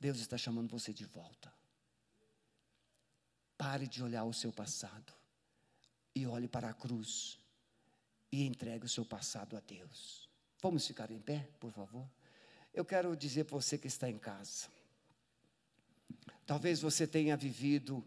Deus 0.00 0.18
está 0.18 0.36
chamando 0.36 0.70
você 0.70 0.92
de 0.92 1.04
volta. 1.04 1.52
Pare 3.56 3.86
de 3.86 4.02
olhar 4.02 4.24
o 4.24 4.32
seu 4.32 4.52
passado 4.52 5.12
e 6.14 6.26
olhe 6.26 6.48
para 6.48 6.68
a 6.68 6.74
cruz 6.74 7.38
e 8.30 8.44
entregue 8.44 8.86
o 8.86 8.88
seu 8.88 9.04
passado 9.04 9.56
a 9.56 9.60
Deus. 9.60 10.28
Vamos 10.60 10.86
ficar 10.86 11.10
em 11.10 11.20
pé, 11.20 11.48
por 11.60 11.72
favor? 11.72 12.08
Eu 12.72 12.84
quero 12.84 13.16
dizer 13.16 13.44
para 13.44 13.56
você 13.56 13.78
que 13.78 13.86
está 13.86 14.08
em 14.08 14.18
casa. 14.18 14.68
Talvez 16.46 16.80
você 16.80 17.06
tenha 17.06 17.36
vivido 17.36 18.06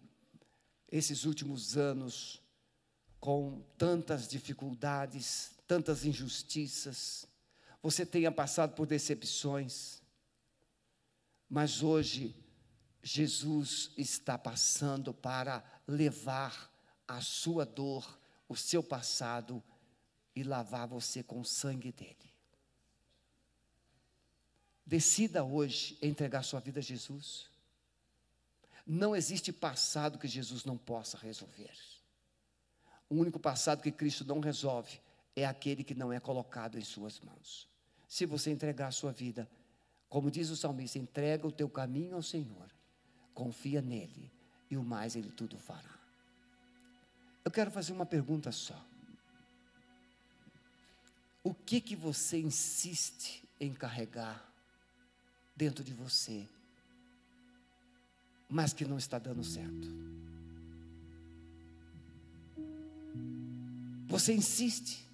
esses 0.91 1.25
últimos 1.25 1.77
anos 1.77 2.41
com 3.19 3.61
tantas 3.77 4.27
dificuldades, 4.27 5.51
tantas 5.67 6.05
injustiças, 6.05 7.27
você 7.81 8.05
tenha 8.05 8.31
passado 8.31 8.75
por 8.75 8.85
decepções, 8.85 10.01
mas 11.49 11.81
hoje 11.81 12.35
Jesus 13.01 13.91
está 13.97 14.37
passando 14.37 15.13
para 15.13 15.63
levar 15.87 16.69
a 17.07 17.21
sua 17.21 17.65
dor, 17.65 18.19
o 18.47 18.55
seu 18.55 18.83
passado 18.83 19.63
e 20.35 20.43
lavar 20.43 20.87
você 20.87 21.23
com 21.23 21.39
o 21.39 21.45
sangue 21.45 21.91
dele. 21.91 22.17
Decida 24.85 25.43
hoje 25.43 25.97
entregar 26.01 26.43
sua 26.43 26.59
vida 26.59 26.79
a 26.79 26.83
Jesus. 26.83 27.47
Não 28.85 29.15
existe 29.15 29.53
passado 29.53 30.19
que 30.19 30.27
Jesus 30.27 30.65
não 30.65 30.77
possa 30.77 31.17
resolver. 31.17 31.71
O 33.07 33.15
único 33.15 33.39
passado 33.39 33.81
que 33.81 33.91
Cristo 33.91 34.25
não 34.25 34.39
resolve 34.39 34.99
é 35.35 35.45
aquele 35.45 35.83
que 35.83 35.95
não 35.95 36.11
é 36.11 36.19
colocado 36.19 36.77
em 36.77 36.83
suas 36.83 37.19
mãos 37.19 37.68
se 38.09 38.25
você 38.25 38.49
entregar 38.49 38.87
a 38.87 38.91
sua 38.91 39.11
vida. 39.11 39.47
Como 40.09 40.31
diz 40.31 40.49
o 40.49 40.57
salmista, 40.57 40.97
entrega 40.97 41.47
o 41.47 41.51
teu 41.51 41.69
caminho 41.69 42.15
ao 42.15 42.23
Senhor, 42.23 42.67
confia 43.35 43.79
nele 43.79 44.31
e 44.69 44.75
o 44.75 44.83
mais 44.83 45.15
ele 45.15 45.29
tudo 45.29 45.57
fará. 45.59 45.99
Eu 47.45 47.51
quero 47.51 47.69
fazer 47.69 47.93
uma 47.93 48.07
pergunta 48.07 48.51
só. 48.51 48.83
O 51.43 51.53
que 51.53 51.79
que 51.79 51.95
você 51.95 52.39
insiste 52.39 53.47
em 53.59 53.73
carregar 53.73 54.43
dentro 55.55 55.83
de 55.83 55.93
você, 55.93 56.47
mas 58.49 58.73
que 58.73 58.85
não 58.85 58.97
está 58.97 59.19
dando 59.19 59.43
certo? 59.43 59.87
Você 64.07 64.33
insiste, 64.33 65.05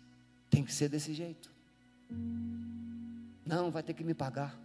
tem 0.50 0.64
que 0.64 0.74
ser 0.74 0.88
desse 0.88 1.14
jeito. 1.14 1.54
Não, 3.46 3.70
vai 3.70 3.84
ter 3.84 3.94
que 3.94 4.04
me 4.04 4.14
pagar. 4.14 4.60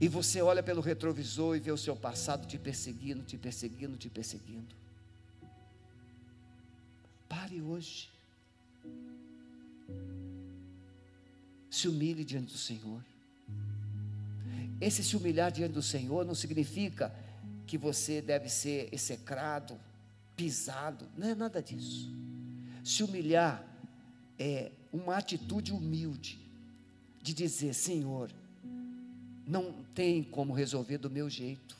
E 0.00 0.08
você 0.08 0.42
olha 0.42 0.62
pelo 0.62 0.80
retrovisor 0.80 1.56
e 1.56 1.60
vê 1.60 1.70
o 1.70 1.76
seu 1.78 1.94
passado 1.94 2.46
te 2.46 2.58
perseguindo, 2.58 3.22
te 3.22 3.38
perseguindo, 3.38 3.96
te 3.96 4.10
perseguindo. 4.10 4.74
Pare 7.28 7.62
hoje. 7.62 8.10
Se 11.70 11.88
humilhe 11.88 12.24
diante 12.24 12.52
do 12.52 12.58
Senhor. 12.58 13.00
Esse 14.80 15.04
se 15.04 15.16
humilhar 15.16 15.52
diante 15.52 15.72
do 15.72 15.82
Senhor 15.82 16.24
não 16.24 16.34
significa 16.34 17.14
que 17.64 17.78
você 17.78 18.20
deve 18.20 18.48
ser 18.48 18.88
execrado, 18.92 19.78
pisado, 20.36 21.06
não 21.16 21.28
é 21.28 21.34
nada 21.34 21.62
disso. 21.62 22.12
Se 22.84 23.04
humilhar 23.04 23.64
é 24.36 24.72
uma 24.92 25.16
atitude 25.16 25.72
humilde 25.72 26.38
de 27.22 27.32
dizer: 27.32 27.74
Senhor, 27.74 28.30
não 29.46 29.72
tem 29.94 30.22
como 30.22 30.52
resolver 30.52 30.98
do 30.98 31.10
meu 31.10 31.30
jeito. 31.30 31.76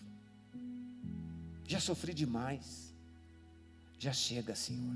Já 1.67 1.79
sofri 1.79 2.15
demais. 2.15 2.93
Já 3.99 4.13
chega, 4.13 4.55
Senhor. 4.55 4.95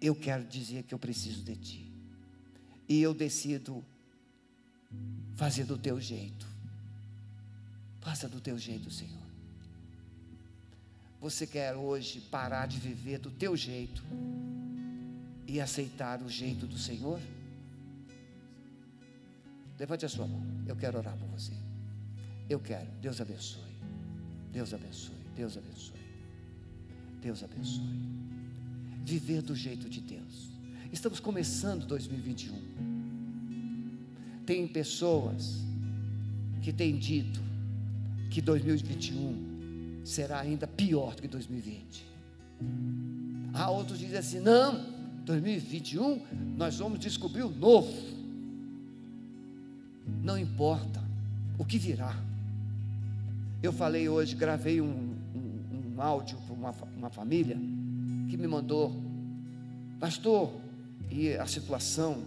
Eu 0.00 0.14
quero 0.14 0.44
dizer 0.44 0.82
que 0.82 0.92
eu 0.92 0.98
preciso 0.98 1.42
de 1.42 1.56
Ti. 1.56 1.92
E 2.88 3.00
eu 3.00 3.14
decido 3.14 3.84
fazer 5.36 5.64
do 5.64 5.78
Teu 5.78 6.00
jeito. 6.00 6.46
Faça 8.00 8.28
do 8.28 8.40
Teu 8.40 8.58
jeito, 8.58 8.90
Senhor. 8.90 9.22
Você 11.20 11.46
quer 11.46 11.74
hoje 11.74 12.20
parar 12.20 12.66
de 12.66 12.78
viver 12.78 13.18
do 13.18 13.30
Teu 13.30 13.56
jeito 13.56 14.02
e 15.52 15.60
aceitar 15.60 16.22
o 16.22 16.30
jeito 16.30 16.66
do 16.66 16.78
Senhor? 16.78 17.20
Levante 19.78 20.06
a 20.06 20.08
sua 20.08 20.26
mão. 20.26 20.42
Eu 20.66 20.74
quero 20.74 20.96
orar 20.96 21.14
por 21.14 21.28
você. 21.28 21.52
Eu 22.48 22.58
quero. 22.58 22.90
Deus 23.02 23.20
abençoe. 23.20 23.60
Deus 24.50 24.72
abençoe. 24.72 25.14
Deus 25.36 25.58
abençoe. 25.58 26.00
Deus 27.20 27.44
abençoe. 27.44 27.84
Viver 29.04 29.42
do 29.42 29.54
jeito 29.54 29.90
de 29.90 30.00
Deus. 30.00 30.48
Estamos 30.90 31.20
começando 31.20 31.84
2021. 31.86 32.54
Tem 34.46 34.66
pessoas 34.66 35.58
que 36.62 36.72
têm 36.72 36.96
dito 36.96 37.42
que 38.30 38.40
2021 38.40 40.00
será 40.02 40.40
ainda 40.40 40.66
pior 40.66 41.14
do 41.14 41.20
que 41.20 41.28
2020. 41.28 42.06
Há 43.52 43.70
outros 43.70 43.98
que 43.98 44.04
dizem 44.04 44.18
assim: 44.18 44.40
não, 44.40 44.91
2021 45.24 46.56
nós 46.56 46.78
vamos 46.78 46.98
descobrir 46.98 47.42
o 47.42 47.50
novo. 47.50 47.92
Não 50.22 50.38
importa 50.38 51.02
o 51.58 51.64
que 51.64 51.78
virá. 51.78 52.16
Eu 53.62 53.72
falei 53.72 54.08
hoje, 54.08 54.34
gravei 54.34 54.80
um, 54.80 54.86
um, 54.86 55.94
um 55.94 56.02
áudio 56.02 56.36
para 56.38 56.54
uma, 56.54 56.74
uma 56.96 57.10
família 57.10 57.56
que 58.28 58.36
me 58.36 58.48
mandou, 58.48 58.92
pastor, 60.00 60.52
e 61.10 61.34
a 61.34 61.46
situação 61.46 62.24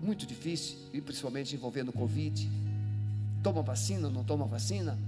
muito 0.00 0.26
difícil, 0.26 0.76
e 0.92 1.00
principalmente 1.00 1.54
envolvendo 1.54 1.88
o 1.88 1.92
Covid. 1.92 2.48
Toma 3.42 3.62
vacina, 3.62 4.08
não 4.08 4.22
toma 4.22 4.44
vacina? 4.44 4.98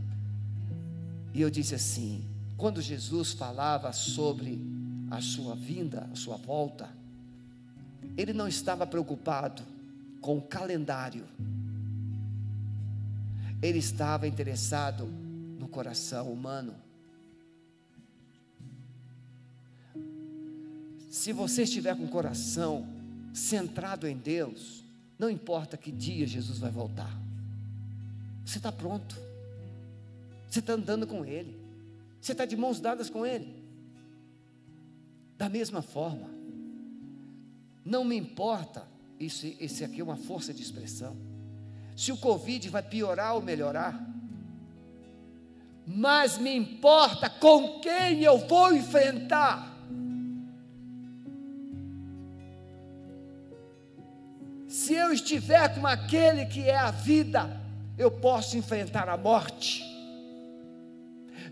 E 1.34 1.40
eu 1.40 1.50
disse 1.50 1.74
assim: 1.74 2.24
quando 2.56 2.80
Jesus 2.80 3.32
falava 3.32 3.92
sobre 3.92 4.60
a 5.10 5.20
sua 5.20 5.54
vinda, 5.54 6.08
a 6.12 6.16
sua 6.16 6.36
volta, 6.36 6.88
ele 8.16 8.32
não 8.32 8.48
estava 8.48 8.86
preocupado 8.86 9.62
com 10.20 10.38
o 10.38 10.42
calendário, 10.42 11.24
ele 13.62 13.78
estava 13.78 14.26
interessado 14.26 15.06
no 15.58 15.68
coração 15.68 16.32
humano. 16.32 16.74
Se 21.10 21.32
você 21.32 21.62
estiver 21.62 21.96
com 21.96 22.04
o 22.04 22.08
coração 22.08 22.86
centrado 23.32 24.06
em 24.06 24.16
Deus, 24.16 24.84
não 25.18 25.28
importa 25.28 25.76
que 25.76 25.90
dia 25.90 26.26
Jesus 26.26 26.58
vai 26.58 26.70
voltar, 26.70 27.10
você 28.44 28.58
está 28.58 28.70
pronto, 28.70 29.16
você 30.48 30.60
está 30.60 30.72
andando 30.72 31.06
com 31.06 31.24
Ele, 31.24 31.56
você 32.20 32.32
está 32.32 32.44
de 32.44 32.56
mãos 32.56 32.80
dadas 32.80 33.10
com 33.10 33.26
Ele. 33.26 33.56
Da 35.36 35.48
mesma 35.48 35.82
forma, 35.82 36.37
não 37.88 38.04
me 38.04 38.16
importa, 38.16 38.86
isso, 39.18 39.46
esse 39.58 39.82
aqui 39.82 40.00
é 40.02 40.04
uma 40.04 40.16
força 40.16 40.52
de 40.52 40.62
expressão 40.62 41.16
se 41.96 42.12
o 42.12 42.16
Covid 42.16 42.68
vai 42.68 42.82
piorar 42.82 43.34
ou 43.34 43.42
melhorar. 43.42 43.98
Mas 45.84 46.38
me 46.38 46.54
importa 46.54 47.28
com 47.28 47.80
quem 47.80 48.22
eu 48.22 48.38
vou 48.46 48.72
enfrentar. 48.72 49.74
Se 54.68 54.94
eu 54.94 55.12
estiver 55.12 55.74
com 55.74 55.84
aquele 55.84 56.46
que 56.46 56.60
é 56.60 56.76
a 56.76 56.92
vida, 56.92 57.60
eu 57.96 58.12
posso 58.12 58.56
enfrentar 58.56 59.08
a 59.08 59.16
morte. 59.16 59.82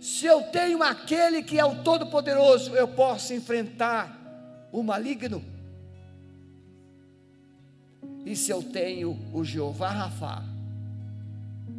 Se 0.00 0.26
eu 0.26 0.44
tenho 0.44 0.80
aquele 0.80 1.42
que 1.42 1.58
é 1.58 1.64
o 1.64 1.82
Todo-Poderoso, 1.82 2.72
eu 2.76 2.86
posso 2.86 3.34
enfrentar 3.34 4.68
o 4.70 4.80
maligno. 4.80 5.55
E 8.24 8.34
se 8.34 8.50
eu 8.50 8.62
tenho 8.62 9.16
o 9.32 9.44
Jeová 9.44 9.90
Rafa, 9.90 10.44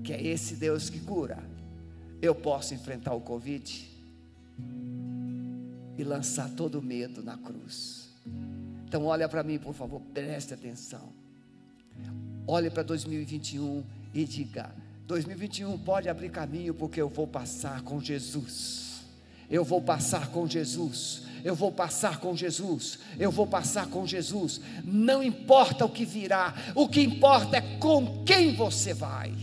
que 0.03 0.13
é 0.13 0.21
esse 0.21 0.55
Deus 0.55 0.89
que 0.89 0.99
cura, 0.99 1.43
eu 2.21 2.33
posso 2.33 2.73
enfrentar 2.73 3.13
o 3.13 3.21
Covid 3.21 3.89
e 5.97 6.03
lançar 6.03 6.49
todo 6.51 6.79
o 6.79 6.81
medo 6.81 7.21
na 7.21 7.37
cruz. 7.37 8.09
Então 8.87 9.05
olha 9.05 9.27
para 9.27 9.43
mim, 9.43 9.59
por 9.59 9.73
favor, 9.73 10.01
preste 10.13 10.53
atenção. 10.53 11.11
Olhe 12.47 12.69
para 12.69 12.83
2021 12.83 13.83
e 14.13 14.23
diga: 14.23 14.73
2021 15.05 15.77
pode 15.79 16.07
abrir 16.07 16.29
caminho 16.29 16.73
porque 16.73 17.01
eu 17.01 17.09
vou 17.09 17.27
passar 17.27 17.81
com 17.81 17.99
Jesus. 17.99 19.05
Eu 19.49 19.63
vou 19.63 19.81
passar 19.81 20.29
com 20.31 20.47
Jesus 20.47 21.23
eu 21.47 21.55
vou 21.55 21.71
passar 21.71 22.19
com 22.19 22.35
Jesus, 22.35 22.99
eu 23.17 23.31
vou 23.31 23.47
passar 23.47 23.87
com 23.87 24.05
Jesus. 24.05 24.59
Não 24.83 25.23
importa 25.23 25.85
o 25.85 25.89
que 25.89 26.03
virá, 26.03 26.53
o 26.75 26.89
que 26.89 26.99
importa 26.99 27.55
é 27.55 27.61
com 27.79 28.21
quem 28.25 28.53
você 28.53 28.93
vai. 28.93 29.33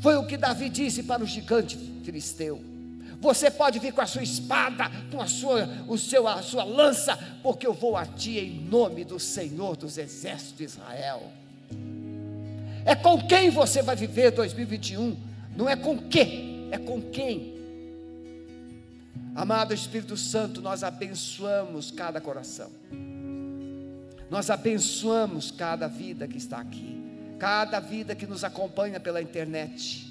Foi 0.00 0.16
o 0.16 0.26
que 0.26 0.38
Davi 0.38 0.70
disse 0.70 1.02
para 1.02 1.22
o 1.22 1.26
gigante 1.26 1.76
filisteu. 2.02 2.64
Você 3.20 3.50
pode 3.50 3.78
vir 3.78 3.92
com 3.92 4.00
a 4.00 4.06
sua 4.06 4.22
espada, 4.22 4.90
com 5.10 5.20
a 5.20 5.26
sua, 5.26 5.68
o 5.86 5.98
seu, 5.98 6.26
a 6.26 6.40
sua 6.40 6.64
lança, 6.64 7.18
porque 7.42 7.66
eu 7.66 7.74
vou 7.74 7.98
a 7.98 8.06
ti 8.06 8.38
em 8.38 8.58
nome 8.58 9.04
do 9.04 9.20
Senhor 9.20 9.76
dos 9.76 9.98
Exércitos 9.98 10.56
de 10.56 10.64
Israel. 10.64 11.22
É 12.86 12.94
com 12.94 13.20
quem 13.26 13.50
você 13.50 13.82
vai 13.82 13.94
viver 13.94 14.30
2021, 14.30 15.14
não 15.54 15.68
é 15.68 15.76
com 15.76 15.98
que, 15.98 16.66
é 16.70 16.78
com 16.78 17.02
quem. 17.02 17.55
Amado 19.36 19.74
Espírito 19.74 20.16
Santo, 20.16 20.62
nós 20.62 20.82
abençoamos 20.82 21.90
cada 21.90 22.22
coração, 22.22 22.70
nós 24.30 24.48
abençoamos 24.48 25.50
cada 25.50 25.86
vida 25.86 26.26
que 26.26 26.38
está 26.38 26.56
aqui, 26.58 27.04
cada 27.38 27.78
vida 27.78 28.14
que 28.14 28.26
nos 28.26 28.44
acompanha 28.44 28.98
pela 28.98 29.20
internet. 29.20 30.06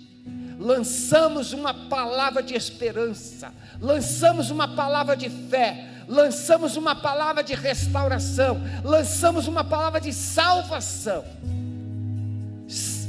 Lançamos 0.60 1.54
uma 1.54 1.74
palavra 1.74 2.44
de 2.44 2.54
esperança, 2.54 3.52
lançamos 3.82 4.52
uma 4.52 4.76
palavra 4.76 5.18
de 5.18 5.28
fé, 5.28 5.90
lançamos 6.08 6.78
uma 6.78 6.96
palavra 6.96 7.44
de 7.44 7.56
restauração, 7.56 8.62
lançamos 8.84 9.48
uma 9.48 9.64
palavra 9.64 10.00
de 10.00 10.14
salvação. 10.14 11.26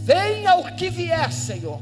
Venha 0.02 0.54
o 0.56 0.74
que 0.76 0.88
vier, 0.88 1.30
Senhor, 1.30 1.78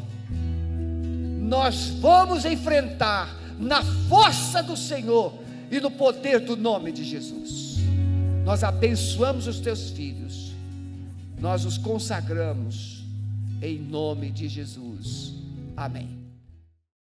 nós 1.41 1.89
vamos 2.01 2.45
enfrentar 2.45 3.44
na 3.59 3.83
força 3.83 4.63
do 4.63 4.77
Senhor 4.77 5.35
e 5.71 5.81
no 5.81 5.91
poder 5.91 6.41
do 6.41 6.57
nome 6.57 6.93
de 6.93 7.05
Jesus. 7.05 7.77
Nós 8.45 8.63
abençoamos 8.63 9.47
os 9.47 9.61
teus 9.61 9.91
filhos, 9.91 10.53
nós 11.39 11.65
os 11.65 11.79
consagramos 11.79 13.05
em 13.63 13.79
nome 13.79 14.31
de 14.31 14.49
Jesus. 14.49 15.33
Amém. 15.77 16.24